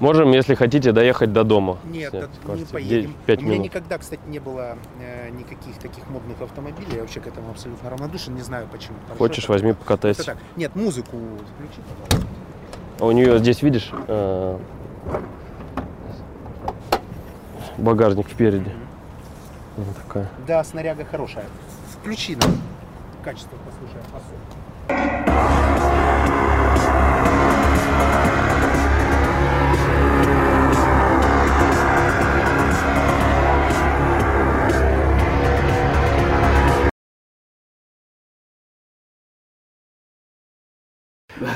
Можем, 0.00 0.32
если 0.32 0.54
хотите, 0.54 0.90
доехать 0.92 1.32
до 1.32 1.44
дома. 1.44 1.78
Нет, 1.84 2.10
Снять, 2.10 2.58
не 2.58 2.64
поедем. 2.64 3.10
де- 3.12 3.16
Пять 3.26 3.38
У 3.38 3.42
меня 3.42 3.52
минут. 3.54 3.66
никогда, 3.66 3.96
кстати, 3.96 4.20
не 4.26 4.40
было 4.40 4.76
э, 5.00 5.30
никаких 5.30 5.78
таких 5.78 6.08
модных 6.10 6.40
автомобилей. 6.42 6.88
Я 6.96 7.00
вообще 7.02 7.20
к 7.20 7.26
этому 7.28 7.50
абсолютно 7.50 7.88
равнодушен. 7.90 8.34
Не 8.34 8.42
знаю 8.42 8.66
почему. 8.70 8.96
Хорошо, 9.06 9.18
Хочешь, 9.18 9.48
возьми, 9.48 9.70
Это 9.70 9.78
покатайся. 9.78 10.24
так. 10.24 10.38
Нет, 10.56 10.74
музыку 10.74 11.16
включи, 11.56 11.80
пожалуйста. 12.08 12.28
А 12.98 13.06
у 13.06 13.12
нее 13.12 13.38
здесь, 13.38 13.62
видишь, 13.62 13.90
э, 14.08 14.58
багажник 17.78 18.28
впереди. 18.28 18.70
Она 19.76 19.86
такая. 20.06 20.28
Да, 20.46 20.62
снаряга 20.62 21.04
хорошая. 21.04 21.46
Включи 22.00 22.36
нам 22.36 22.50
качество, 23.24 23.56
послушаем. 23.64 24.04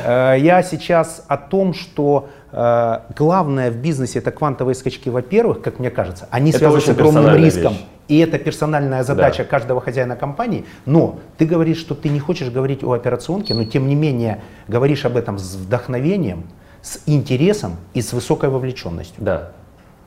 Э, 0.04 0.36
я 0.38 0.62
сейчас 0.62 1.24
о 1.28 1.36
том, 1.36 1.74
что 1.74 2.30
э, 2.50 3.00
главное 3.16 3.70
в 3.70 3.76
бизнесе 3.76 4.18
это 4.18 4.32
квантовые 4.32 4.74
скачки, 4.74 5.08
во-первых, 5.08 5.62
как 5.62 5.78
мне 5.78 5.90
кажется, 5.90 6.26
они 6.30 6.50
это 6.50 6.58
связаны 6.58 6.80
с 6.80 6.88
огромным 6.88 7.36
риском. 7.36 7.74
Вещь. 7.74 7.84
И 8.08 8.18
это 8.18 8.38
персональная 8.38 9.02
задача 9.02 9.44
Да. 9.44 9.50
каждого 9.50 9.80
хозяина 9.80 10.16
компании. 10.16 10.64
Но 10.86 11.18
ты 11.36 11.44
говоришь, 11.46 11.78
что 11.78 11.94
ты 11.94 12.08
не 12.08 12.18
хочешь 12.20 12.50
говорить 12.50 12.82
о 12.82 12.92
операционке, 12.92 13.54
но 13.54 13.64
тем 13.64 13.86
не 13.86 13.94
менее 13.94 14.40
говоришь 14.66 15.04
об 15.04 15.16
этом 15.16 15.38
с 15.38 15.54
вдохновением, 15.54 16.44
с 16.80 17.02
интересом 17.06 17.76
и 17.94 18.00
с 18.00 18.12
высокой 18.12 18.48
вовлеченностью. 18.48 19.22
Да. 19.22 19.52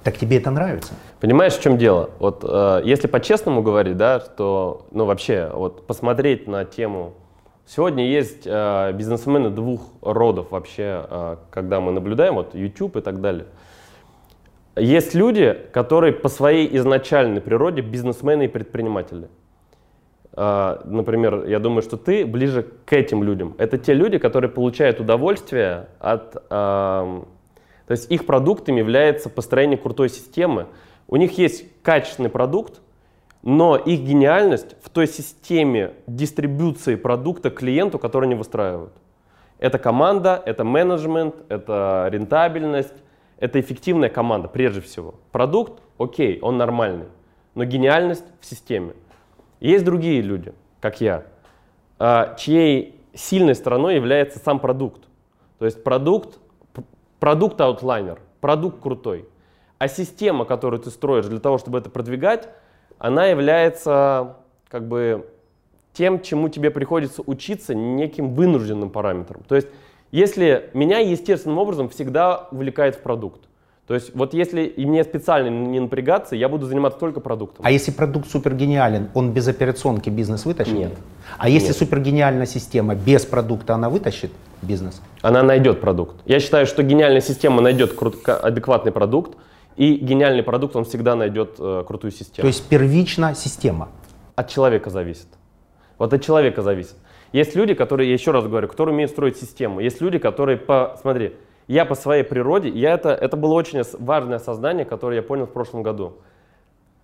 Так 0.03 0.17
тебе 0.17 0.37
это 0.37 0.49
нравится? 0.49 0.93
Понимаешь, 1.19 1.53
в 1.53 1.61
чем 1.61 1.77
дело? 1.77 2.09
Вот 2.17 2.43
э, 2.43 2.81
если 2.85 3.05
по-честному 3.07 3.61
говорить, 3.61 3.97
да, 3.97 4.19
что, 4.19 4.87
ну 4.91 5.05
вообще, 5.05 5.51
вот 5.53 5.85
посмотреть 5.85 6.47
на 6.47 6.65
тему. 6.65 7.13
Сегодня 7.67 8.07
есть 8.07 8.41
э, 8.45 8.91
бизнесмены 8.93 9.51
двух 9.51 9.81
родов 10.01 10.47
вообще, 10.49 11.05
э, 11.07 11.35
когда 11.51 11.79
мы 11.79 11.91
наблюдаем, 11.91 12.33
вот 12.33 12.55
YouTube 12.55 12.97
и 12.97 13.01
так 13.01 13.21
далее. 13.21 13.45
Есть 14.75 15.13
люди, 15.13 15.57
которые 15.73 16.13
по 16.13 16.29
своей 16.29 16.77
изначальной 16.77 17.41
природе 17.41 17.81
бизнесмены 17.81 18.45
и 18.45 18.47
предприниматели. 18.47 19.27
Э, 20.33 20.79
Например, 20.85 21.45
я 21.45 21.59
думаю, 21.59 21.81
что 21.81 21.97
ты 21.97 22.25
ближе 22.25 22.65
к 22.85 22.93
этим 22.93 23.23
людям. 23.23 23.55
Это 23.57 23.77
те 23.77 23.93
люди, 23.93 24.17
которые 24.17 24.49
получают 24.49 24.99
удовольствие 24.99 25.87
от... 25.99 26.33
То 27.91 27.93
есть 27.93 28.09
их 28.09 28.25
продуктом 28.25 28.77
является 28.77 29.29
построение 29.29 29.77
крутой 29.77 30.07
системы. 30.07 30.67
У 31.09 31.17
них 31.17 31.37
есть 31.37 31.65
качественный 31.81 32.29
продукт, 32.29 32.79
но 33.43 33.75
их 33.75 33.99
гениальность 33.99 34.77
в 34.81 34.89
той 34.89 35.07
системе 35.07 35.91
дистрибуции 36.07 36.95
продукта 36.95 37.49
клиенту, 37.49 37.99
который 37.99 38.27
они 38.27 38.35
выстраивают. 38.35 38.93
Это 39.59 39.77
команда, 39.77 40.41
это 40.45 40.63
менеджмент, 40.63 41.35
это 41.49 42.07
рентабельность, 42.09 42.93
это 43.41 43.59
эффективная 43.59 44.09
команда 44.09 44.47
прежде 44.47 44.81
всего. 44.81 45.15
Продукт, 45.31 45.81
окей, 45.97 46.39
он 46.41 46.57
нормальный, 46.57 47.07
но 47.55 47.65
гениальность 47.65 48.23
в 48.39 48.45
системе. 48.45 48.93
Есть 49.59 49.83
другие 49.83 50.21
люди, 50.21 50.53
как 50.79 51.01
я, 51.01 51.25
а, 51.97 52.35
чьей 52.35 52.95
сильной 53.15 53.55
стороной 53.55 53.95
является 53.95 54.37
сам 54.37 54.59
продукт. 54.59 55.01
То 55.57 55.65
есть 55.65 55.83
продукт, 55.83 56.37
продукт 57.19 57.59
аутлайнер, 57.59 58.19
продукт 58.41 58.79
крутой. 58.79 59.27
А 59.79 59.87
система, 59.87 60.45
которую 60.45 60.79
ты 60.79 60.91
строишь 60.91 61.25
для 61.25 61.39
того, 61.39 61.57
чтобы 61.57 61.79
это 61.79 61.89
продвигать, 61.89 62.47
она 62.99 63.25
является 63.25 64.37
как 64.69 64.87
бы 64.87 65.27
тем, 65.93 66.21
чему 66.21 66.47
тебе 66.49 66.69
приходится 66.69 67.23
учиться 67.25 67.73
неким 67.73 68.35
вынужденным 68.35 68.91
параметром. 68.91 69.41
То 69.47 69.55
есть, 69.55 69.67
если 70.11 70.69
меня 70.73 70.99
естественным 70.99 71.57
образом 71.57 71.89
всегда 71.89 72.47
увлекает 72.51 72.95
в 72.95 72.99
продукт. 72.99 73.41
То 73.87 73.95
есть, 73.95 74.15
вот 74.15 74.33
если 74.33 74.63
и 74.63 74.85
мне 74.85 75.03
специально 75.03 75.49
не 75.49 75.79
напрягаться, 75.79 76.35
я 76.35 76.47
буду 76.47 76.65
заниматься 76.65 76.97
только 76.97 77.19
продуктом. 77.19 77.65
А 77.65 77.71
если 77.71 77.91
продукт 77.91 78.29
супер 78.29 78.53
гениален, 78.53 79.09
он 79.13 79.33
без 79.33 79.47
операционки 79.47 80.09
бизнес 80.09 80.45
вытащит? 80.45 80.73
Нет. 80.73 80.93
А 81.37 81.49
если 81.49 81.69
Нет. 81.69 81.77
супер 81.77 81.99
гениальная 81.99 82.45
система 82.45 82.95
без 82.95 83.25
продукта, 83.25 83.73
она 83.73 83.89
вытащит 83.89 84.31
бизнес? 84.61 85.01
Она 85.21 85.43
найдет 85.43 85.81
продукт. 85.81 86.15
Я 86.25 86.39
считаю, 86.39 86.67
что 86.67 86.83
гениальная 86.83 87.21
система 87.21 87.61
найдет 87.61 87.97
адекватный 88.27 88.91
продукт, 88.91 89.37
и 89.75 89.95
гениальный 89.95 90.43
продукт, 90.43 90.75
он 90.75 90.85
всегда 90.85 91.15
найдет 91.15 91.55
э, 91.57 91.83
крутую 91.87 92.11
систему. 92.11 92.43
То 92.43 92.47
есть 92.47 92.67
первично 92.67 93.33
система. 93.35 93.89
от 94.35 94.49
человека 94.49 94.89
зависит. 94.89 95.27
Вот 95.97 96.13
от 96.13 96.23
человека 96.23 96.61
зависит. 96.61 96.95
Есть 97.31 97.55
люди, 97.55 97.73
которые, 97.73 98.09
я 98.09 98.13
еще 98.13 98.31
раз 98.31 98.45
говорю, 98.45 98.67
которые 98.67 98.93
умеют 98.93 99.11
строить 99.11 99.37
систему. 99.37 99.79
Есть 99.79 100.01
люди, 100.01 100.17
которые 100.17 100.57
по, 100.57 100.97
смотри, 101.01 101.35
я 101.67 101.85
по 101.85 101.95
своей 101.95 102.23
природе, 102.23 102.69
я 102.69 102.93
это, 102.93 103.09
это 103.09 103.37
было 103.37 103.53
очень 103.53 103.81
важное 103.99 104.37
осознание, 104.37 104.85
которое 104.85 105.17
я 105.17 105.23
понял 105.23 105.45
в 105.45 105.51
прошлом 105.51 105.83
году. 105.83 106.17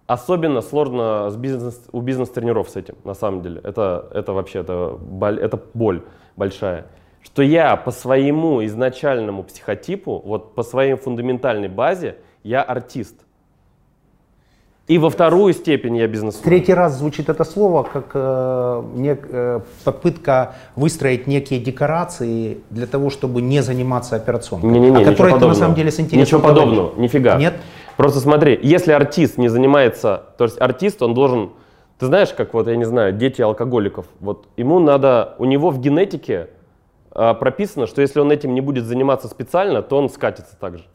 Особенно 0.07 0.61
сложно 0.61 1.29
с 1.29 1.35
бизнес, 1.35 1.85
у 1.91 2.01
бизнес-тренеров 2.01 2.69
с 2.69 2.75
этим, 2.75 2.95
на 3.03 3.13
самом 3.13 3.41
деле. 3.41 3.61
Это, 3.63 4.09
это 4.13 4.33
вообще 4.33 4.59
это, 4.59 4.97
боль- 4.99 5.39
это 5.39 5.61
боль 5.73 6.01
большая. 6.35 6.87
Что 7.21 7.41
я 7.41 7.75
по 7.75 7.91
своему 7.91 8.63
изначальному 8.65 9.43
психотипу, 9.43 10.21
вот 10.23 10.55
по 10.55 10.63
своей 10.63 10.95
фундаментальной 10.95 11.67
базе, 11.67 12.17
я 12.43 12.61
артист. 12.61 13.26
И 14.87 14.97
во 14.99 15.09
вторую 15.09 15.53
степень 15.53 15.97
я 15.97 16.07
бизнесмен. 16.07 16.43
Третий 16.43 16.73
раз 16.73 16.97
звучит 16.97 17.27
это 17.27 17.43
слово 17.43 17.83
как 17.83 18.11
э, 18.13 18.19
нек- 18.95 19.27
э, 19.29 19.59
попытка 19.83 20.55
выстроить 20.77 21.27
некие 21.27 21.59
декорации 21.59 22.59
для 22.69 22.87
того, 22.87 23.09
чтобы 23.09 23.41
не 23.41 23.61
заниматься 23.61 24.15
операционкой. 24.15 24.69
Не-не-не, 24.69 24.95
о 24.95 24.99
ничего 24.99 25.11
которой 25.11 25.27
ты 25.27 25.33
на 25.33 25.39
подобного. 25.39 25.59
самом 25.59 25.75
деле 25.75 25.91
с 25.91 25.99
интересом 25.99 26.21
Ничего 26.21 26.39
говоришь. 26.39 26.59
подобного, 26.59 27.01
нифига. 27.01 27.35
Нет? 27.37 27.55
Просто 27.97 28.21
смотри, 28.21 28.57
если 28.63 28.93
артист 28.93 29.37
не 29.37 29.49
занимается, 29.49 30.23
то 30.37 30.45
есть 30.45 30.61
артист, 30.61 31.01
он 31.01 31.13
должен, 31.13 31.49
ты 31.99 32.05
знаешь, 32.05 32.29
как 32.29 32.53
вот, 32.53 32.67
я 32.67 32.77
не 32.77 32.85
знаю, 32.85 33.11
дети 33.11 33.41
алкоголиков, 33.41 34.05
вот 34.21 34.47
ему 34.55 34.79
надо, 34.79 35.35
у 35.37 35.43
него 35.43 35.69
в 35.69 35.81
генетике 35.81 36.47
а, 37.11 37.33
прописано, 37.33 37.87
что 37.87 38.01
если 38.01 38.21
он 38.21 38.31
этим 38.31 38.53
не 38.53 38.61
будет 38.61 38.85
заниматься 38.85 39.27
специально, 39.27 39.81
то 39.81 39.97
он 39.97 40.09
скатится 40.09 40.55
так 40.57 40.77
же. 40.77 40.85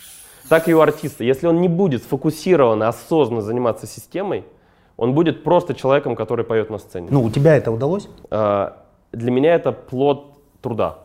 Так 0.48 0.68
и 0.68 0.74
у 0.74 0.80
артиста. 0.80 1.24
Если 1.24 1.46
он 1.46 1.60
не 1.60 1.68
будет 1.68 2.02
сфокусированно, 2.02 2.88
осознанно 2.88 3.42
заниматься 3.42 3.86
системой, 3.86 4.44
он 4.96 5.14
будет 5.14 5.44
просто 5.44 5.74
человеком, 5.74 6.14
который 6.14 6.44
поет 6.44 6.70
на 6.70 6.78
сцене. 6.78 7.08
Ну, 7.10 7.22
у 7.22 7.30
тебя 7.30 7.56
это 7.56 7.70
удалось? 7.70 8.08
А, 8.30 8.84
Для 9.12 9.30
меня 9.30 9.54
это 9.54 9.72
плод 9.72 10.32
труда. 10.60 10.98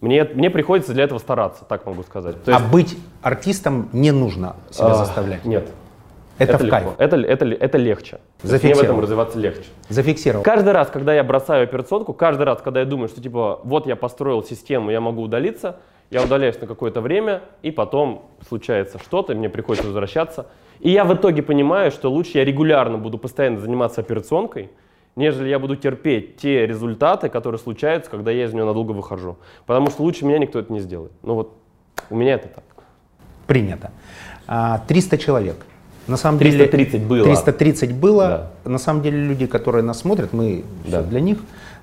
Мне, 0.00 0.24
мне 0.24 0.50
приходится 0.50 0.92
для 0.92 1.04
этого 1.04 1.18
стараться, 1.18 1.64
так 1.64 1.86
могу 1.86 2.02
сказать. 2.02 2.42
То 2.44 2.54
а 2.54 2.60
есть, 2.60 2.70
быть 2.70 2.98
артистом 3.22 3.88
не 3.92 4.10
нужно 4.10 4.56
себя 4.70 4.88
а, 4.88 4.94
заставлять. 4.94 5.44
Нет. 5.46 5.68
это, 6.38 6.58
в 6.58 6.62
легко. 6.62 6.76
кайф. 6.76 6.88
Это, 6.98 7.16
это, 7.16 7.46
это 7.46 7.78
легче. 7.78 8.20
Есть 8.42 8.44
Мне 8.44 8.48
в 8.48 8.50
Зафиксировал. 8.50 8.84
этом 8.84 9.00
развиваться 9.00 9.38
легче. 9.38 9.64
Зафиксировал. 9.88 10.44
Каждый 10.44 10.74
раз, 10.74 10.90
когда 10.90 11.14
я 11.14 11.24
бросаю 11.24 11.64
операционку, 11.64 12.12
каждый 12.12 12.42
раз, 12.42 12.60
когда 12.60 12.80
я 12.80 12.86
думаю, 12.86 13.08
что 13.08 13.22
типа 13.22 13.60
вот 13.64 13.86
я 13.86 13.96
построил 13.96 14.44
систему, 14.44 14.90
я 14.90 15.00
могу 15.00 15.22
удалиться, 15.22 15.76
я 16.10 16.22
удаляюсь 16.22 16.60
на 16.60 16.66
какое-то 16.66 17.00
время, 17.00 17.42
и 17.62 17.70
потом 17.70 18.26
случается 18.48 18.98
что-то, 18.98 19.34
мне 19.34 19.48
приходится 19.48 19.86
возвращаться. 19.86 20.46
И 20.80 20.90
я 20.90 21.04
в 21.04 21.14
итоге 21.14 21.42
понимаю, 21.42 21.90
что 21.90 22.10
лучше 22.10 22.38
я 22.38 22.44
регулярно 22.44 22.98
буду 22.98 23.18
постоянно 23.18 23.58
заниматься 23.60 24.00
операционкой, 24.02 24.70
нежели 25.16 25.48
я 25.48 25.58
буду 25.58 25.76
терпеть 25.76 26.36
те 26.36 26.66
результаты, 26.66 27.28
которые 27.28 27.58
случаются, 27.58 28.10
когда 28.10 28.30
я 28.30 28.44
из 28.44 28.52
нее 28.52 28.64
надолго 28.64 28.92
выхожу. 28.92 29.36
Потому 29.64 29.90
что 29.90 30.02
лучше 30.02 30.24
меня 30.26 30.38
никто 30.38 30.58
это 30.58 30.72
не 30.72 30.80
сделает. 30.80 31.12
Ну 31.22 31.34
вот 31.34 31.56
у 32.10 32.16
меня 32.16 32.34
это 32.34 32.48
так. 32.48 32.64
Принято. 33.46 33.90
А, 34.46 34.78
300 34.86 35.18
человек. 35.18 35.56
На 36.06 36.16
самом 36.16 36.38
330 36.38 36.92
деле, 36.92 37.04
было. 37.04 37.24
330 37.24 37.92
было. 37.94 38.50
На 38.64 38.78
самом 38.78 39.02
деле 39.02 39.18
люди, 39.18 39.46
которые 39.46 39.82
нас 39.82 40.00
смотрят, 40.00 40.32
мы 40.32 40.64
Да. 40.86 41.02
для 41.02 41.20
них. 41.20 41.38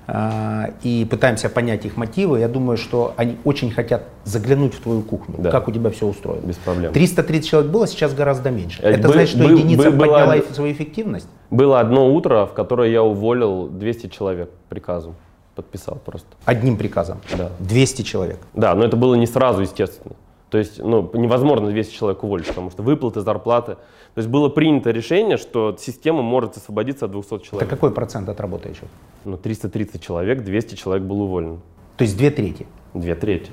А, 0.06 0.70
и 0.82 1.06
пытаемся 1.10 1.48
понять 1.48 1.84
их 1.86 1.96
мотивы. 1.96 2.40
Я 2.40 2.48
думаю, 2.48 2.76
что 2.76 3.14
они 3.16 3.36
очень 3.44 3.70
хотят 3.70 4.02
заглянуть 4.24 4.74
в 4.74 4.80
твою 4.80 5.02
кухню, 5.02 5.36
Да. 5.38 5.50
как 5.50 5.68
у 5.68 5.72
тебя 5.72 5.90
все 5.90 6.06
устроено. 6.06 6.46
Без 6.46 6.56
проблем. 6.56 6.92
330 6.92 7.48
человек 7.48 7.70
было, 7.70 7.86
сейчас 7.86 8.12
гораздо 8.14 8.50
меньше. 8.50 8.82
Э, 8.82 8.90
Это 8.90 9.08
бы- 9.08 9.14
значит, 9.14 9.36
что 9.38 9.44
бы- 9.48 9.52
единица 9.52 9.90
бы- 9.90 9.96
была- 9.96 10.18
подняла 10.18 10.36
эф- 10.38 10.52
свою 10.54 10.72
эффективность? 10.72 11.28
Было 11.50 11.80
одно 11.80 12.12
утро, 12.12 12.46
в 12.46 12.52
которое 12.52 12.90
я 12.90 13.02
уволил 13.02 13.68
200 13.68 14.08
человек 14.08 14.50
приказом. 14.68 15.14
Подписал 15.54 15.98
просто. 16.04 16.28
Одним 16.44 16.76
приказом. 16.76 17.18
Да. 17.38 17.50
200 17.60 18.02
человек. 18.02 18.38
Да, 18.54 18.74
но 18.74 18.84
это 18.84 18.96
было 18.96 19.14
не 19.14 19.26
сразу, 19.26 19.62
естественно. 19.62 20.16
То 20.50 20.58
есть, 20.58 20.78
ну, 20.82 21.10
невозможно 21.14 21.68
200 21.70 21.94
человек 21.94 22.22
уволить, 22.24 22.46
потому 22.46 22.70
что 22.70 22.82
выплаты, 22.82 23.20
зарплаты. 23.22 23.76
То 24.14 24.20
есть 24.20 24.28
было 24.30 24.48
принято 24.48 24.92
решение, 24.92 25.36
что 25.36 25.76
система 25.78 26.22
может 26.22 26.56
освободиться 26.56 27.06
от 27.06 27.10
200 27.10 27.34
Это 27.34 27.44
человек. 27.44 27.68
какой 27.70 27.90
процент 27.90 28.28
от 28.28 28.40
работающих? 28.40 28.84
Ну, 29.24 29.36
330 29.36 30.00
человек, 30.00 30.44
200 30.44 30.76
человек 30.76 31.02
был 31.04 31.22
уволен. 31.22 31.60
То 31.96 32.02
есть 32.02 32.16
две 32.16 32.30
трети. 32.30 32.66
Две 32.94 33.16
трети. 33.16 33.50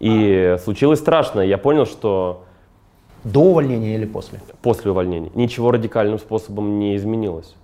И 0.00 0.56
случилось 0.64 0.98
страшное. 0.98 1.46
Я 1.46 1.56
понял, 1.58 1.86
что 1.86 2.42
До 3.22 3.40
увольнения 3.40 3.94
или 3.94 4.06
после? 4.06 4.40
после 4.62 4.90
увольнения 4.90 5.30
ничего 5.34 5.70
радикальным 5.70 6.18
способом 6.18 6.78
не 6.80 6.96
изменилось. 6.96 7.54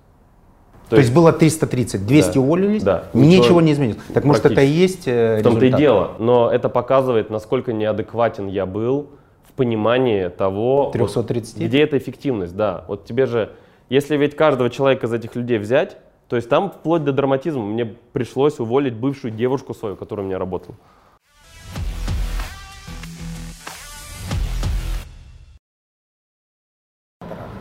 То, 0.88 0.96
есть, 0.96 1.12
было 1.12 1.32
330, 1.32 2.06
200 2.06 2.34
Да. 2.34 2.40
уволились, 2.40 2.82
Да. 2.84 3.04
ничего, 3.12 3.42
Ничего 3.42 3.60
не 3.60 3.72
изменилось. 3.72 4.00
Так 4.14 4.24
может 4.24 4.46
это 4.46 4.60
и 4.60 4.68
есть 4.68 5.08
э, 5.08 5.38
В 5.40 5.42
том-то 5.42 5.64
и 5.66 5.72
дело. 5.72 6.12
Но 6.20 6.48
это 6.48 6.68
показывает, 6.68 7.28
насколько 7.30 7.72
неадекватен 7.72 8.46
я 8.46 8.66
был 8.66 9.08
понимании 9.56 10.28
того, 10.28 10.84
вот 10.84 10.92
330? 10.92 11.58
где 11.58 11.82
эта 11.82 11.98
эффективность. 11.98 12.54
Да, 12.56 12.84
вот 12.88 13.04
тебе 13.04 13.26
же, 13.26 13.52
если 13.88 14.16
ведь 14.16 14.36
каждого 14.36 14.70
человека 14.70 15.06
из 15.06 15.12
этих 15.12 15.34
людей 15.34 15.58
взять, 15.58 15.96
то 16.28 16.36
есть 16.36 16.48
там 16.48 16.70
вплоть 16.70 17.04
до 17.04 17.12
драматизма 17.12 17.64
мне 17.64 17.84
пришлось 17.84 18.58
уволить 18.58 18.94
бывшую 18.94 19.32
девушку 19.32 19.74
свою, 19.74 19.96
которая 19.96 20.24
у 20.24 20.28
меня 20.28 20.38
работала. 20.38 20.76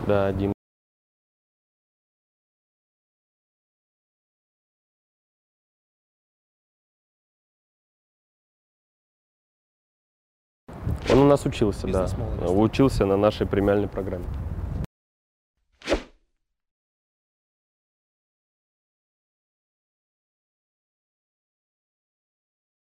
Да, 0.08 0.32
Дим. 0.34 0.55
Он 11.12 11.20
у 11.20 11.26
нас 11.26 11.46
учился, 11.46 11.88
да. 11.88 12.08
Учился 12.48 13.06
на 13.06 13.16
нашей 13.16 13.46
премиальной 13.46 13.88
программе. 13.88 14.26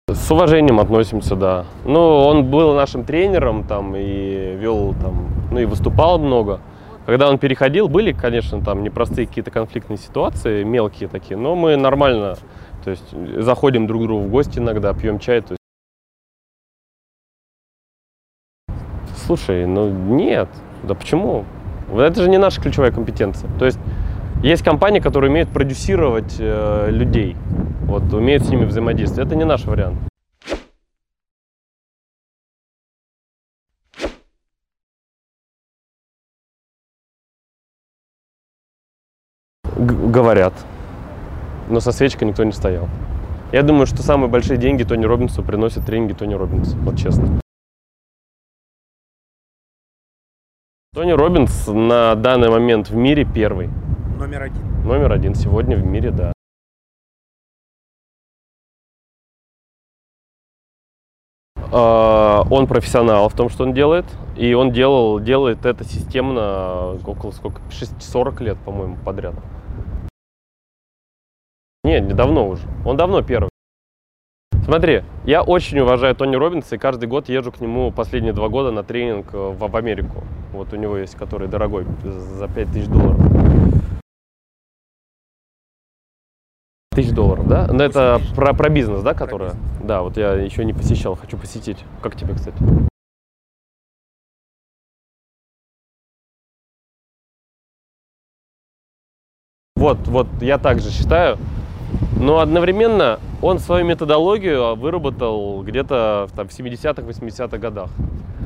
С 0.08 0.32
уважением 0.32 0.80
относимся, 0.80 1.36
да. 1.36 1.66
Ну, 1.86 2.00
он 2.00 2.50
был 2.50 2.74
нашим 2.74 3.04
тренером 3.04 3.64
там 3.64 3.96
и 3.96 4.56
вел 4.56 4.96
там, 4.96 5.30
ну 5.52 5.60
и 5.60 5.66
выступал 5.66 6.18
много. 6.18 6.62
Когда 7.06 7.30
он 7.30 7.38
переходил, 7.38 7.88
были, 7.88 8.12
конечно, 8.12 8.60
там 8.62 8.82
непростые 8.82 9.28
какие-то 9.28 9.52
конфликтные 9.52 9.98
ситуации, 9.98 10.64
мелкие 10.64 11.08
такие, 11.08 11.38
но 11.38 11.56
мы 11.56 11.76
нормально, 11.76 12.38
то 12.84 12.90
есть 12.90 13.14
заходим 13.38 13.86
друг 13.86 14.02
к 14.02 14.06
другу 14.06 14.24
в 14.24 14.32
гости 14.32 14.58
иногда, 14.58 14.92
пьем 14.94 15.20
чай, 15.20 15.42
то 15.42 15.52
есть 15.52 15.65
Слушай, 19.26 19.66
ну 19.66 19.90
нет, 19.90 20.48
да 20.84 20.94
почему? 20.94 21.46
Это 21.92 22.22
же 22.22 22.30
не 22.30 22.38
наша 22.38 22.62
ключевая 22.62 22.92
компетенция. 22.92 23.50
То 23.58 23.66
есть 23.66 23.80
есть 24.44 24.64
компании, 24.64 25.00
которые 25.00 25.32
умеют 25.32 25.50
продюсировать 25.50 26.36
э, 26.38 26.90
людей, 26.92 27.36
вот 27.86 28.14
умеют 28.14 28.46
с 28.46 28.50
ними 28.50 28.66
взаимодействовать. 28.66 29.26
Это 29.26 29.36
не 29.36 29.44
наш 29.44 29.66
вариант. 29.66 29.98
Говорят, 39.76 40.54
но 41.68 41.80
со 41.80 41.92
свечкой 41.92 42.28
никто 42.28 42.44
не 42.44 42.52
стоял. 42.52 42.88
Я 43.52 43.64
думаю, 43.64 43.88
что 43.88 44.04
самые 44.04 44.30
большие 44.30 44.58
деньги 44.58 44.84
Тони 44.84 45.06
Робинсу 45.06 45.42
приносят 45.42 45.86
тренинги 45.88 46.14
Тони 46.14 46.36
Робинса, 46.36 46.78
вот 46.78 46.98
честно. 46.98 47.40
Тони 50.96 51.12
Робинс 51.12 51.68
на 51.68 52.16
данный 52.16 52.50
момент 52.50 52.90
в 52.90 52.96
мире 52.96 53.26
первый. 53.26 53.68
Номер 54.18 54.44
один. 54.44 54.82
Номер 54.86 55.12
один 55.12 55.36
сегодня 55.36 55.76
в 55.76 55.86
мире, 55.86 56.10
да. 56.10 56.32
А, 61.70 62.44
Он 62.50 62.66
профессионал 62.66 63.28
в 63.28 63.34
том, 63.34 63.50
что 63.50 63.66
он 63.66 63.74
делает, 63.74 64.06
и 64.38 64.54
он 64.54 64.72
делал, 64.72 65.20
делает 65.20 65.66
это 65.66 65.84
системно 65.84 66.94
около 67.06 67.32
сколько, 67.32 67.60
6, 67.72 68.02
40 68.02 68.40
лет, 68.40 68.58
по-моему, 68.64 68.96
подряд. 69.04 69.36
Нет, 71.84 72.06
не 72.06 72.14
давно 72.14 72.48
уже. 72.48 72.64
Он 72.86 72.96
давно 72.96 73.22
первый. 73.22 73.50
Смотри, 74.66 75.04
я 75.26 75.44
очень 75.44 75.78
уважаю 75.78 76.16
Тони 76.16 76.36
Робинса, 76.36 76.74
и 76.74 76.80
каждый 76.80 77.08
год 77.08 77.30
езжу 77.30 77.52
к 77.52 77.62
нему 77.62 77.92
последние 77.92 78.34
два 78.34 78.50
года 78.50 78.72
на 78.72 78.84
тренинг 78.84 79.28
э, 79.32 79.38
в, 79.38 79.60
в 79.60 79.78
Америку. 79.78 80.24
Вот 80.54 80.74
у 80.74 80.76
него 80.76 80.98
есть, 80.98 81.14
который 81.14 81.48
дорогой, 81.48 81.86
за 82.04 82.48
5000 82.48 82.88
долларов. 82.88 83.20
Тысяч 86.96 87.12
долларов, 87.12 87.48
да? 87.48 87.68
Ну, 87.72 87.84
это 87.84 88.20
про, 88.36 88.56
про 88.56 88.70
бизнес, 88.70 89.04
да, 89.04 89.14
которая? 89.14 89.54
Да, 89.84 90.02
вот 90.02 90.18
я 90.18 90.34
еще 90.34 90.66
не 90.66 90.74
посещал, 90.74 91.16
хочу 91.16 91.38
посетить. 91.38 91.78
Как 92.02 92.16
тебе, 92.16 92.34
кстати? 92.34 92.58
Вот, 99.76 100.00
вот, 100.08 100.28
я 100.42 100.58
также 100.58 100.90
считаю. 100.90 101.38
Но 102.18 102.40
одновременно 102.40 103.20
он 103.42 103.60
свою 103.60 103.86
методологию 103.86 104.76
выработал 104.76 105.62
где-то 105.64 106.28
в, 106.32 106.36
там, 106.36 106.48
в 106.48 106.52
70-х, 106.52 107.02
80-х 107.02 107.58
годах. 107.58 107.90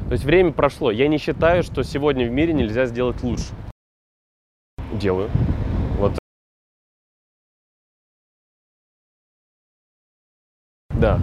То 0.08 0.14
есть 0.14 0.26
время 0.26 0.52
прошло. 0.52 0.90
Я 0.90 1.08
не 1.08 1.20
считаю, 1.20 1.62
что 1.62 1.84
сегодня 1.84 2.28
в 2.28 2.32
мире 2.32 2.52
нельзя 2.54 2.88
сделать 2.88 3.22
лучше. 3.22 3.46
Делаю. 4.92 5.30
Вот. 6.00 6.18
Да. 10.90 11.20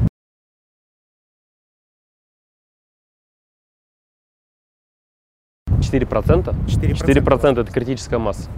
Четыре 5.83 6.07
процента? 6.07 6.53
4%. 6.69 6.95
4% 6.95 7.61
это 7.61 7.73
критическая 7.73 8.19
масса. 8.19 8.49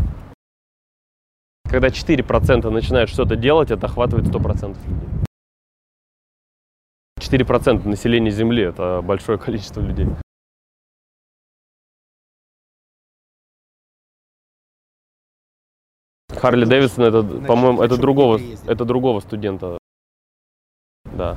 Когда 1.70 1.88
4% 1.88 2.70
начинают 2.70 3.10
что-то 3.10 3.36
делать, 3.36 3.70
это 3.70 3.86
охватывает 3.86 4.26
100% 4.26 4.76
людей. 4.88 5.08
4% 7.20 7.86
населения 7.86 8.30
Земли– 8.30 8.62
это 8.64 9.02
большое 9.02 9.38
количество 9.38 9.82
людей. 9.82 10.06
Харли 16.30 16.64
Дэвидсон, 16.64 17.04
это, 17.04 17.22
по-моему, 17.46 17.82
это 17.82 17.98
другого, 17.98 18.38
это 18.66 18.84
другого 18.86 19.20
студента. 19.20 19.76
Да. 21.04 21.36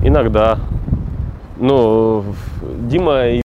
Иногда. 0.00 0.58
Ну, 1.58 2.34
Дима 2.88 3.26
и 3.28 3.41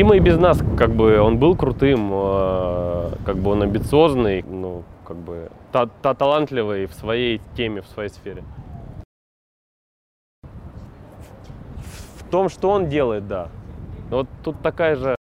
Дима 0.00 0.16
и 0.16 0.18
без 0.18 0.38
нас, 0.38 0.58
как 0.78 0.92
бы, 0.92 1.20
он 1.20 1.36
был 1.36 1.54
крутым, 1.54 2.10
э, 2.10 3.10
как 3.26 3.36
бы 3.36 3.50
он 3.50 3.62
амбициозный, 3.64 4.42
ну, 4.48 4.82
как 5.06 5.18
бы, 5.18 5.50
та, 5.72 5.88
та- 6.00 6.14
талантливый 6.14 6.86
в 6.86 6.94
своей 6.94 7.38
теме, 7.54 7.82
в 7.82 7.86
своей 7.86 8.08
сфере. 8.08 8.42
В 12.16 12.30
том, 12.30 12.48
что 12.48 12.70
он 12.70 12.88
делает, 12.88 13.28
да. 13.28 13.48
Вот 14.10 14.26
тут 14.42 14.62
такая 14.62 14.96
же 14.96 15.16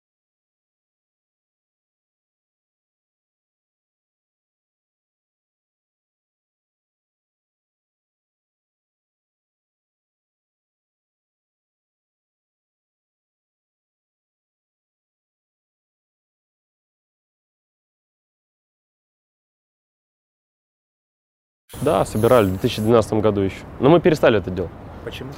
Да, 21.84 22.04
собирали 22.06 22.46
в 22.46 22.50
2012 22.50 23.12
году 23.14 23.42
еще. 23.42 23.58
Но 23.78 23.90
мы 23.90 24.00
перестали 24.00 24.38
это 24.38 24.50
делать. 24.50 24.70
Почему? 25.04 25.30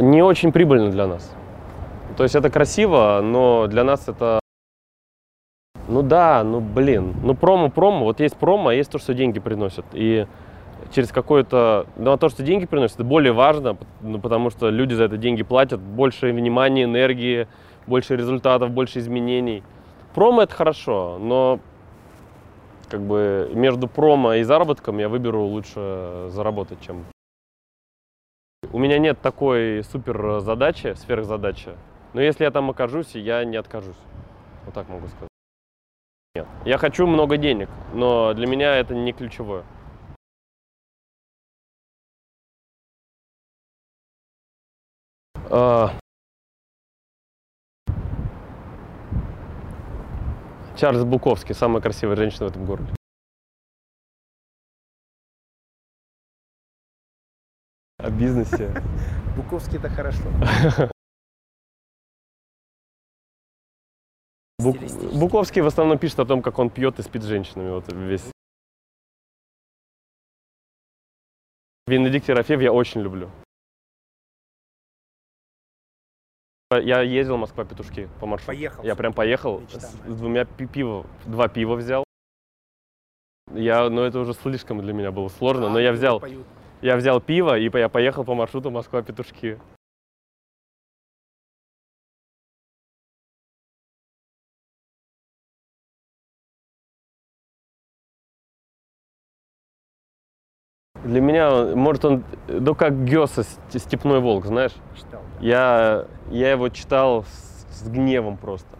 Не 0.00 0.22
очень 0.22 0.52
прибыльно 0.52 0.90
для 0.90 1.08
нас. 1.08 1.34
То 2.16 2.22
есть 2.22 2.36
это 2.36 2.50
красиво, 2.50 3.20
но 3.22 3.66
для 3.66 3.82
нас 3.82 4.08
это... 4.08 4.38
Ну 5.88 6.02
да, 6.02 6.44
ну 6.44 6.60
блин, 6.60 7.14
ну 7.24 7.34
промо-промо, 7.34 8.04
вот 8.04 8.20
есть 8.20 8.36
промо, 8.36 8.68
а 8.68 8.74
есть 8.74 8.92
то, 8.92 8.98
что 8.98 9.12
деньги 9.12 9.40
приносят. 9.40 9.84
И 9.92 10.26
через 10.94 11.10
какое-то... 11.10 11.86
Ну 11.96 12.12
а 12.12 12.16
то, 12.16 12.28
что 12.28 12.44
деньги 12.44 12.66
приносят, 12.66 12.96
это 12.96 13.04
более 13.04 13.32
важно, 13.32 13.76
ну, 14.00 14.20
потому 14.20 14.50
что 14.50 14.70
люди 14.70 14.94
за 14.94 15.04
это 15.04 15.16
деньги 15.16 15.42
платят, 15.42 15.80
больше 15.80 16.30
внимания, 16.32 16.84
энергии, 16.84 17.48
больше 17.88 18.16
результатов, 18.16 18.70
больше 18.70 19.00
изменений. 19.00 19.64
Промо 20.14 20.42
это 20.42 20.54
хорошо, 20.54 21.18
но 21.20 21.58
как 22.92 23.00
бы 23.00 23.50
между 23.54 23.88
промо 23.88 24.34
и 24.34 24.42
заработком 24.42 24.98
я 24.98 25.08
выберу 25.08 25.44
лучше 25.44 26.26
заработать, 26.28 26.78
чем 26.82 27.06
у 28.70 28.78
меня 28.78 28.98
нет 28.98 29.18
такой 29.22 29.82
супер 29.82 30.40
задачи, 30.40 30.92
сверхзадачи. 30.94 31.70
Но 32.12 32.20
если 32.20 32.44
я 32.44 32.50
там 32.50 32.68
окажусь, 32.68 33.14
я 33.14 33.44
не 33.46 33.56
откажусь. 33.56 33.96
Вот 34.66 34.74
так 34.74 34.90
могу 34.90 35.08
сказать. 35.08 35.30
Нет. 36.34 36.46
Я 36.66 36.76
хочу 36.76 37.06
много 37.06 37.38
денег, 37.38 37.70
но 37.94 38.34
для 38.34 38.46
меня 38.46 38.76
это 38.76 38.94
не 38.94 39.14
ключевое. 39.14 39.64
А, 45.50 45.92
Чарльз 50.76 51.04
Буковский, 51.04 51.54
самая 51.54 51.82
красивая 51.82 52.16
женщина 52.16 52.46
в 52.46 52.50
этом 52.50 52.64
городе. 52.64 52.94
О 57.98 58.10
бизнесе. 58.10 58.72
Буковский 59.36 59.78
это 59.78 59.88
хорошо. 59.88 60.24
Бук-. 64.58 65.18
Буковский 65.18 65.62
в 65.62 65.66
основном 65.66 65.98
пишет 65.98 66.20
о 66.20 66.24
том, 66.24 66.42
как 66.42 66.58
он 66.58 66.70
пьет 66.70 66.98
и 66.98 67.02
спит 67.02 67.22
с 67.22 67.26
женщинами. 67.26 67.70
Вот 67.70 67.92
весь. 67.92 68.30
Венедикт 71.86 72.28
Ерофеев 72.28 72.60
я 72.60 72.72
очень 72.72 73.02
люблю. 73.02 73.30
Я 76.78 77.00
ездил 77.02 77.36
Москва-Петушки 77.36 78.08
по 78.20 78.26
маршруту. 78.26 78.56
Поехал. 78.56 78.82
Я 78.84 78.94
прям 78.96 79.12
поехал 79.12 79.60
Мечта 79.60 79.80
с, 79.80 79.92
с 80.06 80.16
двумя 80.16 80.44
пи- 80.44 80.66
пива, 80.66 81.06
два 81.26 81.48
пива 81.48 81.74
взял. 81.76 82.04
Я, 83.52 83.88
ну 83.90 84.02
это 84.02 84.20
уже 84.20 84.34
слишком 84.34 84.80
для 84.80 84.92
меня 84.92 85.10
было 85.10 85.28
сложно, 85.28 85.68
но 85.68 85.76
А, 85.78 85.80
я 85.80 85.92
пиво 85.92 85.92
взял, 85.92 86.20
поют. 86.20 86.46
Я 86.80 86.96
взял 86.96 87.20
пиво, 87.20 87.58
и 87.58 87.70
я 87.72 87.88
поехал 87.88 88.24
по 88.24 88.34
маршруту 88.34 88.70
Москва-Петушки. 88.70 89.58
Для 101.04 101.20
меня, 101.20 101.74
может, 101.74 102.04
он, 102.04 102.24
ну, 102.46 102.74
как 102.74 103.04
Гёса, 103.04 103.42
«Степной 103.70 104.20
волк», 104.20 104.46
знаешь? 104.46 104.72
Читал. 104.96 105.21
Я, 105.42 106.06
я 106.30 106.52
его 106.52 106.68
читал 106.68 107.24
с, 107.24 107.66
с 107.72 107.88
гневом 107.88 108.36
просто. 108.36 108.78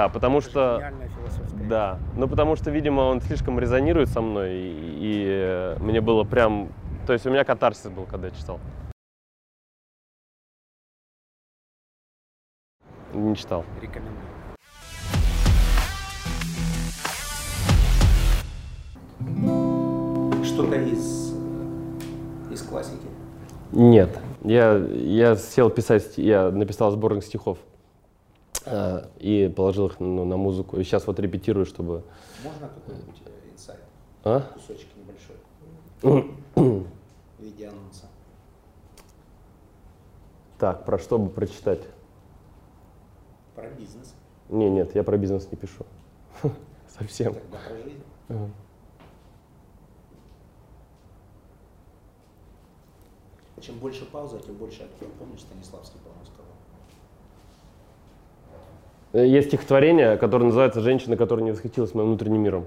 Да, 0.00 0.08
потому 0.08 0.40
что... 0.40 0.78
Гениальная 0.78 1.08
философская. 1.10 1.68
Да, 1.68 1.98
ну 2.16 2.26
потому 2.26 2.56
что, 2.56 2.72
видимо, 2.72 3.02
он 3.02 3.20
слишком 3.20 3.60
резонирует 3.60 4.08
со 4.08 4.20
мной, 4.20 4.52
и, 4.52 4.98
и, 5.00 5.26
э, 5.28 5.76
мне 5.78 6.00
было 6.00 6.24
прям... 6.24 6.72
То 7.06 7.12
есть 7.12 7.24
у 7.24 7.30
меня 7.30 7.44
катарсис 7.44 7.88
был, 7.88 8.04
когда 8.06 8.26
я 8.26 8.34
читал. 8.34 8.58
Не 13.14 13.36
читал. 13.36 13.64
Рекомендую. 13.80 14.18
Что-то 20.44 20.76
из, 20.78 21.32
из 22.50 22.62
классики. 22.62 23.06
Нет, 23.70 24.18
я, 24.44 24.76
я 24.76 25.36
сел 25.36 25.70
писать, 25.70 26.18
я 26.18 26.50
написал 26.50 26.90
сборник 26.90 27.24
стихов 27.24 27.58
э, 28.64 29.06
и 29.18 29.52
положил 29.54 29.86
их 29.86 30.00
ну, 30.00 30.24
на 30.24 30.36
музыку. 30.36 30.78
И 30.78 30.84
сейчас 30.84 31.06
вот 31.06 31.18
репетирую, 31.20 31.66
чтобы... 31.66 32.02
Можно 32.42 32.68
какой-нибудь 32.68 33.22
э, 33.24 33.52
инсайт? 33.52 33.80
А? 34.24 34.40
Кусочек 34.54 34.88
небольшой. 34.96 35.36
В 37.38 37.42
виде 37.42 37.68
анонса. 37.68 38.06
Так, 40.58 40.84
про 40.84 40.98
что 40.98 41.18
бы 41.18 41.30
прочитать? 41.30 41.82
Про 43.54 43.68
бизнес. 43.70 44.14
Не, 44.48 44.70
нет, 44.70 44.94
я 44.94 45.02
про 45.04 45.16
бизнес 45.16 45.48
не 45.50 45.56
пишу. 45.56 45.84
Совсем. 46.88 47.34
Тогда 47.34 47.58
про 47.68 47.76
жизнь. 47.76 48.52
Чем 53.62 53.76
больше 53.76 54.04
пауза, 54.06 54.40
тем 54.40 54.56
больше 54.56 54.82
актер. 54.82 55.06
Помнишь, 55.20 55.40
Станиславский, 55.42 56.00
по-моему, 56.00 56.24
сказал? 56.24 56.52
Э, 59.12 59.24
Есть 59.24 59.48
стихотворение, 59.48 60.16
которое 60.16 60.46
называется 60.46 60.80
«Женщина, 60.80 61.16
которая 61.16 61.44
не 61.44 61.52
восхитилась 61.52 61.94
моим 61.94 62.08
внутренним 62.08 62.42
миром». 62.42 62.64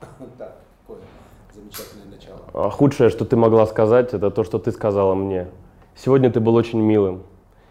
Так, 0.38 0.56
какое 0.86 1.00
замечательное 1.52 2.06
начало. 2.06 2.38
А 2.54 2.70
Худшее, 2.70 3.10
что 3.10 3.24
ты 3.24 3.36
могла 3.36 3.66
сказать, 3.66 4.14
это 4.14 4.30
то, 4.30 4.44
что 4.44 4.60
ты 4.60 4.70
сказала 4.70 5.16
мне. 5.16 5.48
Сегодня 5.96 6.30
ты 6.30 6.38
был 6.38 6.54
очень 6.54 6.80
милым. 6.80 7.24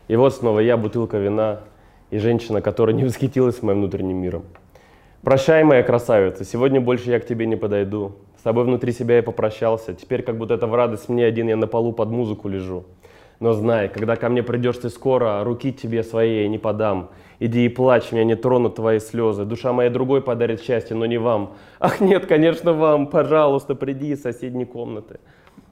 И 0.10 0.18
вот 0.18 0.36
снова 0.36 0.60
я, 0.60 0.76
бутылка 0.76 1.18
вина, 1.18 1.62
и 2.10 2.18
женщина, 2.18 2.62
которая 2.62 2.94
не 2.94 3.06
восхитилась 3.06 3.62
моим 3.62 3.80
внутренним 3.80 4.18
миром. 4.18 4.44
Прощай, 5.22 5.66
моя 5.66 5.84
красавица, 5.84 6.46
сегодня 6.46 6.80
больше 6.80 7.12
я 7.12 7.20
к 7.20 7.26
тебе 7.26 7.46
не 7.46 7.58
подойду. 7.58 8.14
С 8.38 8.42
тобой 8.42 8.64
внутри 8.64 8.94
себя 8.94 9.18
я 9.18 9.24
попрощался. 9.24 9.94
Теперь, 9.94 10.24
как 10.24 10.38
будто 10.38 10.54
это 10.54 10.66
в 10.66 10.74
радость 10.74 11.10
мне 11.10 11.26
один, 11.26 11.50
я 11.50 11.58
на 11.58 11.68
полу 11.68 11.92
под 11.92 12.10
музыку 12.10 12.48
лежу. 12.48 12.86
Но 13.42 13.52
знай, 13.52 13.90
когда 13.90 14.16
ко 14.16 14.30
мне 14.30 14.44
придешь 14.44 14.78
ты 14.78 14.90
скоро, 14.90 15.44
руки 15.44 15.74
тебе 15.74 16.04
своей 16.04 16.48
не 16.48 16.58
подам. 16.58 17.10
Иди 17.40 17.66
и 17.66 17.70
плачь, 17.70 18.14
меня 18.14 18.24
не 18.24 18.36
тронут 18.36 18.76
твои 18.76 19.00
слезы. 19.00 19.44
Душа 19.44 19.74
моя 19.74 19.90
другой 19.90 20.22
подарит 20.22 20.62
счастье, 20.62 20.96
но 20.96 21.06
не 21.06 21.18
вам. 21.18 21.54
Ах 21.82 22.00
нет, 22.00 22.26
конечно, 22.26 22.72
вам. 22.72 23.08
Пожалуйста, 23.08 23.76
приди 23.76 24.12
из 24.12 24.22
соседней 24.22 24.66
комнаты. 24.66 25.20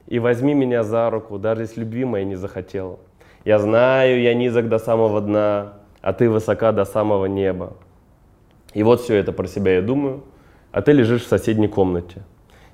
И 0.08 0.20
возьми 0.20 0.56
меня 0.56 0.84
за 0.84 1.10
руку, 1.10 1.38
даже 1.38 1.62
если 1.62 1.80
любви 1.80 2.04
моей 2.04 2.26
не 2.26 2.36
захотела. 2.36 3.00
Я 3.46 3.60
знаю, 3.60 4.22
я 4.22 4.34
низок 4.34 4.68
до 4.68 4.78
самого 4.78 5.22
дна, 5.22 5.76
а 6.02 6.12
ты 6.12 6.30
высока 6.30 6.74
до 6.74 6.84
самого 6.84 7.28
неба. 7.28 7.78
И 8.74 8.84
вот 8.84 9.02
все 9.02 9.16
это 9.16 9.32
про 9.32 9.48
себя 9.48 9.76
я 9.76 9.82
думаю, 9.82 10.24
а 10.72 10.82
ты 10.82 10.92
лежишь 10.92 11.24
в 11.24 11.28
соседней 11.28 11.68
комнате. 11.68 12.24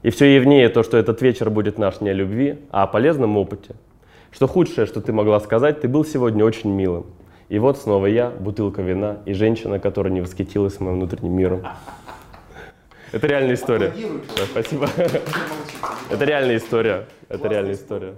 И 0.02 0.10
все 0.10 0.36
явнее 0.36 0.68
то, 0.70 0.84
что 0.84 0.98
этот 0.98 1.22
вечер 1.22 1.50
будет 1.50 1.78
наш 1.78 2.02
не 2.02 2.10
о 2.10 2.14
любви, 2.14 2.60
а 2.72 2.84
о 2.84 2.88
полезном 2.88 3.38
опыте. 3.38 3.76
Что 4.32 4.48
худшее, 4.48 4.86
что 4.86 5.00
ты 5.00 5.14
могла 5.14 5.39
сказать, 5.39 5.82
ты 5.82 5.88
был 5.88 6.04
сегодня 6.04 6.44
очень 6.44 6.72
милым. 6.72 7.06
И 7.50 7.60
вот 7.60 7.78
снова 7.78 8.08
я, 8.08 8.30
бутылка 8.30 8.82
вина 8.82 9.20
и 9.26 9.34
женщина, 9.34 9.80
которая 9.80 10.12
не 10.12 10.22
восхитилась 10.22 10.80
моим 10.80 10.96
внутренним 10.96 11.34
миром. 11.34 11.64
Это 13.12 13.28
реальная 13.28 13.54
история. 13.54 13.94
Да, 14.36 14.44
спасибо. 14.52 14.89
Это 16.10 16.26
реальная 16.26 16.58
история. 16.58 17.06
Это 17.30 17.48
реальная 17.48 17.76
история. 17.76 18.16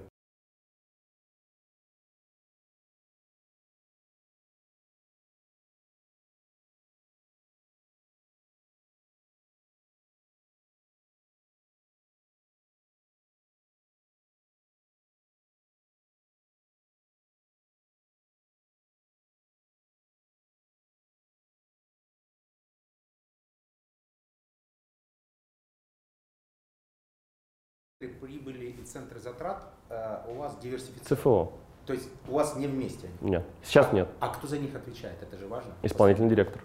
Прибыли 28.08 28.76
и 28.80 28.84
центры 28.84 29.20
затрат 29.20 29.64
э, 29.89 30.18
у 30.30 30.36
вас 30.36 30.58
диверсифицированы. 30.62 31.22
ЦФО. 31.22 31.51
То 31.86 31.93
есть 31.93 32.10
у 32.28 32.34
вас 32.34 32.56
не 32.56 32.68
вместе. 32.68 33.08
Нет. 33.22 33.43
Сейчас 33.64 33.93
нет. 33.93 34.08
А 34.20 34.30
кто 34.30 34.47
за 34.47 34.58
них 34.58 34.76
отвечает? 34.76 35.16
Это 35.22 35.38
же 35.38 35.47
важно. 35.47 35.72
Исполнительный 35.84 36.30
директор. 36.30 36.62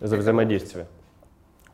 За 0.00 0.14
Это 0.14 0.22
взаимодействие. 0.22 0.86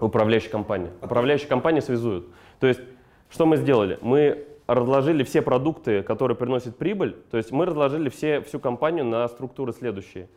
Управляющая 0.01 0.51
компания. 0.51 0.91
Управляющая 1.03 1.49
компания 1.49 1.83
связуют. 1.83 2.27
То 2.61 2.67
есть, 2.67 2.81
что 3.29 3.47
мы 3.47 3.57
сделали? 3.57 3.99
Мы 4.01 4.47
разложили 4.67 5.25
все 5.25 5.43
продукты, 5.43 6.03
которые 6.03 6.37
приносят 6.37 6.77
прибыль. 6.77 7.17
То 7.31 7.37
есть 7.37 7.51
мы 7.51 7.67
разложили 7.67 8.09
все, 8.11 8.41
всю 8.43 8.61
компанию 8.61 9.05
на 9.05 9.27
структуры 9.29 9.73
следующие. 9.73 10.29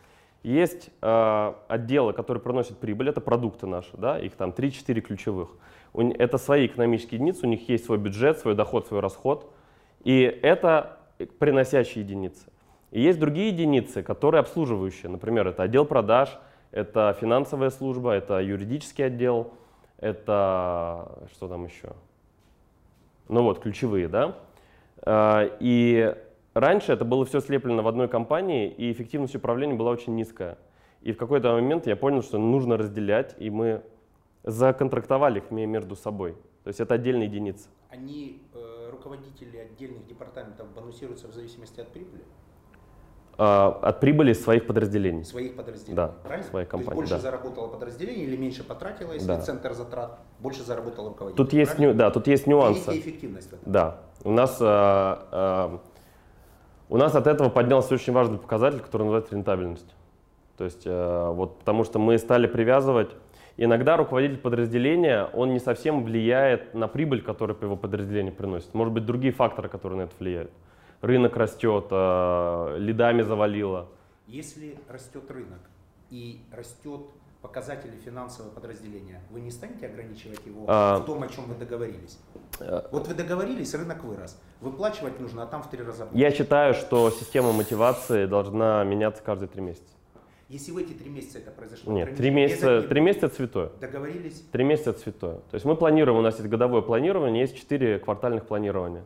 Есть 0.44 0.90
э, 1.02 1.54
отделы, 1.68 2.14
которые 2.14 2.42
приносят 2.42 2.78
прибыль, 2.80 3.10
это 3.10 3.22
продукты 3.22 3.68
наши, 3.68 3.96
да, 3.96 4.20
их 4.20 4.34
там 4.34 4.50
3-4 4.50 5.02
ключевых. 5.02 5.50
Это 5.94 6.38
свои 6.38 6.68
экономические 6.68 7.20
единицы, 7.20 7.46
у 7.46 7.50
них 7.50 7.68
есть 7.68 7.86
свой 7.86 7.98
бюджет, 7.98 8.40
свой 8.40 8.56
доход, 8.56 8.88
свой 8.88 9.02
расход. 9.02 9.52
И 10.04 10.22
это 10.22 10.98
приносящие 11.40 12.04
единицы. 12.04 12.52
И 12.92 13.02
есть 13.02 13.20
другие 13.20 13.50
единицы, 13.50 14.04
которые 14.04 14.40
обслуживающие. 14.40 15.10
Например, 15.10 15.48
это 15.48 15.64
отдел 15.64 15.86
продаж, 15.86 16.30
это 16.72 17.16
финансовая 17.20 17.70
служба, 17.70 18.12
это 18.12 18.40
юридический 18.40 19.06
отдел, 19.06 19.54
это 19.98 21.28
что 21.34 21.48
там 21.48 21.66
еще? 21.66 21.94
Ну 23.28 23.44
вот, 23.44 23.60
ключевые, 23.60 24.08
да? 24.08 24.36
А, 25.04 25.50
И 25.60 26.16
раньше 26.54 26.94
это 26.94 27.06
было 27.06 27.26
все 27.26 27.40
слеплено 27.40 27.82
в 27.82 27.88
одной 27.88 28.08
компании, 28.08 28.70
и 28.70 28.92
эффективность 28.92 29.36
управления 29.36 29.76
была 29.76 29.92
очень 29.92 30.16
низкая. 30.16 30.58
И 31.02 31.14
в 31.14 31.18
какой-то 31.18 31.54
момент 31.54 31.88
я 31.88 31.96
понял, 31.96 32.22
что 32.22 32.38
нужно 32.38 32.78
разделять, 32.78 33.36
и 33.40 33.50
мы 33.50 33.82
законтрактовали 34.44 35.40
их 35.40 35.52
ме- 35.52 35.66
между 35.66 35.96
собой. 35.96 36.34
То 36.64 36.68
есть 36.68 36.80
это 36.80 36.96
отдельные 36.96 37.28
единицы. 37.28 37.70
Они, 37.90 38.42
э, 38.54 38.90
руководители 38.92 39.58
отдельных 39.58 40.06
департаментов, 40.08 40.68
бонусируются 40.76 41.28
в 41.28 41.34
зависимости 41.34 41.80
от 41.82 41.88
прибыли 41.90 42.24
А, 43.38 43.80
От 43.82 44.00
прибыли 44.02 44.34
своих 44.34 44.68
подразделений. 44.68 45.24
своих 45.24 45.56
подразделений. 45.56 45.96
Да, 45.96 46.10
правильно? 46.24 46.48
своей 46.50 46.66
То 46.68 46.76
есть 46.78 46.86
компании, 46.86 46.96
больше 47.00 47.14
да. 47.16 47.20
заработало 47.20 47.68
подразделение 47.70 48.26
или 48.26 48.36
меньше 48.36 48.64
потратило, 48.64 49.14
если 49.14 49.26
Да. 49.28 49.42
центр 49.42 49.74
затрат, 49.74 50.20
больше 50.40 50.64
заработал 50.64 51.08
руководитель. 51.08 51.38
Тут 51.44 51.54
есть, 51.54 51.72
правильно? 51.76 51.98
да, 51.98 52.12
тут 52.12 52.28
есть 52.28 52.46
И 52.46 52.50
нюансы. 52.50 53.00
эффективность 53.00 53.50
в 53.50 53.54
этом. 53.54 53.72
Да, 53.72 54.02
у 54.24 54.32
нас, 54.32 54.58
а, 54.62 55.28
а, 55.32 55.80
у 56.90 56.98
нас 56.98 57.16
от 57.16 57.26
этого 57.26 57.50
поднялся 57.50 57.94
очень 57.96 58.14
важный 58.14 58.38
показатель, 58.38 58.80
который 58.82 59.04
называется 59.04 59.34
рентабельность. 59.34 59.96
То 60.58 60.66
есть, 60.66 60.84
э, 60.86 61.32
вот, 61.32 61.58
потому 61.60 61.84
что 61.86 61.98
мы 61.98 62.18
стали 62.20 62.46
привязывать, 62.46 63.16
иногда 63.58 63.98
руководитель 63.98 64.38
подразделения, 64.38 65.26
он 65.34 65.54
не 65.54 65.60
совсем 65.60 66.04
влияет 66.04 66.74
на 66.74 66.88
прибыль, 66.88 67.22
которую 67.22 67.58
его 67.62 67.76
подразделение 67.76 68.32
приносит. 68.32 68.74
Может 68.74 68.94
быть, 68.94 69.06
другие 69.06 69.34
факторы, 69.34 69.70
которые 69.70 69.98
на 70.00 70.04
это 70.04 70.14
влияют. 70.20 70.52
Рынок 71.02 71.36
растет, 71.36 71.88
э, 71.90 72.76
лидами 72.78 73.22
завалило. 73.24 73.88
Если 74.28 74.78
растет 74.88 75.30
рынок 75.32 75.60
и 76.12 76.42
растет 76.56 77.02
показатели 77.42 77.96
финансового 78.06 78.52
подразделения, 78.52 79.20
вы 79.32 79.42
не 79.42 79.50
станете 79.50 79.88
ограничивать 79.88 80.46
его 80.46 80.66
А. 80.68 81.00
в 81.00 81.06
том, 81.06 81.24
о 81.24 81.28
чем 81.28 81.46
вы 81.46 81.56
договорились? 81.56 82.20
Э, 82.60 82.84
Вот 82.92 83.08
вы 83.08 83.16
договорились, 83.16 83.74
рынок 83.74 84.04
вырос. 84.04 84.40
Выплачивать 84.62 85.20
нужно, 85.20 85.42
а 85.42 85.46
там 85.48 85.64
в 85.64 85.70
три 85.72 85.82
раза 85.84 86.06
больше. 86.06 86.18
Я 86.20 86.30
считаю, 86.30 86.76
что 86.76 87.10
система 87.10 87.52
мотивации 87.52 88.28
должна 88.28 88.84
меняться 88.84 89.24
каждые 89.24 89.50
три 89.50 89.62
месяца. 89.62 89.86
Если 90.52 90.74
в 90.74 90.78
эти 90.78 90.92
три 90.92 91.10
месяца 91.10 91.38
это 91.38 91.50
произошло, 91.50 91.94
Нет, 91.94 92.14
три 92.18 92.30
месяца, 92.30 92.82
три 92.82 93.00
месяца 93.00 93.30
святое. 93.30 93.70
договорились, 93.80 94.44
Три 94.52 94.66
месяца 94.66 94.92
святое. 94.92 95.36
То 95.36 95.54
есть 95.54 95.66
мы 95.66 95.78
планируем, 95.78 96.18
у 96.18 96.22
нас 96.22 96.40
есть 96.40 96.50
годовое 96.50 96.82
планирование, 96.82 97.40
есть 97.40 97.58
четыре 97.58 98.00
квартальных 98.00 98.46
планирования. 98.46 99.06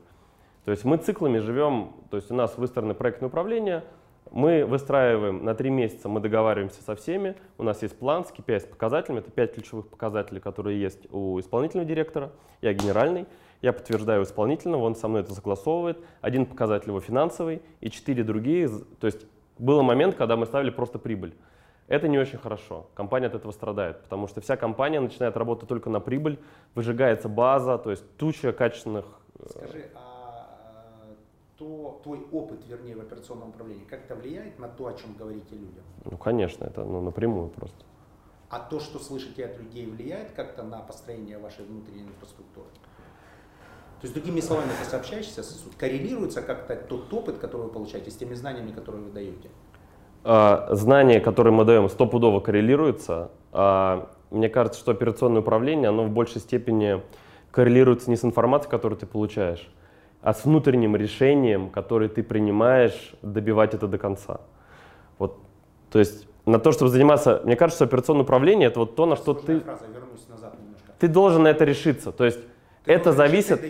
То 0.64 0.72
есть 0.72 0.84
мы 0.86 0.98
циклами 0.98 1.38
живем, 1.38 1.94
то 2.10 2.18
есть 2.18 2.32
у 2.32 2.34
нас 2.34 2.58
выстроено 2.58 2.96
проектное 2.96 3.30
управление, 3.30 3.84
мы 4.32 4.66
выстраиваем 4.66 5.46
на 5.46 5.54
три 5.54 5.70
месяца, 5.70 6.10
мы 6.10 6.20
договариваемся 6.20 6.82
со 6.82 6.96
всеми, 6.96 7.36
у 7.60 7.64
нас 7.64 7.84
есть 7.84 7.96
план 7.96 8.26
с 8.26 8.32
KPI, 8.32 8.62
с 8.62 8.66
показателями, 8.66 9.20
это 9.20 9.30
пять 9.30 9.54
ключевых 9.54 9.88
показателей, 9.88 10.42
которые 10.42 10.82
есть 10.82 11.06
у 11.12 11.40
исполнительного 11.40 11.88
директора, 11.88 12.32
я 12.64 12.74
генеральный, 12.74 13.28
я 13.62 13.72
подтверждаю 13.72 14.24
исполнительного, 14.24 14.82
он 14.82 14.96
со 14.96 15.08
мной 15.08 15.22
это 15.22 15.36
согласовывает, 15.36 16.00
один 16.22 16.48
показатель 16.48 16.88
его 16.90 17.02
финансовый 17.02 17.62
и 17.82 17.92
четыре 17.92 18.24
другие, 18.24 18.68
то 19.00 19.06
есть 19.06 19.28
был 19.58 19.82
момент, 19.84 20.16
когда 20.16 20.36
мы 20.36 20.46
ставили 20.46 20.70
просто 20.70 21.00
прибыль. 21.00 21.36
Это 21.88 22.08
не 22.08 22.18
очень 22.18 22.40
хорошо. 22.40 22.88
Компания 22.96 23.28
от 23.28 23.36
этого 23.36 23.52
страдает, 23.52 24.02
потому 24.02 24.28
что 24.28 24.42
вся 24.42 24.58
компания 24.58 25.00
начинает 25.00 25.38
работать 25.38 25.70
только 25.70 25.90
на 25.90 26.00
прибыль, 26.00 26.40
выжигается 26.74 27.30
база, 27.30 27.78
то 27.78 27.92
есть 27.92 28.04
туча 28.18 28.54
качественных... 28.54 29.06
э, 29.40 29.48
Скажи, 29.50 29.86
а 29.94 30.48
э, 31.08 31.14
то, 31.60 32.02
твой 32.04 32.26
опыт, 32.32 32.66
вернее, 32.68 32.96
в 32.96 33.02
операционном 33.02 33.50
управлении, 33.50 33.84
как 33.84 34.06
это 34.06 34.16
влияет 34.16 34.58
на 34.58 34.68
то, 34.68 34.88
о 34.88 34.94
чем 34.94 35.14
говорите 35.14 35.54
людям? 35.56 35.84
Ну, 36.06 36.18
конечно, 36.18 36.66
это 36.66 36.84
ну, 36.84 37.02
напрямую 37.02 37.50
просто. 37.50 37.86
А 38.50 38.60
то, 38.60 38.80
что 38.80 38.98
слышите 38.98 39.46
от 39.46 39.60
людей, 39.60 39.86
влияет 39.86 40.32
как-то 40.32 40.64
на 40.64 40.80
построение 40.80 41.38
вашей 41.38 41.66
внутренней 41.66 42.04
инфраструктуры? 42.04 42.68
То 44.06 44.08
есть, 44.08 44.14
другими 44.22 44.40
словами, 44.40 44.70
ты 44.80 44.88
сообщаешься, 44.88 45.42
коррелируется 45.80 46.44
как-то 46.44 46.76
тот 46.76 47.12
опыт, 47.12 47.40
который 47.40 47.64
вы 47.64 47.70
получаете, 47.70 48.12
с 48.12 48.16
теми 48.16 48.36
знаниями, 48.36 48.70
которые 48.70 49.04
вы 49.04 49.10
даете? 49.10 49.50
А, 50.24 50.68
знания, 50.76 51.20
которые 51.20 51.54
мы 51.54 51.66
даем, 51.66 51.90
стопудово 51.90 52.40
коррелируются. 52.40 53.32
А, 53.52 54.12
мне 54.30 54.48
кажется, 54.48 54.80
что 54.80 54.92
операционное 54.92 55.42
управление, 55.42 55.90
оно 55.90 56.04
в 56.04 56.12
большей 56.12 56.40
степени 56.40 57.02
коррелируется 57.50 58.12
не 58.12 58.16
с 58.16 58.24
информацией, 58.24 58.70
которую 58.70 59.00
ты 59.00 59.08
получаешь, 59.08 59.68
а 60.22 60.36
с 60.36 60.46
внутренним 60.46 60.96
решением, 60.96 61.72
которое 61.72 62.08
ты 62.08 62.22
принимаешь, 62.22 63.16
добивать 63.24 63.74
это 63.74 63.88
до 63.88 63.98
конца. 63.98 64.42
Вот, 65.18 65.40
то 65.90 65.98
есть 65.98 66.28
на 66.46 66.60
то, 66.60 66.72
чтобы 66.72 66.92
заниматься, 66.92 67.42
мне 67.44 67.56
кажется, 67.56 67.78
что 67.78 67.86
операционное 67.86 68.22
управление 68.22 68.68
это 68.68 68.82
вот 68.82 68.96
то, 68.96 69.08
на 69.08 69.16
что 69.16 69.34
ты, 69.34 69.62
фраза, 69.62 69.86
вернусь 69.92 70.28
назад 70.30 70.54
немножко. 70.62 70.92
ты 71.00 71.08
должен 71.08 71.42
на 71.42 71.48
это 71.48 71.66
решиться. 71.66 72.12
То 72.12 72.24
есть 72.24 72.38
ты 72.86 72.94
это 72.94 73.12
зависит, 73.12 73.62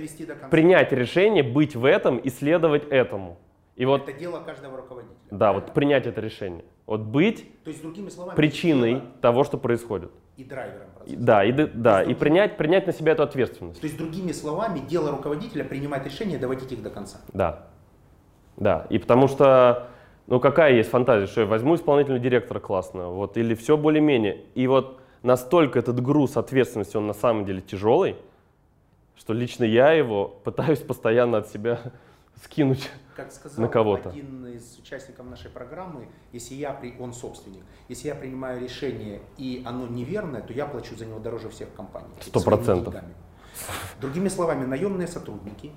принять 0.50 0.92
решение, 0.92 1.44
быть 1.44 1.76
в 1.76 1.86
этом 1.86 2.18
и 2.18 2.30
следовать 2.30 2.88
этому. 2.90 3.38
И 3.76 3.86
вот, 3.86 4.08
это 4.08 4.18
дело 4.18 4.40
каждого 4.40 4.78
руководителя. 4.78 5.18
Да, 5.32 5.52
вот 5.52 5.74
принять 5.74 6.06
это 6.08 6.22
решение. 6.22 6.64
Вот 6.86 7.02
быть 7.02 7.46
То 7.64 7.70
есть, 7.70 7.82
другими 7.82 8.10
словами, 8.10 8.36
причиной 8.36 8.94
дело... 8.96 9.06
того, 9.22 9.44
что 9.44 9.58
происходит. 9.58 10.12
И 10.38 10.44
драйвером 10.44 10.88
процесса. 10.96 11.20
Да, 11.20 11.44
и, 11.44 11.52
да, 11.52 12.04
и 12.04 12.14
принять, 12.14 12.58
принять 12.58 12.88
на 12.88 12.94
себя 12.94 13.14
эту 13.14 13.24
ответственность. 13.24 13.82
То 13.82 13.88
есть, 13.88 13.98
другими 13.98 14.32
словами, 14.32 14.80
дело 14.80 15.12
руководителя 15.12 15.66
принимать 15.66 16.06
решения 16.06 16.36
и 16.36 16.38
доводить 16.38 16.72
их 16.72 16.84
до 16.84 16.90
конца. 16.90 17.20
Да. 17.34 17.68
Да, 18.58 18.88
и 18.90 18.98
потому 18.98 19.28
что, 19.28 19.88
ну 20.28 20.40
какая 20.40 20.74
есть 20.74 20.90
фантазия, 20.90 21.28
что 21.28 21.42
я 21.42 21.48
возьму 21.48 21.76
исполнительного 21.76 22.24
директора 22.24 22.60
классного, 22.60 23.14
вот, 23.14 23.36
или 23.36 23.54
все 23.56 23.76
более-менее. 23.76 24.46
И 24.56 24.68
вот 24.68 25.02
настолько 25.24 25.80
этот 25.80 26.02
груз 26.02 26.38
ответственности, 26.38 26.96
он 26.96 27.08
на 27.08 27.14
самом 27.14 27.44
деле 27.46 27.60
тяжелый, 27.60 28.16
что 29.18 29.34
лично 29.34 29.64
я 29.64 29.92
его 29.92 30.28
пытаюсь 30.28 30.80
постоянно 30.80 31.40
от 31.40 31.50
себя 31.50 31.80
скинуть 32.44 32.90
как 33.16 33.32
сказал 33.32 33.62
на 33.62 33.68
кого-то. 33.70 34.10
один 34.10 34.46
из 34.48 34.78
участников 34.78 35.26
нашей 35.26 35.50
программы, 35.50 36.08
если 36.34 36.56
я, 36.56 36.80
он 37.00 37.14
собственник, 37.14 37.64
если 37.88 38.10
я 38.10 38.16
принимаю 38.16 38.62
решение 38.62 39.22
и 39.38 39.64
оно 39.66 39.88
неверное, 39.88 40.42
то 40.42 40.54
я 40.54 40.66
плачу 40.66 40.96
за 40.96 41.06
него 41.06 41.20
дороже 41.20 41.50
всех 41.50 41.74
компаний. 41.74 42.08
Сто 42.22 42.42
процентов. 42.42 42.94
Другими 44.02 44.28
словами, 44.28 44.66
наемные 44.66 45.08
сотрудники 45.08 45.72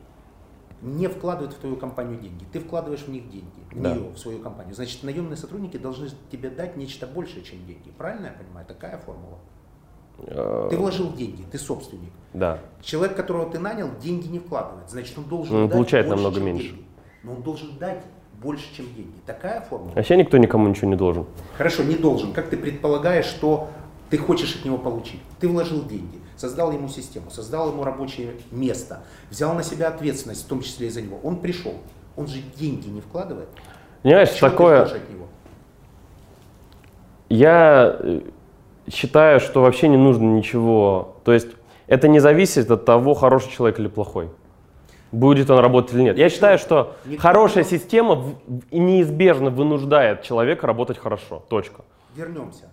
не 0.83 1.09
вкладывают 1.09 1.55
в 1.55 1.59
твою 1.59 1.77
компанию 1.77 2.21
деньги. 2.21 2.45
Ты 2.53 2.61
вкладываешь 2.61 3.03
в 3.03 3.09
них 3.09 3.29
деньги, 3.29 3.61
в 3.71 3.81
да. 3.81 3.95
нее, 3.95 4.11
в 4.11 4.19
свою 4.19 4.41
компанию. 4.41 4.75
Значит, 4.75 5.03
наемные 5.03 5.37
сотрудники 5.37 5.77
должны 5.77 6.09
тебе 6.31 6.51
дать 6.51 6.77
нечто 6.77 7.07
большее, 7.07 7.43
чем 7.43 7.65
деньги. 7.67 7.91
Правильно 7.97 8.27
я 8.27 8.33
понимаю? 8.33 8.67
Такая 8.67 8.99
формула. 8.99 9.39
Ты 10.27 10.77
вложил 10.77 11.13
деньги, 11.13 11.45
ты 11.51 11.59
собственник. 11.59 12.11
Да. 12.35 12.59
Человек, 12.83 13.17
которого 13.17 13.51
ты 13.51 13.59
нанял, 13.59 13.89
деньги 14.03 14.27
не 14.27 14.39
вкладывает. 14.39 14.91
Значит, 14.91 15.17
он 15.17 15.25
должен 15.25 15.55
он 15.55 15.63
дать 15.69 15.73
получает 15.73 16.07
больше, 16.09 16.23
намного 16.23 16.41
меньше. 16.41 16.69
Деньги. 16.69 16.85
Но 17.23 17.33
он 17.35 17.43
должен 17.43 17.79
дать 17.79 18.03
больше, 18.41 18.65
чем 18.75 18.87
деньги. 18.95 19.15
Такая 19.27 19.61
формула. 19.61 19.93
Вообще 19.95 20.17
никто 20.17 20.37
никому 20.39 20.69
ничего 20.69 20.89
не 20.89 20.97
должен. 20.97 21.27
Хорошо, 21.57 21.85
не 21.85 21.97
должен. 21.97 22.33
Как 22.33 22.49
ты 22.49 22.57
предполагаешь, 22.57 23.27
что 23.27 23.69
ты 24.11 24.19
хочешь 24.19 24.57
от 24.57 24.65
него 24.65 24.79
получить? 24.79 25.21
Ты 25.41 25.49
вложил 25.49 25.85
деньги, 25.85 26.19
создал 26.37 26.73
ему 26.73 26.89
систему, 26.89 27.31
создал 27.31 27.71
ему 27.71 27.85
рабочее 27.85 28.35
место, 28.51 29.03
взял 29.31 29.55
на 29.55 29.63
себя 29.63 29.89
ответственность, 29.89 30.45
в 30.45 30.49
том 30.49 30.63
числе 30.63 30.89
и 30.89 30.91
за 30.91 31.03
него. 31.03 31.19
Он 31.23 31.41
пришел, 31.41 31.75
он 32.17 32.27
же 32.27 32.41
деньги 32.57 32.89
не 32.89 33.01
вкладывает. 33.01 33.49
Понимаешь, 34.03 34.31
Чего 34.31 34.51
такое... 34.51 34.87
Ты 34.87 34.97
от 34.97 35.11
него? 35.11 35.27
Я 37.29 37.97
э, 38.01 38.21
считаю, 38.93 39.41
что 39.41 39.63
вообще 39.63 39.89
не 39.89 39.97
нужно 39.97 40.25
ничего. 40.25 41.17
То 41.25 41.33
есть 41.33 41.49
это 41.87 42.09
не 42.09 42.21
зависит 42.21 42.71
от 42.71 42.85
того, 42.85 43.15
хороший 43.15 43.51
человек 43.51 43.79
или 43.79 43.89
плохой. 43.89 44.29
Будет 45.11 45.51
он 45.51 45.59
работать 45.61 45.95
или 45.95 46.03
нет. 46.03 46.19
Я 46.19 46.29
считаю, 46.29 46.59
что 46.59 46.97
хорошая 47.19 47.65
система 47.65 48.35
неизбежно 48.71 49.51
вынуждает 49.51 50.23
человека 50.23 50.67
работать 50.67 50.99
хорошо. 50.99 51.43
Точка. 51.49 51.83
Вернемся. 52.15 52.69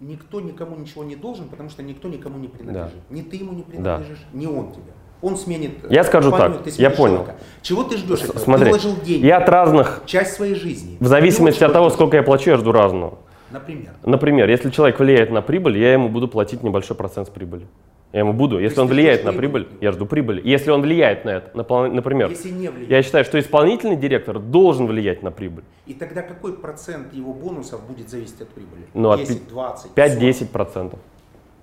Никто 0.00 0.40
никому 0.40 0.76
ничего 0.76 1.04
не 1.04 1.14
должен, 1.14 1.48
потому 1.48 1.68
что 1.68 1.82
никто 1.82 2.08
никому 2.08 2.38
не 2.38 2.48
принадлежит. 2.48 2.94
Да. 3.08 3.14
Ни 3.14 3.20
ты 3.20 3.36
ему 3.36 3.52
не 3.52 3.62
принадлежишь, 3.62 4.26
да. 4.32 4.38
ни 4.38 4.46
он 4.46 4.72
тебе. 4.72 4.92
Он 5.20 5.36
сменит. 5.36 5.72
Я 5.90 6.02
скажу 6.04 6.30
так. 6.30 6.66
Я 6.78 6.90
понял. 6.90 7.18
Человека. 7.18 7.34
Чего 7.60 7.84
ты 7.84 7.98
ждешь? 7.98 8.20
Смотри, 8.20 8.64
ты 8.64 8.70
вложил 8.70 8.96
деньги. 9.04 9.26
Я 9.26 9.36
от 9.36 9.48
разных. 9.48 10.02
Часть 10.06 10.32
своей 10.32 10.54
жизни. 10.54 10.96
В 10.98 11.06
зависимости 11.06 11.62
от 11.62 11.72
того, 11.74 11.90
сколько 11.90 12.16
я 12.16 12.22
плачу, 12.22 12.50
я 12.50 12.56
жду 12.56 12.72
разного. 12.72 13.18
Например? 13.50 13.92
Например, 14.04 14.48
если 14.48 14.70
человек 14.70 14.98
влияет 14.98 15.30
на 15.30 15.42
прибыль, 15.42 15.78
я 15.78 15.92
ему 15.92 16.08
буду 16.08 16.28
платить 16.28 16.62
небольшой 16.62 16.96
процент 16.96 17.28
с 17.28 17.30
прибыли. 17.30 17.66
Я 18.12 18.20
ему 18.20 18.32
буду. 18.32 18.58
Если 18.58 18.80
он 18.80 18.88
влияет 18.88 19.24
на 19.24 19.32
прибыль, 19.32 19.64
прибыль, 19.66 19.78
я 19.84 19.92
жду 19.92 20.04
прибыли. 20.04 20.42
Если 20.44 20.70
он 20.70 20.82
влияет 20.82 21.24
на 21.24 21.30
это, 21.30 21.56
например, 21.56 22.30
Если 22.30 22.50
не 22.50 22.68
влияет. 22.68 22.90
я 22.90 23.02
считаю, 23.02 23.24
что 23.24 23.38
исполнительный 23.38 23.96
директор 23.96 24.40
должен 24.40 24.86
влиять 24.86 25.22
на 25.22 25.30
прибыль. 25.30 25.62
И 25.86 25.94
тогда 25.94 26.22
какой 26.22 26.54
процент 26.54 27.14
его 27.14 27.32
бонусов 27.32 27.86
будет 27.86 28.08
зависеть 28.08 28.40
от 28.40 28.48
прибыли? 28.48 28.86
Ну, 28.94 29.16
10, 29.16 29.48
20, 29.48 29.92
5-10 29.94 30.48
процентов. 30.48 30.98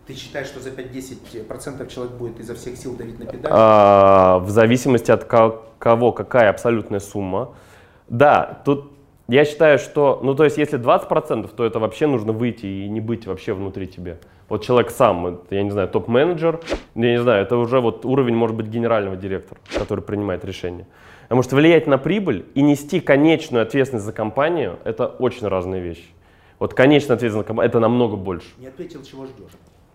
Ты 0.06 0.14
считаешь, 0.14 0.48
что 0.48 0.62
за 0.62 0.70
5-10 0.70 1.44
процентов 1.44 1.92
человек 1.92 2.14
будет 2.14 2.40
изо 2.40 2.56
всех 2.56 2.78
сил 2.78 2.96
давить 2.96 3.20
на 3.20 3.26
педаль? 3.26 3.52
А, 3.54 4.40
в 4.40 4.50
зависимости 4.50 5.12
от 5.12 5.26
кого, 5.26 6.14
какая 6.14 6.50
абсолютная 6.50 7.02
сумма. 7.02 7.56
Да, 8.08 8.62
тут 8.64 8.94
я 9.28 9.46
считаю, 9.46 9.78
что, 9.78 10.20
ну 10.24 10.36
то 10.36 10.44
есть 10.44 10.58
если 10.58 10.80
20%, 10.80 11.50
то 11.56 11.66
это 11.66 11.80
вообще 11.80 12.08
нужно 12.08 12.32
выйти 12.32 12.66
и 12.66 12.90
не 12.90 13.02
быть 13.02 13.28
вообще 13.28 13.54
внутри 13.54 13.88
тебя. 13.88 14.18
Вот 14.50 14.64
человек 14.64 14.92
сам, 14.92 15.42
я 15.50 15.64
не 15.64 15.72
знаю, 15.72 15.90
топ-менеджер, 15.90 16.62
я 16.96 17.12
не 17.12 17.22
знаю, 17.22 17.44
это 17.44 17.58
уже 17.58 17.82
вот 17.82 18.06
уровень, 18.06 18.36
может 18.36 18.56
быть, 18.56 18.68
генерального 18.68 19.18
директора, 19.18 19.60
который 19.78 20.02
принимает 20.02 20.46
решение. 20.46 20.88
Потому 21.24 21.44
что 21.44 21.58
влиять 21.58 21.88
на 21.88 21.98
прибыль 21.98 22.46
и 22.54 22.62
нести 22.62 23.02
конечную 23.02 23.64
ответственность 23.64 24.06
за 24.06 24.14
компанию– 24.14 24.80
это 24.86 25.08
очень 25.08 25.48
разные 25.48 25.82
вещи. 25.82 26.06
Вот 26.60 26.74
конечная 26.74 27.18
ответственность 27.18 27.44
за 27.44 27.48
компанию– 27.48 27.70
это 27.70 27.80
намного 27.82 28.16
больше. 28.16 28.48
Не 28.58 28.68
ответил, 28.68 29.04
чего 29.04 29.26
ждешь. 29.26 29.52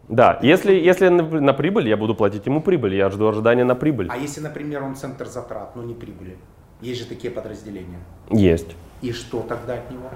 Да, 0.08 0.38
если, 0.42 0.74
если 0.74 1.08
на, 1.08 1.22
на 1.22 1.54
прибыль, 1.54 1.88
я 1.88 1.96
буду 1.96 2.14
платить 2.14 2.44
ему 2.44 2.60
прибыль, 2.60 2.94
я 2.94 3.08
жду 3.08 3.28
ожидания 3.28 3.64
на 3.64 3.74
прибыль. 3.74 4.08
А 4.10 4.18
если, 4.18 4.42
например, 4.42 4.82
он 4.82 4.94
центр 4.94 5.26
затрат, 5.26 5.74
но 5.74 5.82
не 5.82 5.94
прибыли? 5.94 6.36
Есть 6.82 7.00
же 7.00 7.06
такие 7.06 7.32
подразделения. 7.32 8.00
Есть. 8.30 8.76
И 9.02 9.12
что 9.12 9.40
тогда 9.42 9.74
от 9.74 9.90
него? 9.90 10.08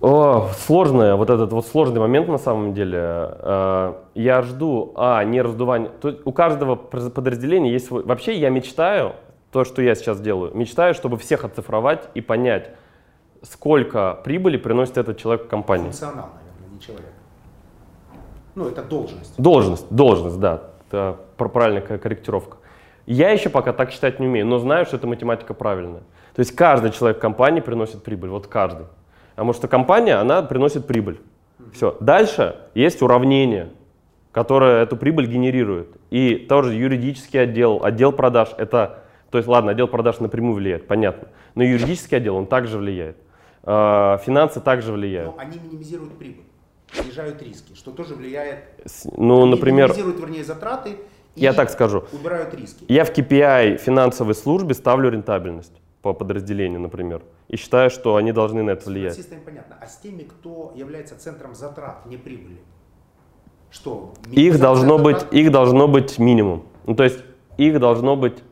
О, 0.00 0.48
сложное, 0.56 1.14
вот 1.16 1.28
этот 1.28 1.52
вот 1.52 1.66
сложный 1.66 2.00
момент 2.00 2.28
на 2.28 2.38
самом 2.38 2.72
деле. 2.72 3.00
Э, 3.02 3.94
я 4.14 4.42
жду, 4.42 4.92
а, 4.96 5.22
не 5.24 5.42
раздувание. 5.42 5.90
у 6.24 6.32
каждого 6.32 6.76
подразделения 6.76 7.72
есть 7.72 7.86
свой... 7.86 8.02
Вообще 8.04 8.38
я 8.38 8.48
мечтаю, 8.48 9.14
то, 9.52 9.64
что 9.64 9.82
я 9.82 9.94
сейчас 9.94 10.20
делаю, 10.20 10.52
мечтаю, 10.54 10.94
чтобы 10.94 11.18
всех 11.18 11.44
оцифровать 11.44 12.08
и 12.14 12.20
понять, 12.20 12.70
сколько 13.42 14.18
прибыли 14.24 14.56
приносит 14.56 14.96
этот 14.96 15.18
человек 15.18 15.46
в 15.46 15.48
компании. 15.48 15.84
Функционал, 15.84 16.30
наверное, 16.34 16.74
не 16.74 16.80
человек. 16.80 17.12
Ну, 18.54 18.68
это 18.68 18.82
должность. 18.82 19.34
Должность, 19.40 19.86
должность, 19.90 20.40
да. 20.40 20.62
Это 20.88 21.18
правильная 21.36 21.82
корректировка. 21.82 22.58
Я 23.06 23.30
еще 23.30 23.48
пока 23.48 23.72
так 23.72 23.90
считать 23.90 24.20
не 24.20 24.26
умею, 24.26 24.46
но 24.46 24.58
знаю, 24.58 24.86
что 24.86 24.96
эта 24.96 25.06
математика 25.06 25.52
правильная. 25.54 26.02
То 26.34 26.40
есть 26.40 26.54
каждый 26.54 26.90
человек 26.90 27.18
в 27.18 27.20
компании 27.20 27.60
приносит 27.60 28.02
прибыль, 28.02 28.30
вот 28.30 28.46
каждый. 28.46 28.86
Потому 29.34 29.52
что 29.52 29.68
компания, 29.68 30.14
она 30.16 30.42
приносит 30.42 30.86
прибыль. 30.86 31.20
Все. 31.72 31.96
Дальше 32.00 32.56
есть 32.74 33.02
уравнение, 33.02 33.70
которое 34.32 34.82
эту 34.82 34.96
прибыль 34.96 35.26
генерирует. 35.26 35.88
И 36.10 36.34
тоже 36.34 36.74
юридический 36.74 37.40
отдел, 37.40 37.80
отдел 37.82 38.12
продаж, 38.12 38.50
это, 38.58 39.04
то 39.30 39.38
есть 39.38 39.48
ладно, 39.48 39.72
отдел 39.72 39.88
продаж 39.88 40.20
напрямую 40.20 40.54
влияет, 40.54 40.86
понятно. 40.86 41.28
Но 41.54 41.62
юридический 41.62 42.16
отдел, 42.16 42.36
он 42.36 42.46
также 42.46 42.78
влияет. 42.78 43.16
А, 43.62 44.18
финансы 44.18 44.60
также 44.60 44.92
влияют. 44.92 45.34
Но 45.36 45.40
они 45.40 45.58
минимизируют 45.58 46.18
прибыль, 46.18 46.44
снижают 46.92 47.42
риски, 47.42 47.74
что 47.74 47.90
тоже 47.90 48.14
влияет. 48.14 48.60
Ну, 49.16 49.42
они 49.42 49.50
например... 49.52 49.88
Минимизируют, 49.88 50.20
вернее, 50.20 50.44
затраты 50.44 50.96
Я 51.34 51.52
И 51.52 51.54
так 51.54 51.70
скажу. 51.70 52.04
Убирают 52.12 52.54
риски. 52.54 52.84
Я 52.88 53.04
в 53.04 53.12
KPI 53.16 53.76
финансовой 53.76 54.34
службе 54.34 54.74
ставлю 54.74 55.10
рентабельность 55.10 55.80
по 56.02 56.14
подразделению, 56.14 56.80
например, 56.80 57.22
и 57.48 57.56
считаю, 57.56 57.90
что 57.90 58.16
они 58.16 58.32
должны 58.32 58.62
на 58.62 58.70
это 58.70 58.84
С 58.84 58.86
влиять. 58.86 59.14
финансистами 59.14 59.40
понятно. 59.44 59.76
А 59.80 59.86
с 59.86 59.96
теми, 59.98 60.22
кто 60.22 60.72
является 60.74 61.18
центром 61.18 61.54
затрат, 61.54 62.06
не 62.06 62.16
прибыли? 62.16 62.58
Что? 63.70 64.14
Их 64.32 64.58
должно 64.58 64.98
быть, 64.98 65.16
затрат? 65.20 65.34
их 65.34 65.50
должно 65.52 65.88
быть 65.88 66.18
минимум. 66.18 66.64
Ну, 66.86 66.94
то 66.94 67.04
есть 67.04 67.18
их 67.58 67.78
должно 67.78 68.16
быть 68.16 68.42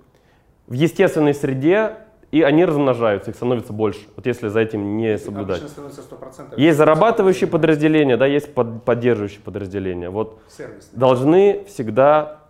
в 0.66 0.74
естественной 0.74 1.32
среде, 1.32 1.96
и 2.30 2.42
они 2.42 2.66
размножаются, 2.66 3.30
их 3.30 3.36
становится 3.36 3.72
больше. 3.72 4.00
Вот 4.14 4.26
если 4.26 4.48
за 4.48 4.60
этим 4.60 4.98
не 4.98 5.16
соблюдать. 5.16 5.60
Обычно 5.62 5.68
становится 5.68 6.02
100%. 6.02 6.58
Есть 6.60 6.76
зарабатывающие 6.76 7.48
подразделения, 7.48 8.18
да, 8.18 8.26
есть 8.26 8.52
под- 8.52 8.84
поддерживающие 8.84 9.40
подразделения. 9.40 10.10
Вот 10.10 10.38
Сервисные. 10.48 10.98
должны 10.98 11.64
всегда 11.66 12.40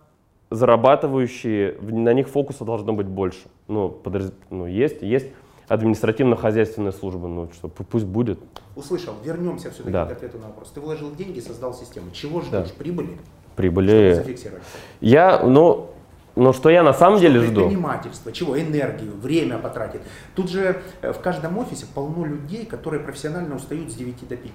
зарабатывающие, 0.51 1.77
на 1.81 2.11
них 2.13 2.27
фокуса 2.27 2.65
должно 2.65 2.91
быть 2.91 3.07
больше. 3.07 3.47
Ну, 3.69 3.89
подраз- 3.89 4.33
ну 4.49 4.65
есть, 4.65 5.01
есть 5.03 5.27
административно-хозяйственная 5.67 6.91
служба, 6.91 7.27
ну 7.27 7.49
что, 7.53 7.67
пу- 7.67 7.85
пусть 7.89 8.05
будет. 8.05 8.39
Услышал. 8.75 9.13
Вернемся 9.23 9.69
все-таки 9.69 9.91
Да. 9.91 10.05
к 10.07 10.11
ответу 10.13 10.39
на 10.39 10.47
вопрос. 10.47 10.71
Ты 10.73 10.81
вложил 10.81 11.11
деньги, 11.15 11.39
создал 11.39 11.73
систему. 11.75 12.07
Чего 12.11 12.41
ждешь? 12.41 12.51
Да. 12.51 12.65
Прибыли? 12.77 13.17
Прибыли. 13.55 14.13
Чтобы 14.13 14.23
зафиксировать. 14.25 14.63
Я, 15.01 15.43
ну, 15.45 15.91
ну 16.39 16.53
что 16.53 16.69
я 16.69 16.83
на 16.83 16.93
самом 16.93 17.19
деле 17.19 17.41
жду? 17.41 17.61
Предпринимательство, 17.61 18.31
чего? 18.31 18.59
Энергию, 18.59 19.13
время 19.15 19.57
потратит. 19.57 20.01
Тут 20.35 20.49
же 20.49 20.81
э, 21.01 21.11
в 21.13 21.19
каждом 21.19 21.57
офисе 21.57 21.85
полно 21.93 22.25
людей, 22.25 22.65
которые 22.65 23.01
профессионально 23.03 23.55
устают 23.55 23.91
с 23.91 23.95
9 23.95 24.27
до 24.27 24.35
5. 24.37 24.51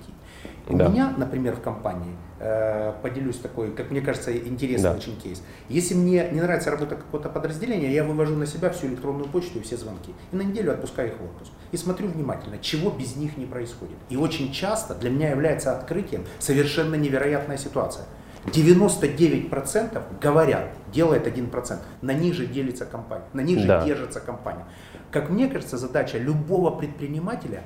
У 0.68 0.76
Да. 0.76 0.88
меня, 0.88 1.12
например, 1.16 1.54
в 1.56 1.60
компании, 1.60 2.16
э, 2.40 2.92
поделюсь 3.02 3.36
такой, 3.36 3.70
как 3.72 3.90
мне 3.90 4.00
кажется, 4.00 4.36
интересный 4.36 4.90
Да. 4.90 4.96
очень 4.96 5.16
кейс. 5.20 5.42
Если 5.68 5.94
мне 5.94 6.28
не 6.32 6.40
нравится 6.40 6.70
работа 6.70 6.96
какого-то 6.96 7.28
подразделения, 7.28 7.92
я 7.92 8.02
вывожу 8.02 8.34
на 8.34 8.46
себя 8.46 8.70
всю 8.70 8.86
электронную 8.86 9.28
почту 9.28 9.58
и 9.58 9.62
все 9.62 9.76
звонки. 9.76 10.14
И 10.32 10.36
на 10.36 10.42
неделю 10.42 10.72
отпускаю 10.72 11.08
их 11.08 11.14
в 11.20 11.24
отпуск. 11.24 11.52
И 11.72 11.76
смотрю 11.76 12.08
внимательно, 12.08 12.58
чего 12.58 12.90
без 12.90 13.16
них 13.16 13.36
не 13.36 13.46
происходит. 13.46 13.96
И 14.08 14.16
очень 14.16 14.52
часто 14.52 14.94
для 14.94 15.10
меня 15.10 15.30
является 15.30 15.76
открытием 15.76 16.24
совершенно 16.38 16.94
невероятная 16.94 17.58
ситуация. 17.58 18.04
99% 18.46 20.02
говорят, 20.20 20.68
делает 20.92 21.26
1%. 21.26 21.78
На 22.02 22.12
них 22.12 22.34
же 22.34 22.46
делится 22.46 22.84
компания, 22.86 23.24
на 23.32 23.40
них 23.40 23.58
же 23.60 23.66
Да. 23.66 23.84
держится 23.84 24.20
компания. 24.20 24.64
Как 25.10 25.30
мне 25.30 25.48
кажется, 25.48 25.76
задача 25.78 26.18
любого 26.18 26.70
предпринимателя 26.70 27.62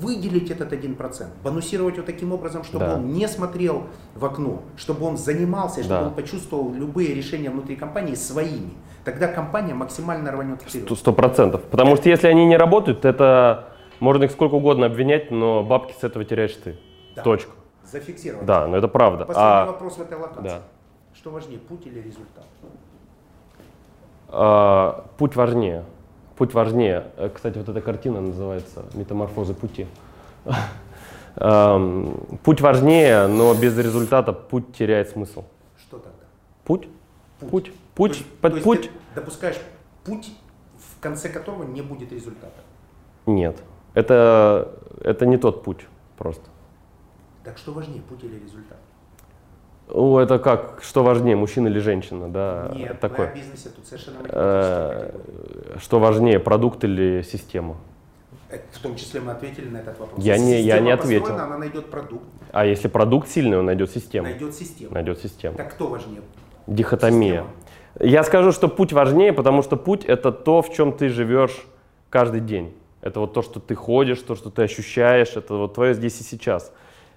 выделить 0.00 0.50
этот 0.50 0.72
1%, 0.72 1.28
бонусировать 1.42 1.96
его 1.96 2.04
таким 2.06 2.32
образом, 2.32 2.64
чтобы 2.64 2.84
Да. 2.86 2.94
он 2.94 3.12
не 3.12 3.28
смотрел 3.28 3.84
в 4.14 4.24
окно, 4.24 4.62
чтобы 4.76 5.06
он 5.06 5.16
занимался, 5.16 5.80
чтобы 5.82 6.00
Да. 6.00 6.06
он 6.08 6.14
почувствовал 6.14 6.72
любые 6.74 7.14
решения 7.14 7.50
внутри 7.50 7.76
компании 7.76 8.14
своими. 8.14 8.72
Тогда 9.04 9.28
компания 9.28 9.74
максимально 9.74 10.32
рванет 10.32 10.60
вперед. 10.62 10.90
Сто- 10.98 11.12
процентов. 11.12 11.62
Потому 11.70 11.96
что 11.96 12.08
если 12.08 12.26
они 12.26 12.44
не 12.46 12.56
работают, 12.56 13.04
это 13.04 13.68
можно 14.00 14.24
их 14.24 14.32
сколько 14.32 14.54
угодно 14.54 14.86
обвинять, 14.86 15.30
но 15.30 15.62
бабки 15.62 15.94
с 15.98 16.02
этого 16.04 16.24
теряешь 16.24 16.54
ты. 16.62 16.76
Да. 17.14 17.22
Точка. 17.22 17.52
Зафиксировать. 17.90 18.46
Да, 18.46 18.66
но 18.66 18.76
это 18.76 18.88
правда. 18.88 19.24
Последний 19.24 19.50
А, 19.50 19.66
вопрос 19.66 19.96
в 19.96 20.02
этой 20.02 20.18
локации. 20.18 20.42
да. 20.42 20.62
Что 21.14 21.30
важнее, 21.30 21.58
путь 21.58 21.86
или 21.86 22.00
результат? 22.00 22.44
а, 24.28 25.06
путь 25.18 25.36
важнее. 25.36 25.84
Путь 26.36 26.52
важнее. 26.52 27.06
Э, 27.16 27.30
Кстати, 27.32 27.56
вот 27.58 27.68
эта 27.68 27.80
картина 27.80 28.20
называется 28.20 28.84
«Метаморфозы 28.94 29.54
пути». 29.54 29.86
Ам, 31.36 32.14
Путь 32.44 32.60
важнее, 32.60 33.26
но 33.26 33.54
без 33.54 33.76
результата 33.78 34.32
путь 34.32 34.74
теряет 34.76 35.10
смысл. 35.10 35.44
Что 35.78 35.98
тогда? 35.98 36.24
Путь? 36.64 36.88
Путь. 37.50 37.72
Путь. 37.94 38.24
путь. 38.40 38.82
ты 38.82 38.90
допускаешь 39.20 39.56
путь, 40.04 40.30
в 40.78 41.00
конце 41.00 41.28
которого 41.28 41.64
не 41.64 41.80
будет 41.82 42.12
результата. 42.12 42.60
Нет. 43.26 43.56
Это, 43.94 44.72
это 45.00 45.24
не 45.26 45.38
тот 45.38 45.62
путь 45.64 45.86
просто. 46.18 46.44
Так 47.46 47.58
что 47.58 47.72
важнее, 47.72 48.02
путь 48.02 48.24
или 48.24 48.34
результат? 48.42 48.76
Ну, 49.88 50.18
это 50.18 50.40
как, 50.40 50.80
что 50.82 51.04
важнее, 51.04 51.36
мужчина 51.36 51.68
или 51.68 51.78
женщина, 51.78 52.28
да? 52.28 52.72
Нет, 52.74 52.98
такое. 52.98 53.26
мы 53.28 53.32
о 53.32 53.36
бизнесе 53.36 53.68
тут 53.68 53.86
совершенно. 53.86 54.16
Э, 54.24 55.12
Что 55.78 56.00
важнее, 56.00 56.40
продукт 56.40 56.82
или 56.82 57.22
система? 57.22 57.76
Э, 58.50 58.58
В 58.72 58.80
том 58.80 58.96
числе 58.96 59.20
мы 59.20 59.30
ответили 59.30 59.68
на 59.68 59.76
этот 59.76 59.96
вопрос. 60.00 60.18
Я 60.24 60.34
Если 60.34 60.44
не- 60.46 60.60
я 60.62 60.80
не 60.80 60.90
ответил. 60.90 61.34
Она 61.36 61.56
найдет 61.56 61.88
продукт, 61.88 62.24
А 62.50 62.66
если 62.66 62.88
продукт 62.88 63.28
сильный, 63.28 63.58
он 63.60 63.66
найдет 63.66 63.92
систему. 63.92 64.26
найдет 64.26 64.54
систему. 64.56 64.92
Найдет 64.92 65.20
систему. 65.20 65.56
Так 65.56 65.70
кто 65.74 65.86
важнее? 65.86 66.22
Дихотомия. 66.66 67.44
Система. 67.94 68.10
Я 68.12 68.24
скажу, 68.24 68.50
что 68.50 68.66
путь 68.66 68.92
важнее, 68.92 69.32
потому 69.32 69.62
что 69.62 69.76
путь 69.76 70.04
это 70.04 70.32
то, 70.32 70.62
в 70.62 70.72
чем 70.74 70.92
ты 70.92 71.08
живешь 71.10 71.64
каждый 72.10 72.40
день. 72.40 72.74
Это 73.02 73.20
вот 73.20 73.34
то, 73.34 73.42
что 73.42 73.60
ты 73.60 73.76
ходишь, 73.76 74.18
то, 74.20 74.34
что 74.34 74.50
ты 74.50 74.62
ощущаешь, 74.62 75.36
это 75.36 75.54
вот 75.54 75.74
твое 75.74 75.94
здесь 75.94 76.20
и 76.20 76.24
сейчас. 76.24 76.72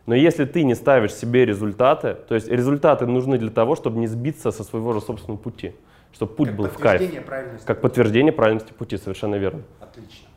Но 0.09 0.15
если 0.15 0.45
ты 0.45 0.63
не 0.63 0.73
ставишь 0.73 1.13
себе 1.13 1.45
результаты, 1.45 2.15
то 2.27 2.33
есть 2.33 2.47
результаты 2.47 3.05
нужны 3.05 3.37
для 3.37 3.51
того, 3.51 3.75
чтобы 3.75 3.99
не 3.99 4.07
сбиться 4.07 4.49
со 4.49 4.63
своего 4.63 4.91
же 4.93 5.01
собственного 5.01 5.37
пути, 5.37 5.75
чтобы 6.13 6.33
путь 6.33 6.47
Как 6.47 6.57
был 6.57 6.65
в 6.65 6.79
кайф. 6.79 7.25
правильности. 7.27 7.67
Как 7.67 7.79
подтверждение 7.79 8.33
правильности 8.33 8.73
пути, 8.73 8.97
совершенно 8.97 9.35
верно. 9.35 9.61
Отлично. 9.79 10.27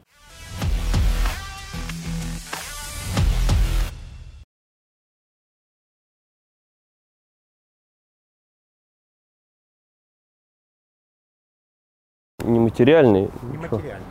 Нематериальный, 12.45 13.31
Нематериально. 13.51 14.05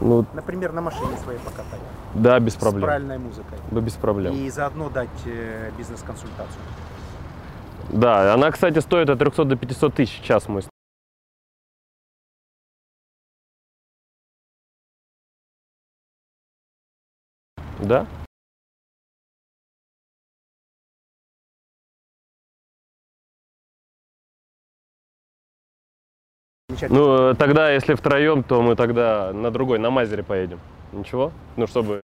Ну 0.00 0.24
Например, 0.34 0.72
на 0.72 0.80
машине 0.80 1.16
своей 1.22 1.38
покатать. 1.38 1.80
да, 2.14 2.38
без 2.40 2.54
С 2.54 2.56
проблем. 2.56 2.82
правильной 2.84 3.18
музыкой. 3.18 3.58
Да, 3.70 3.80
без 3.80 3.92
проблем. 3.94 4.34
И 4.34 4.50
заодно 4.50 4.88
дать 4.90 5.08
э, 5.26 5.70
бизнес-консультацию. 5.78 6.60
Да, 7.90 8.32
она, 8.34 8.50
кстати, 8.50 8.78
стоит 8.78 9.10
от 9.10 9.18
300 9.18 9.44
до 9.44 9.56
500 9.56 9.94
тысяч 9.94 10.20
в 10.20 10.24
час 10.24 10.48
мой. 10.48 10.62
Да? 17.80 18.06
Замечательно. 26.82 26.98
Ну, 26.98 27.30
э, 27.30 27.34
тогда, 27.34 27.70
если 27.70 27.94
втроем, 27.94 28.42
то 28.42 28.60
мы 28.62 28.74
тогда 28.74 29.32
на 29.32 29.50
другой, 29.50 29.78
на 29.78 29.90
Мазере 29.90 30.22
поедем. 30.22 30.60
Ничего? 30.92 31.32
Ну, 31.56 31.66
чтобы... 31.66 32.00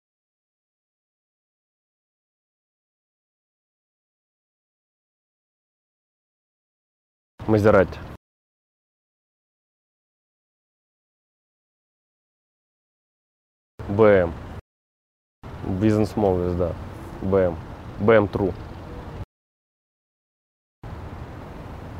Мазерати. 7.46 7.98
БМ. 13.88 14.34
Бизнес-молодость, 15.80 16.58
да. 16.58 16.74
БМ. 17.22 17.56
БМ 18.00 18.28
Тру. 18.28 18.52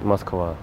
Москва. 0.02 0.56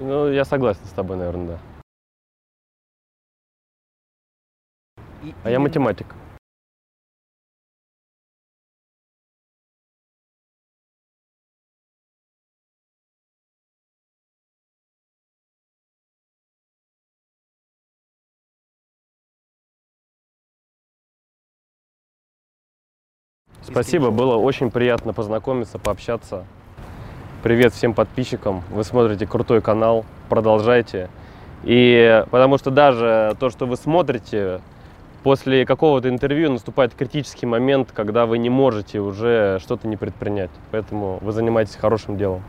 Ну, 0.00 0.30
я 0.30 0.44
согласен 0.44 0.84
с 0.84 0.92
тобой, 0.92 1.16
наверное, 1.16 1.58
да. 1.58 1.58
И 5.22 5.34
А 5.42 5.48
я 5.50 5.56
именно- 5.56 5.60
математик. 5.68 6.14
Спасибо, 23.62 24.10
было 24.10 24.36
очень 24.36 24.70
приятно 24.70 25.12
познакомиться, 25.12 25.78
пообщаться. 25.78 26.46
Привет 27.40 27.72
всем 27.72 27.94
подписчикам. 27.94 28.64
Вы 28.68 28.82
смотрите 28.82 29.24
крутой 29.24 29.62
канал. 29.62 30.04
продолжайте. 30.28 31.08
И 31.62 32.24
потому 32.32 32.58
что 32.58 32.72
даже 32.72 33.36
то, 33.38 33.48
что 33.48 33.66
вы 33.66 33.76
смотрите, 33.76 34.60
после 35.22 35.64
какого-то 35.64 36.08
интервью 36.08 36.50
наступает 36.50 36.94
критический 36.94 37.46
момент, 37.46 37.90
когда 37.94 38.26
вы 38.26 38.38
не 38.38 38.50
можете 38.50 38.98
уже 38.98 39.60
что-то 39.60 39.86
не 39.86 39.96
предпринять. 39.96 40.50
Поэтому 40.72 41.20
вы 41.20 41.30
занимаетесь 41.30 41.76
хорошим 41.76 42.18
делом. 42.18 42.42